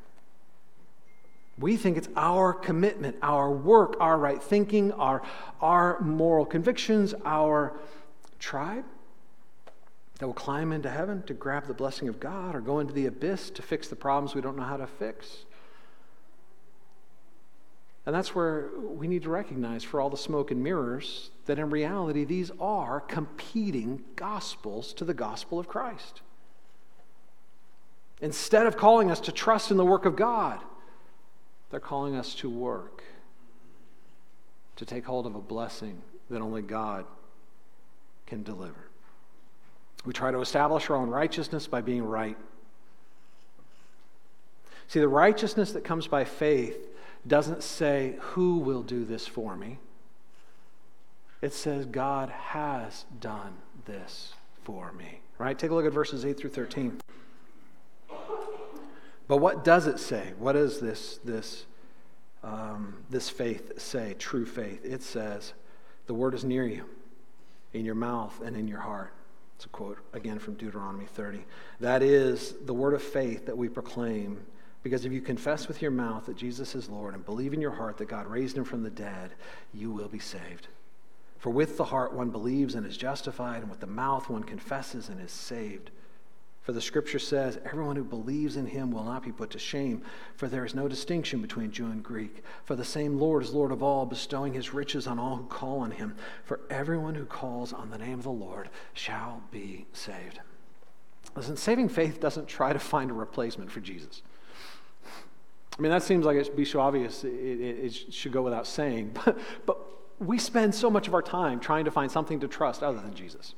We 1.60 1.76
think 1.76 1.98
it's 1.98 2.10
our 2.16 2.54
commitment, 2.54 3.18
our 3.22 3.50
work, 3.52 3.96
our 4.00 4.18
right 4.18 4.42
thinking, 4.42 4.92
our, 4.94 5.24
our 5.60 6.00
moral 6.02 6.46
convictions, 6.46 7.16
our 7.26 7.74
tribe 8.40 8.86
that 10.20 10.26
will 10.28 10.34
climb 10.34 10.72
into 10.72 10.90
heaven 10.90 11.24
to 11.24 11.34
grab 11.34 11.68
the 11.68 11.74
blessing 11.74 12.08
of 12.08 12.20
God 12.20 12.56
or 12.56 12.62
go 12.62 12.80
into 12.80 12.94
the 12.94 13.08
abyss 13.08 13.50
to 13.52 13.62
fix 13.62 13.88
the 13.88 13.96
problems 13.96 14.36
we 14.36 14.42
don't 14.42 14.56
know 14.56 14.64
how 14.64 14.78
to 14.78 14.88
fix. 14.88 15.46
And 18.08 18.16
that's 18.16 18.34
where 18.34 18.70
we 18.80 19.06
need 19.06 19.24
to 19.24 19.30
recognize, 19.30 19.84
for 19.84 20.00
all 20.00 20.10
the 20.10 20.16
smoke 20.16 20.50
and 20.50 20.64
mirrors, 20.64 21.30
that 21.46 21.60
in 21.60 21.70
reality, 21.70 22.24
these 22.24 22.52
are 22.58 23.02
competing 23.02 24.02
gospels 24.16 24.94
to 24.94 25.04
the 25.04 25.14
gospel 25.14 25.60
of 25.60 25.68
Christ. 25.68 26.22
Instead 28.22 28.66
of 28.66 28.78
calling 28.78 29.12
us 29.12 29.20
to 29.20 29.34
trust 29.34 29.72
in 29.72 29.78
the 29.78 29.84
work 29.84 30.06
of 30.06 30.16
God, 30.16 30.62
they're 31.70 31.82
calling 31.82 32.16
us 32.16 32.34
to 32.36 32.50
work, 32.50 33.04
to 34.78 34.86
take 34.86 35.04
hold 35.04 35.26
of 35.26 35.36
a 35.36 35.42
blessing 35.42 36.02
that 36.30 36.42
only 36.42 36.62
God 36.62 37.04
can 38.26 38.42
deliver. 38.42 38.88
We 40.06 40.14
try 40.14 40.32
to 40.32 40.40
establish 40.40 40.90
our 40.90 40.96
own 40.96 41.10
righteousness 41.10 41.68
by 41.68 41.82
being 41.82 42.06
right. 42.06 42.38
See, 44.88 45.02
the 45.02 45.10
righteousness 45.10 45.74
that 45.74 45.84
comes 45.84 46.08
by 46.08 46.24
faith 46.24 46.94
doesn't 47.26 47.64
say, 47.64 48.16
Who 48.20 48.58
will 48.58 48.84
do 48.84 49.06
this 49.06 49.28
for 49.28 49.56
me? 49.56 49.80
It 51.42 51.54
says, 51.54 51.86
God 51.86 52.30
has 52.30 53.06
done 53.20 53.58
this 53.86 54.34
for 54.64 54.92
me. 54.94 55.22
Right? 55.38 55.58
Take 55.58 55.72
a 55.72 55.76
look 55.76 55.86
at 55.86 55.94
verses 55.94 56.26
8 56.26 56.38
through 56.38 56.50
13. 56.50 57.00
But 59.28 59.38
what 59.38 59.64
does 59.64 59.88
it 59.88 60.00
say? 60.00 60.34
What 60.40 60.54
does 60.54 60.80
this, 60.80 61.20
this, 61.24 61.66
um, 62.44 63.04
this 63.10 63.30
faith 63.30 63.80
say, 63.80 64.16
true 64.18 64.46
faith? 64.46 64.84
It 64.86 65.04
says, 65.04 65.54
The 66.08 66.14
word 66.14 66.34
is 66.34 66.44
near 66.44 66.66
you, 66.66 66.86
in 67.74 67.86
your 67.86 67.96
mouth 67.96 68.42
and 68.44 68.56
in 68.56 68.68
your 68.68 68.80
heart. 68.80 69.14
It's 69.58 69.66
a 69.66 69.70
quote 69.70 69.98
again 70.14 70.40
from 70.40 70.54
Deuteronomy 70.54 71.06
30. 71.06 71.44
That 71.80 72.04
is 72.04 72.54
the 72.66 72.74
word 72.74 72.94
of 72.94 73.02
faith 73.02 73.48
that 73.48 73.58
we 73.58 73.68
proclaim. 73.68 74.46
Because 74.88 75.04
if 75.04 75.12
you 75.12 75.20
confess 75.20 75.68
with 75.68 75.82
your 75.82 75.92
mouth 75.92 76.28
that 76.28 76.38
Jesus 76.38 76.74
is 76.74 76.88
Lord 76.88 77.14
and 77.14 77.26
believe 77.26 77.54
in 77.54 77.60
your 77.60 77.72
heart 77.72 77.98
that 77.98 78.08
God 78.08 78.26
raised 78.26 78.58
him 78.58 78.64
from 78.64 78.84
the 78.84 78.90
dead, 78.90 79.34
you 79.74 79.92
will 79.92 80.08
be 80.08 80.18
saved. 80.18 80.70
For 81.40 81.50
with 81.50 81.76
the 81.76 81.84
heart 81.84 82.14
one 82.14 82.30
believes 82.30 82.74
and 82.74 82.88
is 82.88 82.96
justified, 82.96 83.64
and 83.64 83.70
with 83.70 83.82
the 83.82 83.86
mouth 83.86 84.30
one 84.30 84.46
confesses 84.46 85.10
and 85.10 85.20
is 85.20 85.34
saved. 85.34 85.92
For 86.62 86.72
the 86.72 86.80
scripture 86.80 87.20
says, 87.20 87.60
Everyone 87.66 87.98
who 87.98 88.06
believes 88.06 88.56
in 88.56 88.66
him 88.66 88.94
will 88.94 89.04
not 89.04 89.24
be 89.24 89.34
put 89.34 89.50
to 89.50 89.60
shame, 89.60 90.04
for 90.38 90.48
there 90.48 90.64
is 90.64 90.74
no 90.74 90.88
distinction 90.88 91.42
between 91.42 91.74
Jew 91.74 91.88
and 91.88 92.02
Greek. 92.02 92.42
For 92.64 92.78
the 92.78 92.86
same 92.86 93.20
Lord 93.20 93.44
is 93.44 93.52
Lord 93.52 93.74
of 93.74 93.84
all, 93.84 94.06
bestowing 94.06 94.54
his 94.54 94.74
riches 94.74 95.06
on 95.06 95.20
all 95.20 95.36
who 95.36 95.48
call 95.48 95.80
on 95.80 95.92
him. 95.92 96.16
For 96.46 96.62
everyone 96.70 97.16
who 97.16 97.26
calls 97.26 97.74
on 97.74 97.90
the 97.90 97.98
name 97.98 98.20
of 98.20 98.24
the 98.24 98.30
Lord 98.30 98.70
shall 98.94 99.44
be 99.52 99.86
saved. 99.92 100.40
Listen, 101.36 101.58
saving 101.58 101.90
faith 101.90 102.22
doesn't 102.22 102.48
try 102.48 102.72
to 102.72 102.80
find 102.80 103.12
a 103.12 103.14
replacement 103.14 103.70
for 103.70 103.82
Jesus. 103.82 104.22
I 105.78 105.82
mean, 105.82 105.92
that 105.92 106.04
seems 106.04 106.26
like 106.26 106.38
it 106.38 106.46
should 106.46 106.56
be 106.56 106.66
so 106.66 106.80
obvious, 106.80 107.24
it, 107.24 107.30
it, 107.30 107.86
it 107.86 108.14
should 108.14 108.32
go 108.32 108.42
without 108.42 108.66
saying. 108.66 109.16
But, 109.26 109.38
but 109.66 109.80
we 110.20 110.40
spend 110.40 110.74
so 110.74 110.90
much 110.90 111.08
of 111.08 111.14
our 111.14 111.22
time 111.22 111.60
trying 111.60 111.86
to 111.86 111.92
find 111.92 112.12
something 112.12 112.40
to 112.40 112.48
trust 112.48 112.82
other 112.82 113.00
than 113.00 113.14
Jesus 113.14 113.54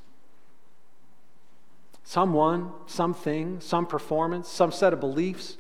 someone, 2.09 2.71
something, 2.87 3.61
some 3.61 3.85
performance, 3.85 4.49
some 4.49 4.71
set 4.71 4.93
of 4.93 4.99
beliefs. 4.99 5.57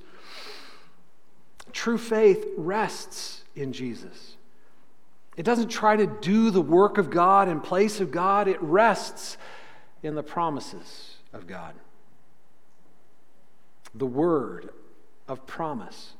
True 1.73 1.99
faith 1.99 2.43
rests 2.57 3.43
in 3.55 3.71
Jesus. 3.71 4.35
It 5.37 5.43
doesn't 5.43 5.69
try 5.69 5.95
to 5.95 6.07
do 6.07 6.49
the 6.49 6.59
work 6.59 6.97
of 6.97 7.11
God 7.11 7.49
in 7.49 7.61
place 7.61 8.01
of 8.01 8.09
God, 8.09 8.47
it 8.47 8.59
rests 8.63 9.37
in 10.01 10.15
the 10.15 10.23
promises 10.23 11.17
of 11.33 11.45
God. 11.45 11.75
The 13.93 14.07
word 14.07 14.69
of 15.27 15.45
promise. 15.45 16.13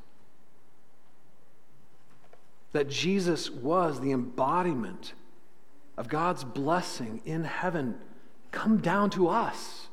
That 2.71 2.89
Jesus 2.89 3.49
was 3.49 3.99
the 3.99 4.11
embodiment 4.11 5.13
of 5.97 6.07
God's 6.07 6.43
blessing 6.43 7.21
in 7.25 7.43
heaven 7.43 7.97
come 8.51 8.77
down 8.77 9.09
to 9.11 9.27
us. 9.27 9.87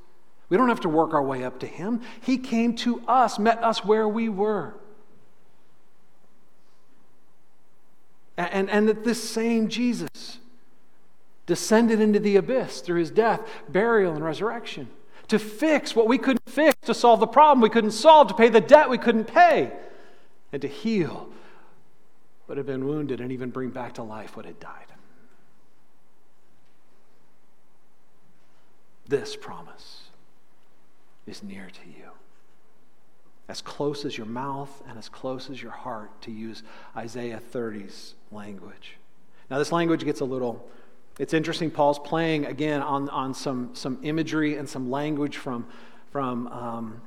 We 0.49 0.57
don't 0.57 0.69
have 0.69 0.81
to 0.81 0.89
work 0.89 1.13
our 1.13 1.23
way 1.23 1.43
up 1.43 1.59
to 1.61 1.67
Him. 1.67 2.01
He 2.21 2.39
came 2.39 2.75
to 2.77 3.01
us, 3.09 3.39
met 3.39 3.63
us 3.65 3.85
where 3.85 4.09
we 4.09 4.29
were. 4.29 4.75
And, 8.37 8.69
and 8.71 8.89
that 8.89 9.05
this 9.05 9.29
same 9.29 9.69
Jesus 9.69 10.39
descended 11.47 12.01
into 12.01 12.21
the 12.21 12.37
abyss 12.37 12.81
through 12.81 13.01
his 13.01 13.11
death, 13.11 13.41
burial, 13.69 14.15
and 14.15 14.25
resurrection 14.25 14.89
to 15.29 15.39
fix 15.39 15.97
what 15.97 16.07
we 16.07 16.19
couldn't 16.19 16.49
fix, 16.49 16.75
to 16.83 16.95
solve 16.95 17.21
the 17.21 17.27
problem 17.27 17.61
we 17.61 17.71
couldn't 17.71 17.93
solve, 17.93 18.29
to 18.29 18.35
pay 18.35 18.49
the 18.49 18.61
debt 18.61 18.91
we 18.91 18.99
couldn't 18.99 19.25
pay, 19.25 19.73
and 20.53 20.63
to 20.63 20.69
heal 20.69 21.29
what 22.47 22.57
had 22.57 22.67
been 22.67 22.87
wounded 22.87 23.21
and 23.21 23.33
even 23.33 23.51
bring 23.51 23.71
back 23.71 23.95
to 23.95 24.03
life 24.03 24.37
what 24.37 24.47
had 24.47 24.59
died. 24.59 24.87
This 29.09 29.37
promise 29.37 30.05
is 31.27 31.43
near 31.43 31.69
to 31.69 31.89
you. 31.89 32.11
As 33.49 33.61
close 33.61 34.05
as 34.05 34.17
your 34.17 34.27
mouth 34.27 34.83
and 34.89 34.99
as 34.99 35.09
close 35.09 35.51
as 35.51 35.63
your 35.63 35.71
heart, 35.71 36.21
to 36.23 36.33
use 36.33 36.65
Isaiah 36.97 37.41
30's 37.53 38.15
language. 38.33 38.97
Now, 39.49 39.59
this 39.59 39.71
language 39.71 40.05
gets 40.05 40.21
a 40.21 40.25
little, 40.25 40.69
it's 41.21 41.33
interesting. 41.33 41.71
Paul's 41.71 42.01
playing 42.01 42.47
again 42.47 42.83
on, 42.83 43.09
on 43.11 43.35
some, 43.35 43.71
some 43.75 43.99
imagery 44.03 44.57
and 44.57 44.69
some 44.69 44.91
language 44.91 45.37
from, 45.37 45.67
from 46.11 46.49
um, 46.49 47.01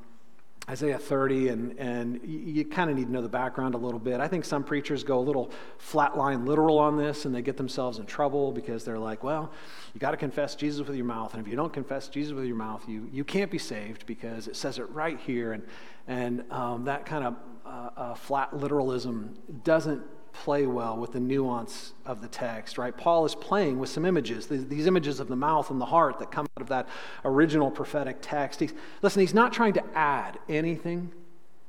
Isaiah 0.70 1.00
30, 1.00 1.48
and, 1.48 1.80
and 1.80 2.20
you, 2.24 2.64
kind 2.64 2.92
of 2.92 2.96
need 2.96 3.06
to 3.06 3.12
know 3.12 3.24
the 3.24 3.28
background 3.28 3.74
a 3.74 3.78
little 3.78 4.00
bit. 4.00 4.20
I 4.20 4.28
think 4.28 4.46
some 4.46 4.64
preachers 4.64 5.04
go 5.04 5.18
a 5.18 5.22
little 5.22 5.50
flatline 5.80 6.48
literal 6.48 6.78
on 6.78 6.96
this, 6.96 7.26
and 7.26 7.34
they 7.34 7.42
get 7.42 7.58
themselves 7.58 7.98
in 7.98 8.06
trouble 8.06 8.52
because 8.52 8.86
they're 8.86 9.00
like, 9.00 9.24
well, 9.24 9.52
you 9.96 10.00
got 10.00 10.12
to 10.12 10.18
confess 10.18 10.54
Jesus 10.54 10.86
with 10.86 10.96
your 10.96 11.08
mouth, 11.08 11.34
and 11.34 11.44
if 11.44 11.50
you 11.50 11.56
don't 11.56 11.74
confess 11.74 12.08
Jesus 12.08 12.34
with 12.34 12.46
your 12.46 12.56
mouth, 12.56 12.88
you, 12.88 13.10
you 13.12 13.24
can't 13.24 13.50
be 13.50 13.58
saved 13.58 14.06
because 14.06 14.48
it 14.48 14.56
says 14.56 14.78
it 14.78 14.88
right 14.92 15.20
here. 15.20 15.54
And, 15.54 15.64
and 16.08 16.44
um, 16.52 16.86
that 16.86 17.04
kind 17.04 17.24
of 17.26 17.36
uh, 17.66 17.90
uh, 17.98 18.14
flat 18.14 18.56
literalism 18.56 19.34
doesn't 19.64 20.04
play 20.34 20.66
well 20.66 20.98
with 20.98 21.14
the 21.14 21.20
nuance 21.20 21.94
of 22.06 22.22
the 22.22 22.28
text, 22.28 22.78
right? 22.78 22.96
Paul 22.96 23.26
is 23.26 23.36
playing 23.36 23.80
with 23.80 23.90
some 23.90 24.06
images, 24.06 24.48
these 24.48 24.88
images 24.88 25.20
of 25.20 25.28
the 25.28 25.36
mouth 25.36 25.70
and 25.70 25.80
the 25.80 25.86
heart 25.86 26.20
that 26.20 26.32
come 26.32 26.48
out 26.58 26.62
of 26.62 26.70
that 26.70 26.88
original 27.26 27.72
prophetic 27.72 28.18
text. 28.22 28.60
He's, 28.60 28.74
listen, 29.02 29.22
he's 29.22 29.34
not 29.34 29.54
trying 29.54 29.74
to 29.74 29.84
add 29.96 30.40
anything 30.48 31.12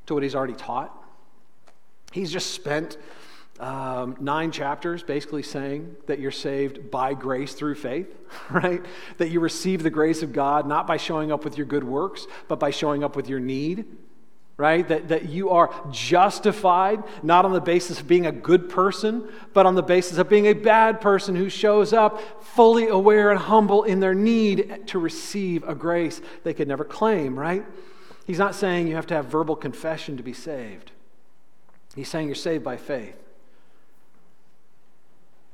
to 0.07 0.15
what 0.15 0.23
he's 0.23 0.35
already 0.35 0.55
taught. 0.55 0.97
He's 2.13 2.33
just 2.33 2.53
spent 2.53 2.97
um, 3.61 4.17
nine 4.21 4.51
chapters 4.51 5.03
basically 5.03 5.43
saying 5.43 5.97
that 6.07 6.19
you're 6.19 6.31
saved 6.31 6.91
by 6.91 7.15
grace 7.15 7.53
through 7.53 7.75
faith, 7.75 8.09
right? 8.51 8.85
That 9.19 9.31
you 9.31 9.41
receive 9.41 9.83
the 9.83 9.91
grace 9.91 10.23
of 10.23 10.33
God 10.33 10.67
not 10.67 10.87
by 10.87 10.97
showing 10.97 11.31
up 11.31 11.45
with 11.45 11.57
your 11.57 11.67
good 11.67 11.85
works, 11.85 12.27
but 12.49 12.59
by 12.59 12.71
showing 12.71 13.05
up 13.05 13.17
with 13.17 13.29
your 13.29 13.41
need, 13.41 13.85
right? 14.61 14.87
That, 14.89 15.09
that 15.09 15.31
you 15.31 15.49
are 15.49 15.73
justified 15.91 17.03
not 17.23 17.47
on 17.47 17.55
the 17.55 17.63
basis 17.63 17.99
of 17.99 18.07
being 18.07 18.27
a 18.27 18.33
good 18.33 18.69
person, 18.69 19.27
but 19.55 19.65
on 19.65 19.75
the 19.75 19.83
basis 19.83 20.19
of 20.19 20.29
being 20.29 20.47
a 20.47 20.53
bad 20.53 21.01
person 21.01 21.35
who 21.35 21.49
shows 21.49 21.95
up 21.95 22.45
fully 22.45 22.87
aware 22.87 23.31
and 23.31 23.41
humble 23.41 23.85
in 23.85 24.01
their 24.01 24.15
need 24.15 24.87
to 24.89 24.99
receive 24.99 25.67
a 25.67 25.75
grace 25.75 26.21
they 26.45 26.53
could 26.53 26.69
never 26.69 26.85
claim, 26.85 27.39
right? 27.39 27.65
He's 28.27 28.39
not 28.39 28.55
saying 28.55 28.87
you 28.87 28.97
have 28.97 29.07
to 29.07 29.15
have 29.15 29.25
verbal 29.25 29.57
confession 29.57 30.19
to 30.19 30.23
be 30.23 30.35
saved. 30.35 30.91
He's 31.97 32.09
saying 32.09 32.27
you're 32.27 32.35
saved 32.35 32.63
by 32.63 32.77
faith. 32.77 33.17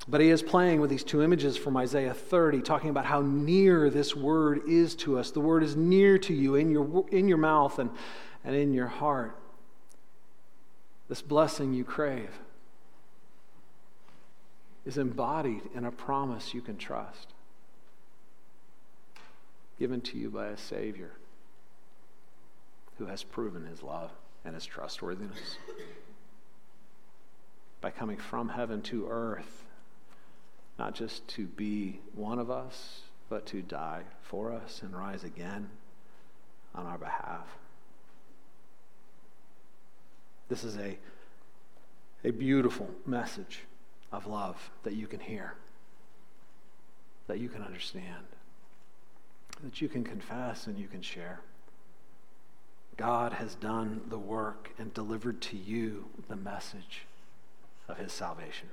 But 0.09 0.21
he 0.21 0.31
is 0.31 0.43
playing 0.43 0.81
with 0.81 0.91
these 0.91 1.05
two 1.05 1.23
images 1.23 1.57
from 1.57 1.77
Isaiah 1.77 2.13
30, 2.13 2.61
talking 2.63 2.91
about 2.91 3.07
how 3.07 3.21
near 3.21 3.89
this 3.89 4.17
word 4.17 4.63
is 4.69 4.97
to 4.97 5.17
us. 5.17 5.31
The 5.31 5.41
word 5.41 5.63
is 5.63 5.77
near 5.77 6.19
to 6.19 6.35
you 6.35 6.57
in 6.57 6.71
your, 6.71 7.07
in 7.13 7.29
your 7.29 7.39
mouth 7.39 7.79
and, 7.79 7.91
and 8.47 8.57
in 8.57 8.73
your 8.73 8.87
heart. 8.87 9.37
This 11.09 11.21
blessing 11.21 11.75
you 11.75 11.85
crave 11.85 12.31
is 14.87 14.97
embodied 14.97 15.63
in 15.75 15.85
a 15.85 15.91
promise 15.93 16.55
you 16.55 16.63
can 16.63 16.79
trust, 16.79 17.35
given 19.79 20.01
to 20.01 20.17
you 20.17 20.31
by 20.31 20.47
a 20.47 20.57
Savior 20.57 21.11
who 22.99 23.07
has 23.07 23.23
proven 23.23 23.67
his 23.67 23.83
love 23.83 24.11
and 24.45 24.55
his 24.55 24.65
trustworthiness 24.65 25.59
by 27.81 27.91
coming 27.91 28.17
from 28.17 28.49
heaven 28.49 28.81
to 28.81 29.07
earth 29.09 29.65
not 30.79 30.95
just 30.95 31.27
to 31.29 31.47
be 31.47 32.01
one 32.15 32.39
of 32.39 32.51
us, 32.51 33.01
but 33.29 33.47
to 33.47 33.63
die 33.63 34.03
for 34.23 34.53
us 34.53 34.83
and 34.83 34.97
rise 34.97 35.25
again 35.25 35.71
on 36.75 36.87
our 36.87 36.99
behalf. 36.99 37.47
This 40.49 40.65
is 40.65 40.77
a, 40.77 40.97
a 42.25 42.31
beautiful 42.31 42.89
message 43.05 43.61
of 44.13 44.27
love 44.27 44.71
that 44.85 44.95
you 44.95 45.07
can 45.07 45.21
hear, 45.21 45.55
that 47.27 47.39
you 47.39 47.49
can 47.49 47.63
understand, 47.63 48.25
that 49.63 49.81
you 49.81 49.89
can 49.89 50.05
confess 50.05 50.67
and 50.67 50.79
you 50.79 50.87
can 50.87 51.03
share. 51.03 51.41
God 52.97 53.35
has 53.35 53.55
done 53.57 54.03
the 54.09 54.19
work 54.19 54.73
and 54.79 54.95
delivered 54.95 55.41
to 55.43 55.57
you 55.57 56.07
the 56.29 56.37
message 56.37 57.07
of 57.89 57.99
his 57.99 58.13
salvation. 58.13 58.69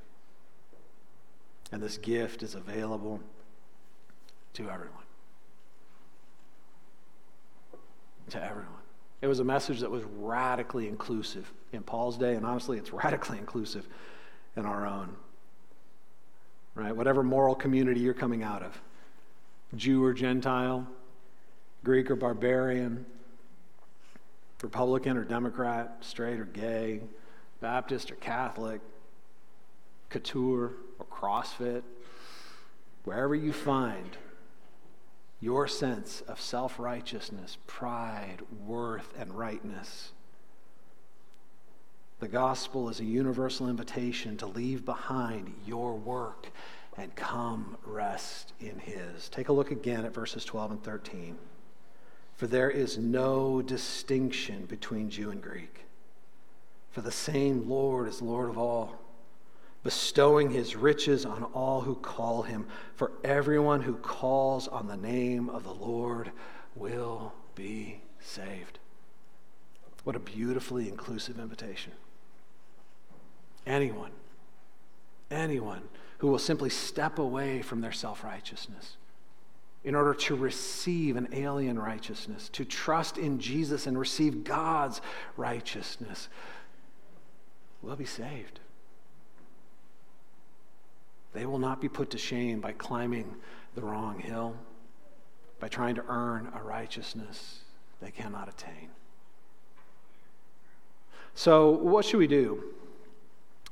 And 1.72 1.82
this 1.82 1.98
gift 1.98 2.44
is 2.44 2.56
available 2.56 3.20
to 4.54 4.70
everyone. 4.70 5.04
To 8.30 8.42
everyone. 8.42 8.83
It 9.24 9.28
was 9.28 9.40
a 9.40 9.46
message 9.46 9.80
that 9.80 9.90
was 9.90 10.04
radically 10.04 10.90
inclusive 10.90 11.50
in 11.72 11.82
Paul's 11.82 12.18
day, 12.18 12.36
and 12.36 12.46
honestly, 12.46 12.78
it's 12.78 12.92
radically 12.94 13.38
inclusive 13.38 13.88
in 14.58 14.66
our 14.66 14.86
own. 14.86 15.16
Right? 16.76 16.94
Whatever 16.94 17.24
moral 17.24 17.56
community 17.56 18.02
you're 18.02 18.14
coming 18.14 18.44
out 18.44 18.64
of 18.64 18.82
Jew 19.78 20.04
or 20.04 20.14
Gentile, 20.14 20.86
Greek 21.86 22.12
or 22.12 22.18
barbarian, 22.18 23.06
Republican 24.62 25.16
or 25.16 25.24
Democrat, 25.24 26.00
straight 26.02 26.38
or 26.38 26.46
gay, 26.46 27.00
Baptist 27.62 28.12
or 28.12 28.16
Catholic, 28.16 28.82
couture 30.10 30.74
or 31.00 31.06
CrossFit, 31.10 31.84
wherever 33.06 33.36
you 33.36 33.54
find 33.54 34.18
your 35.44 35.68
sense 35.68 36.22
of 36.30 36.40
self 36.40 36.80
righteousness, 36.80 37.58
pride, 37.68 38.38
worth, 38.66 39.14
and 39.20 39.38
rightness. 39.38 40.14
The 42.22 42.30
gospel 42.30 42.88
is 42.88 43.02
a 43.02 43.06
universal 43.06 43.68
invitation 43.68 44.38
to 44.38 44.46
leave 44.46 44.86
behind 44.86 45.54
your 45.68 45.96
work 45.96 46.48
and 46.96 47.14
come 47.18 47.76
rest 47.84 48.54
in 48.62 48.80
His. 48.80 49.28
Take 49.28 49.50
a 49.50 49.54
look 49.54 49.72
again 49.72 50.06
at 50.06 50.14
verses 50.14 50.46
12 50.46 50.72
and 50.72 50.84
13. 50.84 51.38
For 52.38 52.48
there 52.48 52.72
is 52.72 52.98
no 52.98 53.62
distinction 53.62 54.66
between 54.66 55.10
Jew 55.10 55.30
and 55.30 55.42
Greek, 55.42 55.82
for 56.92 57.02
the 57.02 57.12
same 57.12 57.68
Lord 57.68 58.08
is 58.08 58.22
Lord 58.22 58.50
of 58.50 58.58
all 58.58 59.03
bestowing 59.84 60.50
his 60.50 60.76
riches 60.76 61.26
on 61.26 61.44
all 61.44 61.82
who 61.82 61.96
call 61.96 62.44
him. 62.44 62.66
For 62.96 63.12
everyone 63.24 63.82
who 63.82 63.96
calls 63.96 64.68
on 64.68 64.88
the 64.88 64.98
name 64.98 65.50
of 65.50 65.64
the 65.64 65.74
Lord 65.74 66.32
will 66.76 67.34
be 67.56 68.02
saved. 68.20 68.80
What 70.04 70.16
a 70.16 70.20
beautifully 70.20 70.90
inclusive 70.90 71.40
invitation. 71.40 71.94
Anyone, 73.66 74.12
anyone 75.32 75.84
who 76.18 76.28
will 76.28 76.40
simply 76.40 76.70
step 76.70 77.20
away 77.20 77.62
from 77.62 77.82
their 77.82 77.92
self 77.92 78.24
righteousness 78.24 78.98
in 79.84 79.96
order 79.96 80.14
to 80.14 80.36
receive 80.36 81.18
an 81.18 81.28
alien 81.34 81.78
righteousness, 81.78 82.48
to 82.50 82.64
trust 82.64 83.18
in 83.18 83.40
Jesus 83.40 83.86
and 83.86 84.00
receive 84.00 84.46
God's 84.46 85.02
righteousness, 85.36 86.30
will 87.82 87.98
be 87.98 88.06
saved. 88.06 88.62
They 91.34 91.46
will 91.46 91.60
not 91.60 91.82
be 91.82 91.90
put 91.90 92.12
to 92.12 92.18
shame 92.18 92.60
by 92.60 92.74
climbing 92.74 93.36
the 93.76 93.82
wrong 93.82 94.20
hill, 94.20 94.56
by 95.60 95.68
trying 95.68 95.96
to 95.96 96.04
earn 96.08 96.52
a 96.56 96.62
righteousness 96.62 97.62
they 98.02 98.12
cannot 98.12 98.48
attain. 98.50 98.90
So, 101.36 101.72
what 101.72 102.06
should 102.06 102.18
we 102.18 102.28
do 102.28 102.64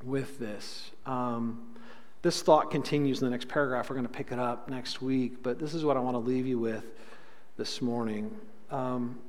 with 0.04 0.40
this? 0.40 0.92
Um, 1.06 1.68
this 2.24 2.42
thought 2.42 2.72
continues 2.72 3.22
in 3.22 3.26
the 3.26 3.32
next 3.32 3.48
paragraph. 3.48 3.90
We're 3.90 3.96
going 3.96 4.08
to 4.08 4.14
pick 4.14 4.32
it 4.32 4.40
up 4.40 4.68
next 4.68 5.02
week, 5.02 5.44
but 5.44 5.60
this 5.60 5.74
is 5.74 5.86
what 5.86 5.98
I 5.98 6.00
want 6.00 6.16
to 6.16 6.20
leave 6.20 6.48
you 6.48 6.58
with 6.58 6.86
this 7.58 7.82
morning. 7.82 8.36
Um, 8.72 9.20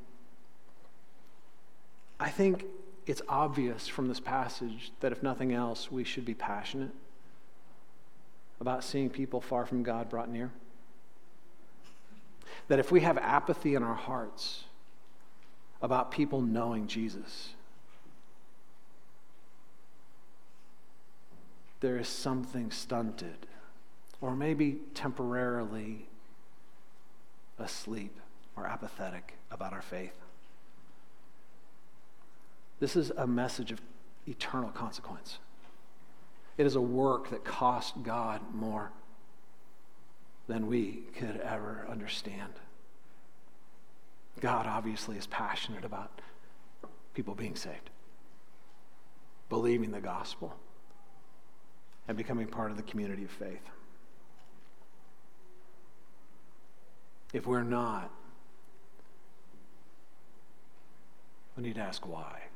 I 2.18 2.30
think 2.30 2.64
it's 3.06 3.22
obvious 3.28 3.88
from 3.88 4.08
this 4.08 4.20
passage 4.20 4.92
that 5.00 5.12
if 5.12 5.22
nothing 5.22 5.52
else, 5.52 5.90
we 5.90 6.04
should 6.04 6.24
be 6.24 6.34
passionate 6.34 6.92
about 8.62 8.84
seeing 8.84 9.10
people 9.10 9.40
far 9.40 9.66
from 9.66 9.82
God 9.82 10.08
brought 10.08 10.30
near? 10.30 10.52
That 12.68 12.78
if 12.78 12.92
we 12.92 13.00
have 13.00 13.18
apathy 13.18 13.74
in 13.74 13.82
our 13.82 13.96
hearts 13.96 14.62
about 15.82 16.12
people 16.12 16.40
knowing 16.40 16.86
Jesus, 16.86 17.54
there 21.80 21.98
is 21.98 22.06
something 22.06 22.70
stunted 22.70 23.48
or 24.20 24.36
maybe 24.36 24.78
temporarily 24.94 26.06
asleep 27.58 28.16
or 28.56 28.68
apathetic 28.68 29.34
about 29.50 29.72
our 29.72 29.82
faith. 29.82 30.16
This 32.78 32.94
is 32.94 33.10
a 33.10 33.26
message 33.26 33.72
of 33.72 33.80
eternal 34.28 34.70
consequence. 34.70 35.40
It 36.62 36.66
is 36.66 36.76
a 36.76 36.80
work 36.80 37.30
that 37.30 37.42
cost 37.44 38.04
God 38.04 38.40
more 38.54 38.92
than 40.46 40.68
we 40.68 41.02
could 41.18 41.40
ever 41.40 41.84
understand. 41.90 42.52
God 44.38 44.68
obviously 44.68 45.16
is 45.16 45.26
passionate 45.26 45.84
about 45.84 46.20
people 47.14 47.34
being 47.34 47.56
saved, 47.56 47.90
believing 49.48 49.90
the 49.90 50.00
gospel, 50.00 50.54
and 52.06 52.16
becoming 52.16 52.46
part 52.46 52.70
of 52.70 52.76
the 52.76 52.84
community 52.84 53.24
of 53.24 53.32
faith. 53.32 53.68
If 57.32 57.44
we're 57.44 57.64
not, 57.64 58.08
we 61.56 61.64
need 61.64 61.74
to 61.74 61.80
ask 61.80 62.06
why. 62.06 62.51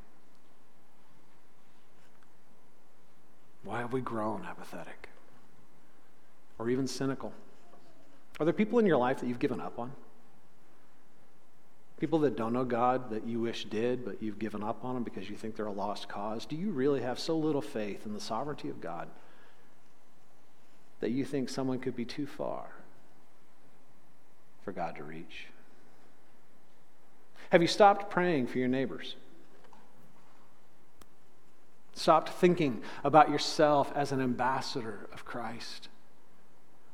Why 3.63 3.79
have 3.79 3.93
we 3.93 4.01
grown 4.01 4.45
apathetic 4.45 5.09
or 6.59 6.69
even 6.69 6.87
cynical? 6.87 7.33
Are 8.39 8.45
there 8.45 8.53
people 8.53 8.79
in 8.79 8.85
your 8.85 8.97
life 8.97 9.19
that 9.19 9.27
you've 9.27 9.39
given 9.39 9.59
up 9.59 9.79
on? 9.79 9.91
People 11.99 12.19
that 12.19 12.37
don't 12.37 12.53
know 12.53 12.63
God 12.63 13.09
that 13.09 13.25
you 13.25 13.39
wish 13.39 13.65
did, 13.65 14.05
but 14.05 14.21
you've 14.21 14.37
given 14.37 14.63
up 14.63 14.85
on 14.85 14.93
them 14.93 15.03
because 15.03 15.29
you 15.29 15.35
think 15.35 15.55
they're 15.55 15.65
a 15.65 15.71
lost 15.71 16.07
cause? 16.07 16.45
Do 16.45 16.55
you 16.55 16.69
really 16.69 17.01
have 17.01 17.17
so 17.17 17.35
little 17.35 17.61
faith 17.61 18.05
in 18.05 18.13
the 18.13 18.19
sovereignty 18.19 18.69
of 18.69 18.79
God 18.79 19.07
that 20.99 21.09
you 21.09 21.25
think 21.25 21.49
someone 21.49 21.79
could 21.79 21.95
be 21.95 22.05
too 22.05 22.27
far 22.27 22.67
for 24.63 24.71
God 24.71 24.95
to 24.97 25.03
reach? 25.03 25.47
Have 27.49 27.61
you 27.61 27.67
stopped 27.67 28.11
praying 28.11 28.47
for 28.47 28.59
your 28.59 28.67
neighbors? 28.67 29.15
Stopped 31.97 32.29
thinking 32.29 32.81
about 33.03 33.29
yourself 33.29 33.91
as 33.95 34.11
an 34.11 34.21
ambassador 34.21 35.07
of 35.11 35.25
Christ. 35.25 35.89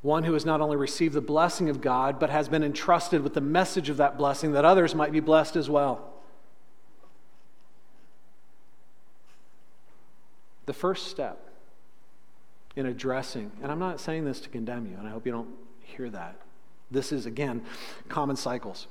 One 0.01 0.23
who 0.23 0.33
has 0.33 0.45
not 0.45 0.61
only 0.61 0.75
received 0.75 1.13
the 1.13 1.21
blessing 1.21 1.69
of 1.69 1.81
God, 1.81 2.19
but 2.19 2.29
has 2.29 2.49
been 2.49 2.63
entrusted 2.63 3.21
with 3.21 3.33
the 3.33 3.41
message 3.41 3.89
of 3.89 3.97
that 3.97 4.17
blessing 4.17 4.51
that 4.53 4.65
others 4.65 4.93
might 4.95 5.11
be 5.11 5.19
blessed 5.19 5.55
as 5.55 5.69
well. 5.69 6.13
The 10.65 10.73
first 10.73 11.07
step 11.07 11.49
in 12.75 12.85
addressing, 12.85 13.51
and 13.61 13.71
I'm 13.71 13.79
not 13.79 13.99
saying 13.99 14.25
this 14.25 14.39
to 14.41 14.49
condemn 14.49 14.85
you, 14.85 14.97
and 14.97 15.07
I 15.07 15.11
hope 15.11 15.25
you 15.25 15.31
don't 15.31 15.53
hear 15.81 16.09
that. 16.09 16.35
This 16.91 17.11
is, 17.11 17.25
again, 17.25 17.63
common 18.09 18.35
cycles 18.35 18.87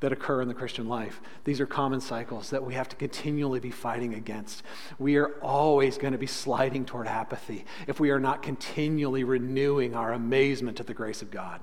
that 0.00 0.12
occur 0.12 0.42
in 0.42 0.48
the 0.48 0.54
Christian 0.54 0.88
life. 0.88 1.20
These 1.44 1.60
are 1.60 1.66
common 1.66 2.00
cycles 2.00 2.50
that 2.50 2.64
we 2.64 2.74
have 2.74 2.88
to 2.90 2.96
continually 2.96 3.60
be 3.60 3.70
fighting 3.70 4.14
against. 4.14 4.62
We 4.98 5.16
are 5.16 5.32
always 5.40 5.96
going 5.96 6.12
to 6.12 6.18
be 6.18 6.26
sliding 6.26 6.84
toward 6.84 7.06
apathy 7.06 7.64
if 7.86 7.98
we 7.98 8.10
are 8.10 8.20
not 8.20 8.42
continually 8.42 9.24
renewing 9.24 9.94
our 9.94 10.12
amazement 10.12 10.80
at 10.80 10.86
the 10.86 10.94
grace 10.94 11.22
of 11.22 11.30
God. 11.30 11.60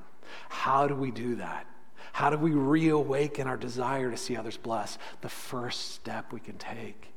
How 0.49 0.87
do 0.87 0.95
we 0.95 1.11
do 1.11 1.35
that? 1.35 1.67
How 2.13 2.29
do 2.29 2.37
we 2.37 2.51
reawaken 2.51 3.47
our 3.47 3.57
desire 3.57 4.11
to 4.11 4.17
see 4.17 4.35
others 4.37 4.57
blessed? 4.57 4.99
The 5.21 5.29
first 5.29 5.93
step 5.93 6.31
we 6.31 6.39
can 6.39 6.57
take 6.57 7.07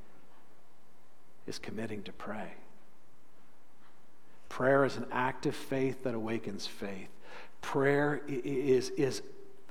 is 1.46 1.58
committing 1.58 2.02
to 2.04 2.12
pray. 2.12 2.52
Prayer 4.48 4.84
is 4.84 4.96
an 4.96 5.06
act 5.12 5.44
of 5.46 5.54
faith 5.54 6.02
that 6.04 6.14
awakens 6.14 6.66
faith. 6.66 7.08
Prayer 7.60 8.22
is, 8.26 8.90
is 8.90 9.22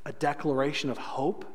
a 0.06 0.12
declaration 0.14 0.90
of 0.90 0.98
hope 0.98 1.46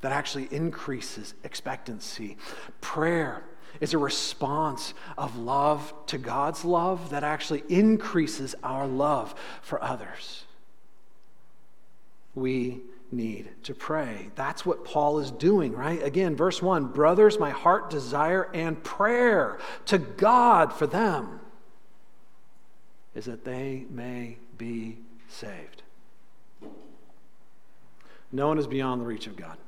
that 0.00 0.12
actually 0.12 0.48
increases 0.50 1.34
expectancy. 1.44 2.36
Prayer 2.80 3.44
is 3.80 3.94
a 3.94 3.98
response 3.98 4.94
of 5.16 5.36
love 5.36 5.94
to 6.06 6.18
God's 6.18 6.64
love 6.64 7.10
that 7.10 7.24
actually 7.24 7.62
increases 7.68 8.54
our 8.62 8.86
love 8.86 9.34
for 9.62 9.82
others. 9.82 10.44
We 12.34 12.80
need 13.10 13.50
to 13.64 13.74
pray. 13.74 14.30
That's 14.34 14.64
what 14.64 14.84
Paul 14.84 15.18
is 15.18 15.30
doing, 15.30 15.72
right? 15.72 16.02
Again, 16.02 16.34
verse 16.34 16.60
1 16.60 16.88
Brothers, 16.88 17.38
my 17.38 17.50
heart 17.50 17.90
desire 17.90 18.50
and 18.54 18.82
prayer 18.82 19.58
to 19.86 19.98
God 19.98 20.72
for 20.72 20.86
them 20.86 21.40
is 23.14 23.26
that 23.26 23.44
they 23.44 23.84
may 23.90 24.38
be 24.56 24.98
saved. 25.28 25.81
No 28.32 28.48
one 28.48 28.58
is 28.58 28.66
beyond 28.66 29.02
the 29.02 29.06
reach 29.06 29.26
of 29.26 29.36
God. 29.36 29.58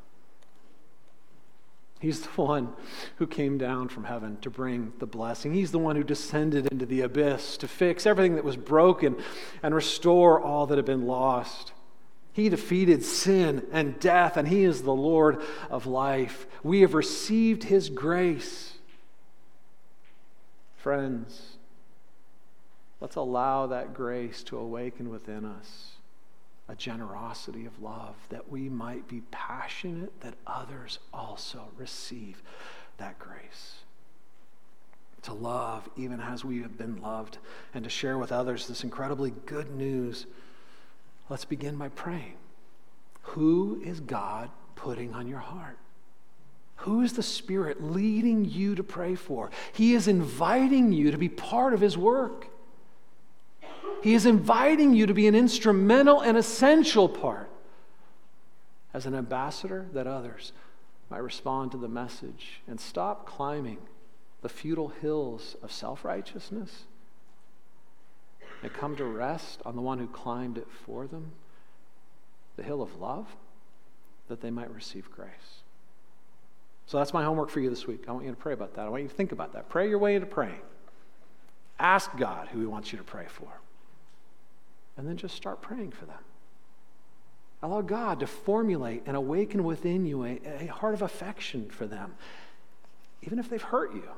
He's 2.00 2.20
the 2.20 2.42
one 2.42 2.72
who 3.16 3.26
came 3.26 3.56
down 3.56 3.88
from 3.88 4.04
heaven 4.04 4.38
to 4.42 4.50
bring 4.50 4.92
the 4.98 5.06
blessing. 5.06 5.54
He's 5.54 5.70
the 5.70 5.78
one 5.78 5.96
who 5.96 6.04
descended 6.04 6.66
into 6.70 6.84
the 6.86 7.02
abyss 7.02 7.56
to 7.58 7.68
fix 7.68 8.04
everything 8.04 8.34
that 8.34 8.44
was 8.44 8.56
broken 8.56 9.16
and 9.62 9.74
restore 9.74 10.40
all 10.40 10.66
that 10.66 10.76
had 10.76 10.84
been 10.84 11.06
lost. 11.06 11.72
He 12.32 12.48
defeated 12.48 13.04
sin 13.04 13.66
and 13.70 13.98
death, 14.00 14.36
and 14.36 14.48
He 14.48 14.64
is 14.64 14.82
the 14.82 14.92
Lord 14.92 15.40
of 15.70 15.86
life. 15.86 16.46
We 16.62 16.80
have 16.80 16.92
received 16.92 17.64
His 17.64 17.88
grace. 17.88 18.74
Friends, 20.76 21.56
let's 23.00 23.16
allow 23.16 23.66
that 23.68 23.94
grace 23.94 24.42
to 24.44 24.58
awaken 24.58 25.08
within 25.08 25.44
us 25.44 25.92
a 26.68 26.74
generosity 26.74 27.66
of 27.66 27.82
love, 27.82 28.14
that 28.30 28.50
we 28.50 28.68
might 28.68 29.06
be 29.06 29.22
passionate 29.30 30.20
that 30.20 30.34
others 30.46 30.98
also 31.12 31.64
receive 31.76 32.42
that 32.96 33.18
grace. 33.18 33.76
To 35.22 35.32
love 35.34 35.88
even 35.96 36.20
as 36.20 36.44
we 36.44 36.62
have 36.62 36.76
been 36.76 37.00
loved, 37.00 37.38
and 37.74 37.84
to 37.84 37.90
share 37.90 38.18
with 38.18 38.32
others 38.32 38.66
this 38.66 38.84
incredibly 38.84 39.32
good 39.46 39.74
news. 39.74 40.26
Let's 41.28 41.44
begin 41.44 41.76
by 41.76 41.88
praying. 41.88 42.34
Who 43.22 43.80
is 43.84 44.00
God 44.00 44.50
putting 44.76 45.14
on 45.14 45.26
your 45.26 45.38
heart? 45.38 45.78
Who 46.76 47.00
is 47.02 47.14
the 47.14 47.22
Spirit 47.22 47.82
leading 47.82 48.44
you 48.44 48.74
to 48.74 48.82
pray 48.82 49.14
for? 49.14 49.50
He 49.72 49.94
is 49.94 50.08
inviting 50.08 50.92
you 50.92 51.10
to 51.10 51.18
be 51.18 51.28
part 51.28 51.72
of 51.72 51.80
His 51.80 51.96
work. 51.96 52.48
He 54.04 54.12
is 54.12 54.26
inviting 54.26 54.92
you 54.92 55.06
to 55.06 55.14
be 55.14 55.26
an 55.28 55.34
instrumental 55.34 56.20
and 56.20 56.36
essential 56.36 57.08
part 57.08 57.48
as 58.92 59.06
an 59.06 59.14
ambassador 59.14 59.86
that 59.94 60.06
others 60.06 60.52
might 61.08 61.22
respond 61.22 61.70
to 61.70 61.78
the 61.78 61.88
message 61.88 62.60
and 62.68 62.78
stop 62.78 63.24
climbing 63.24 63.78
the 64.42 64.50
futile 64.50 64.88
hills 64.88 65.56
of 65.62 65.72
self 65.72 66.04
righteousness 66.04 66.82
and 68.62 68.70
come 68.74 68.94
to 68.96 69.06
rest 69.06 69.62
on 69.64 69.74
the 69.74 69.80
one 69.80 69.98
who 69.98 70.06
climbed 70.06 70.58
it 70.58 70.68
for 70.84 71.06
them, 71.06 71.32
the 72.56 72.62
hill 72.62 72.82
of 72.82 73.00
love, 73.00 73.26
that 74.28 74.42
they 74.42 74.50
might 74.50 74.70
receive 74.74 75.10
grace. 75.10 75.62
So 76.84 76.98
that's 76.98 77.14
my 77.14 77.24
homework 77.24 77.48
for 77.48 77.60
you 77.60 77.70
this 77.70 77.86
week. 77.86 78.04
I 78.06 78.12
want 78.12 78.26
you 78.26 78.32
to 78.32 78.36
pray 78.36 78.52
about 78.52 78.74
that. 78.74 78.84
I 78.84 78.90
want 78.90 79.04
you 79.04 79.08
to 79.08 79.14
think 79.14 79.32
about 79.32 79.54
that. 79.54 79.70
Pray 79.70 79.88
your 79.88 79.98
way 79.98 80.14
into 80.14 80.26
praying. 80.26 80.60
Ask 81.78 82.14
God 82.18 82.48
who 82.48 82.60
He 82.60 82.66
wants 82.66 82.92
you 82.92 82.98
to 82.98 83.04
pray 83.04 83.24
for 83.30 83.48
and 84.96 85.08
then 85.08 85.16
just 85.16 85.34
start 85.34 85.60
praying 85.60 85.90
for 85.90 86.06
them. 86.06 86.18
Allow 87.62 87.80
God 87.80 88.20
to 88.20 88.26
formulate 88.26 89.02
and 89.06 89.16
awaken 89.16 89.64
within 89.64 90.04
you 90.04 90.24
a, 90.24 90.40
a 90.60 90.66
heart 90.66 90.94
of 90.94 91.02
affection 91.02 91.70
for 91.70 91.86
them, 91.86 92.14
even 93.22 93.38
if 93.38 93.48
they've 93.48 93.62
hurt 93.62 93.94
you. 93.94 94.08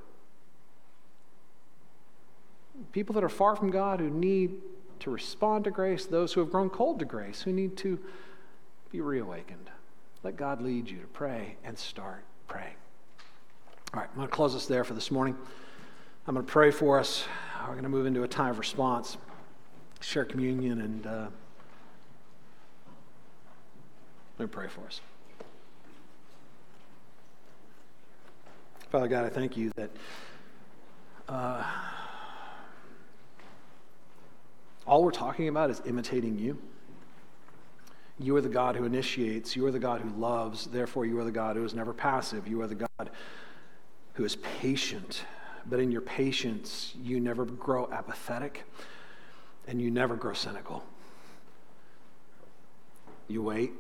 People 2.93 3.15
that 3.15 3.25
are 3.25 3.29
far 3.29 3.57
from 3.57 3.71
God 3.71 4.01
who 4.01 4.11
need 4.11 4.61
to 5.01 5.11
respond 5.11 5.65
to 5.65 5.71
grace, 5.71 6.07
those 6.07 6.33
who 6.33 6.41
have 6.41 6.51
grown 6.51 6.69
cold 6.69 6.99
to 6.99 7.05
grace, 7.05 7.43
who 7.43 7.53
need 7.53 7.77
to 7.79 7.99
be 8.91 9.01
reawakened. 9.01 9.71
Let 10.23 10.37
God 10.37 10.61
lead 10.61 10.91
you 10.91 10.99
to 10.99 11.07
pray 11.07 11.57
and 11.65 11.79
start 11.79 12.25
praying. 12.49 12.75
All 13.95 14.01
right, 14.01 14.09
I'm 14.11 14.17
going 14.17 14.29
to 14.29 14.35
close 14.35 14.57
us 14.57 14.67
there 14.67 14.83
for 14.83 14.95
this 14.95 15.11
morning. 15.11 15.37
I'm 16.27 16.35
going 16.35 16.45
to 16.45 16.53
pray 16.53 16.73
for 16.73 16.99
us. 16.99 17.25
We're 17.61 17.73
going 17.73 17.85
to 17.85 17.89
move 17.89 18.07
into 18.07 18.25
a 18.25 18.29
time 18.29 18.51
of 18.51 18.59
response 18.59 19.17
share 20.07 20.25
communion 20.25 20.81
and 20.83 21.05
uh, 21.05 21.27
let 24.39 24.45
me 24.45 24.47
pray 24.47 24.69
for 24.69 24.83
us. 24.83 25.01
Father 28.91 29.09
God, 29.09 29.25
I 29.25 29.31
thank 29.31 29.57
you 29.57 29.73
that 29.75 29.91
uh, 31.29 31.65
all 34.87 35.03
we're 35.03 35.11
talking 35.11 35.49
about 35.49 35.71
is 35.71 35.83
imitating 35.87 36.39
you. 36.39 36.57
You 38.21 38.37
are 38.37 38.41
the 38.41 38.49
God 38.49 38.77
who 38.77 38.85
initiates. 38.85 39.57
You 39.57 39.67
are 39.67 39.73
the 39.73 39.81
God 39.81 40.03
who 40.03 40.11
loves. 40.11 40.67
Therefore, 40.67 41.05
you 41.05 41.19
are 41.19 41.25
the 41.25 41.33
God 41.33 41.57
who 41.57 41.65
is 41.65 41.75
never 41.75 41.93
passive. 41.93 42.47
You 42.47 42.61
are 42.61 42.69
the 42.69 42.77
God 42.77 43.11
who 44.13 44.25
is 44.25 44.37
patient. 44.37 45.25
But 45.69 45.81
in 45.81 45.91
your 45.91 46.01
patience, 46.01 46.95
you 47.03 47.19
never 47.19 47.45
grow 47.45 47.91
apathetic 47.91 48.65
and 49.67 49.81
you 49.81 49.91
never 49.91 50.17
grow 50.17 50.33
cynical. 50.33 50.85
You 53.29 53.43
wait, 53.43 53.73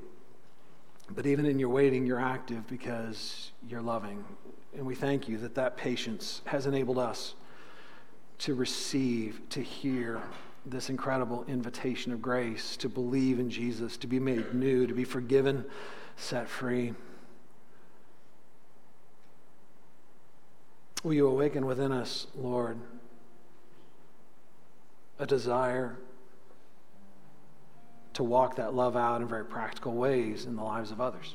but 1.10 1.26
even 1.26 1.46
in 1.46 1.58
your 1.58 1.68
waiting, 1.68 2.06
you're 2.06 2.20
active 2.20 2.66
because 2.66 3.52
you're 3.68 3.82
loving. 3.82 4.24
And 4.76 4.84
we 4.84 4.94
thank 4.94 5.28
you 5.28 5.38
that 5.38 5.54
that 5.54 5.76
patience 5.76 6.42
has 6.46 6.66
enabled 6.66 6.98
us 6.98 7.34
to 8.38 8.54
receive, 8.54 9.40
to 9.50 9.62
hear 9.62 10.20
this 10.66 10.90
incredible 10.90 11.44
invitation 11.46 12.12
of 12.12 12.20
grace, 12.20 12.76
to 12.78 12.88
believe 12.88 13.38
in 13.38 13.48
Jesus, 13.48 13.96
to 13.98 14.06
be 14.06 14.18
made 14.18 14.52
new, 14.52 14.86
to 14.86 14.94
be 14.94 15.04
forgiven, 15.04 15.64
set 16.16 16.48
free. 16.48 16.92
Will 21.04 21.14
you 21.14 21.28
awaken 21.28 21.66
within 21.66 21.92
us, 21.92 22.26
Lord? 22.34 22.78
A 25.18 25.26
desire 25.26 25.96
to 28.12 28.22
walk 28.22 28.56
that 28.56 28.74
love 28.74 28.96
out 28.96 29.20
in 29.20 29.28
very 29.28 29.44
practical 29.44 29.92
ways 29.92 30.46
in 30.46 30.56
the 30.56 30.62
lives 30.62 30.90
of 30.90 31.00
others. 31.00 31.34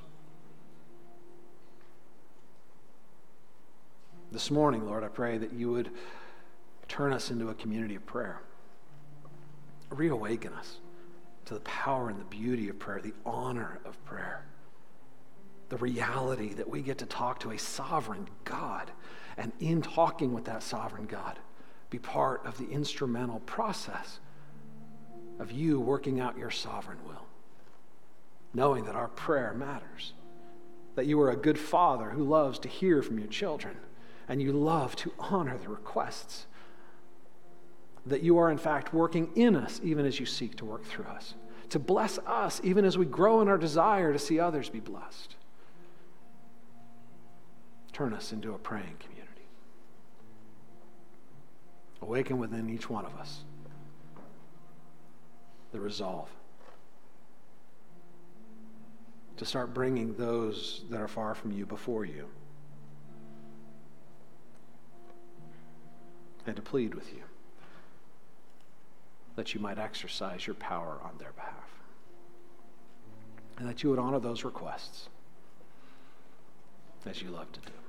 This 4.32 4.50
morning, 4.50 4.86
Lord, 4.86 5.04
I 5.04 5.10
pray 5.10 5.38
that 5.38 5.52
you 5.54 5.72
would 5.72 5.90
turn 6.88 7.14
us 7.14 7.32
into 7.32 7.50
a 7.50 7.54
community 7.54 7.96
of 7.96 8.06
prayer. 8.06 8.42
Reawaken 9.90 10.54
us 10.54 10.78
to 11.46 11.54
the 11.54 11.60
power 11.62 12.10
and 12.10 12.20
the 12.20 12.26
beauty 12.26 12.70
of 12.70 12.80
prayer, 12.80 13.02
the 13.02 13.14
honor 13.26 13.80
of 13.84 14.04
prayer, 14.06 14.46
the 15.70 15.78
reality 15.78 16.54
that 16.54 16.70
we 16.70 16.82
get 16.82 16.98
to 17.00 17.06
talk 17.06 17.40
to 17.42 17.52
a 17.52 17.58
sovereign 17.58 18.28
God. 18.46 18.90
And 19.38 19.52
in 19.60 19.82
talking 19.82 20.34
with 20.34 20.46
that 20.46 20.64
sovereign 20.64 21.08
God, 21.08 21.40
be 21.92 22.00
part 22.00 22.44
of 22.46 22.58
the 22.58 22.70
instrumental 22.70 23.42
process 23.42 24.20
of 25.40 25.52
you 25.52 25.80
working 25.80 26.20
out 26.20 26.38
your 26.38 26.50
sovereign 26.50 26.98
will, 27.06 27.26
knowing 28.54 28.86
that 28.86 28.96
our 28.96 29.10
prayer 29.10 29.54
matters, 29.54 30.14
that 30.96 31.06
you 31.06 31.20
are 31.22 31.30
a 31.30 31.36
good 31.36 31.60
father 31.60 32.10
who 32.10 32.24
loves 32.24 32.58
to 32.60 32.68
hear 32.68 33.04
from 33.04 33.20
your 33.20 33.28
children, 33.28 33.76
and 34.28 34.42
you 34.42 34.54
love 34.54 34.96
to 34.96 35.12
honor 35.20 35.58
the 35.58 35.70
requests. 35.70 36.48
That 38.06 38.24
you 38.24 38.38
are, 38.40 38.50
in 38.50 38.58
fact, 38.58 38.94
working 38.94 39.30
in 39.36 39.56
us 39.56 39.80
even 39.84 40.06
as 40.06 40.20
you 40.20 40.26
seek 40.26 40.56
to 40.58 40.66
work 40.66 40.86
through 40.86 41.06
us, 41.06 41.36
to 41.70 41.78
bless 41.78 42.18
us 42.20 42.62
even 42.64 42.86
as 42.86 42.98
we 42.98 43.06
grow 43.06 43.42
in 43.42 43.48
our 43.48 43.58
desire 43.58 44.14
to 44.14 44.20
see 44.20 44.40
others 44.40 44.70
be 44.70 44.80
blessed. 44.80 45.36
Turn 47.92 48.14
us 48.14 48.32
into 48.32 48.54
a 48.54 48.58
praying 48.58 48.96
community. 49.00 49.11
Awaken 52.02 52.40
within 52.40 52.70
each 52.70 52.90
one 52.90 53.06
of 53.06 53.16
us 53.16 53.44
the 55.72 55.80
resolve 55.80 56.30
to 59.38 59.46
start 59.46 59.74
bringing 59.74 60.14
those 60.16 60.84
that 60.90 61.00
are 61.00 61.08
far 61.08 61.34
from 61.34 61.52
you 61.52 61.66
before 61.66 62.04
you 62.06 62.28
and 66.46 66.56
to 66.56 66.62
plead 66.62 66.94
with 66.94 67.14
you 67.14 67.22
that 69.36 69.54
you 69.54 69.60
might 69.62 69.80
exercise 69.80 70.46
your 70.46 70.56
power 70.56 71.00
on 71.04 71.18
their 71.18 71.32
behalf 71.32 71.80
and 73.58 73.68
that 73.68 73.84
you 73.84 73.90
would 73.90 74.00
honor 74.00 74.20
those 74.20 74.44
requests 74.44 75.08
as 77.06 77.22
you 77.22 77.30
love 77.30 77.52
to 77.52 77.60
do. 77.62 77.81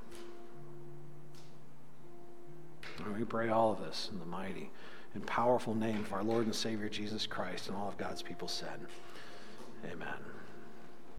And 3.04 3.16
we 3.16 3.24
pray 3.24 3.48
all 3.48 3.72
of 3.72 3.80
this 3.80 4.08
in 4.12 4.18
the 4.18 4.26
mighty 4.26 4.70
and 5.14 5.26
powerful 5.26 5.74
name 5.74 5.98
of 5.98 6.12
our 6.12 6.22
Lord 6.22 6.46
and 6.46 6.54
Savior 6.54 6.88
Jesus 6.88 7.26
Christ 7.26 7.68
and 7.68 7.76
all 7.76 7.88
of 7.88 7.98
God's 7.98 8.22
people 8.22 8.48
said, 8.48 8.80
Amen. 9.84 10.08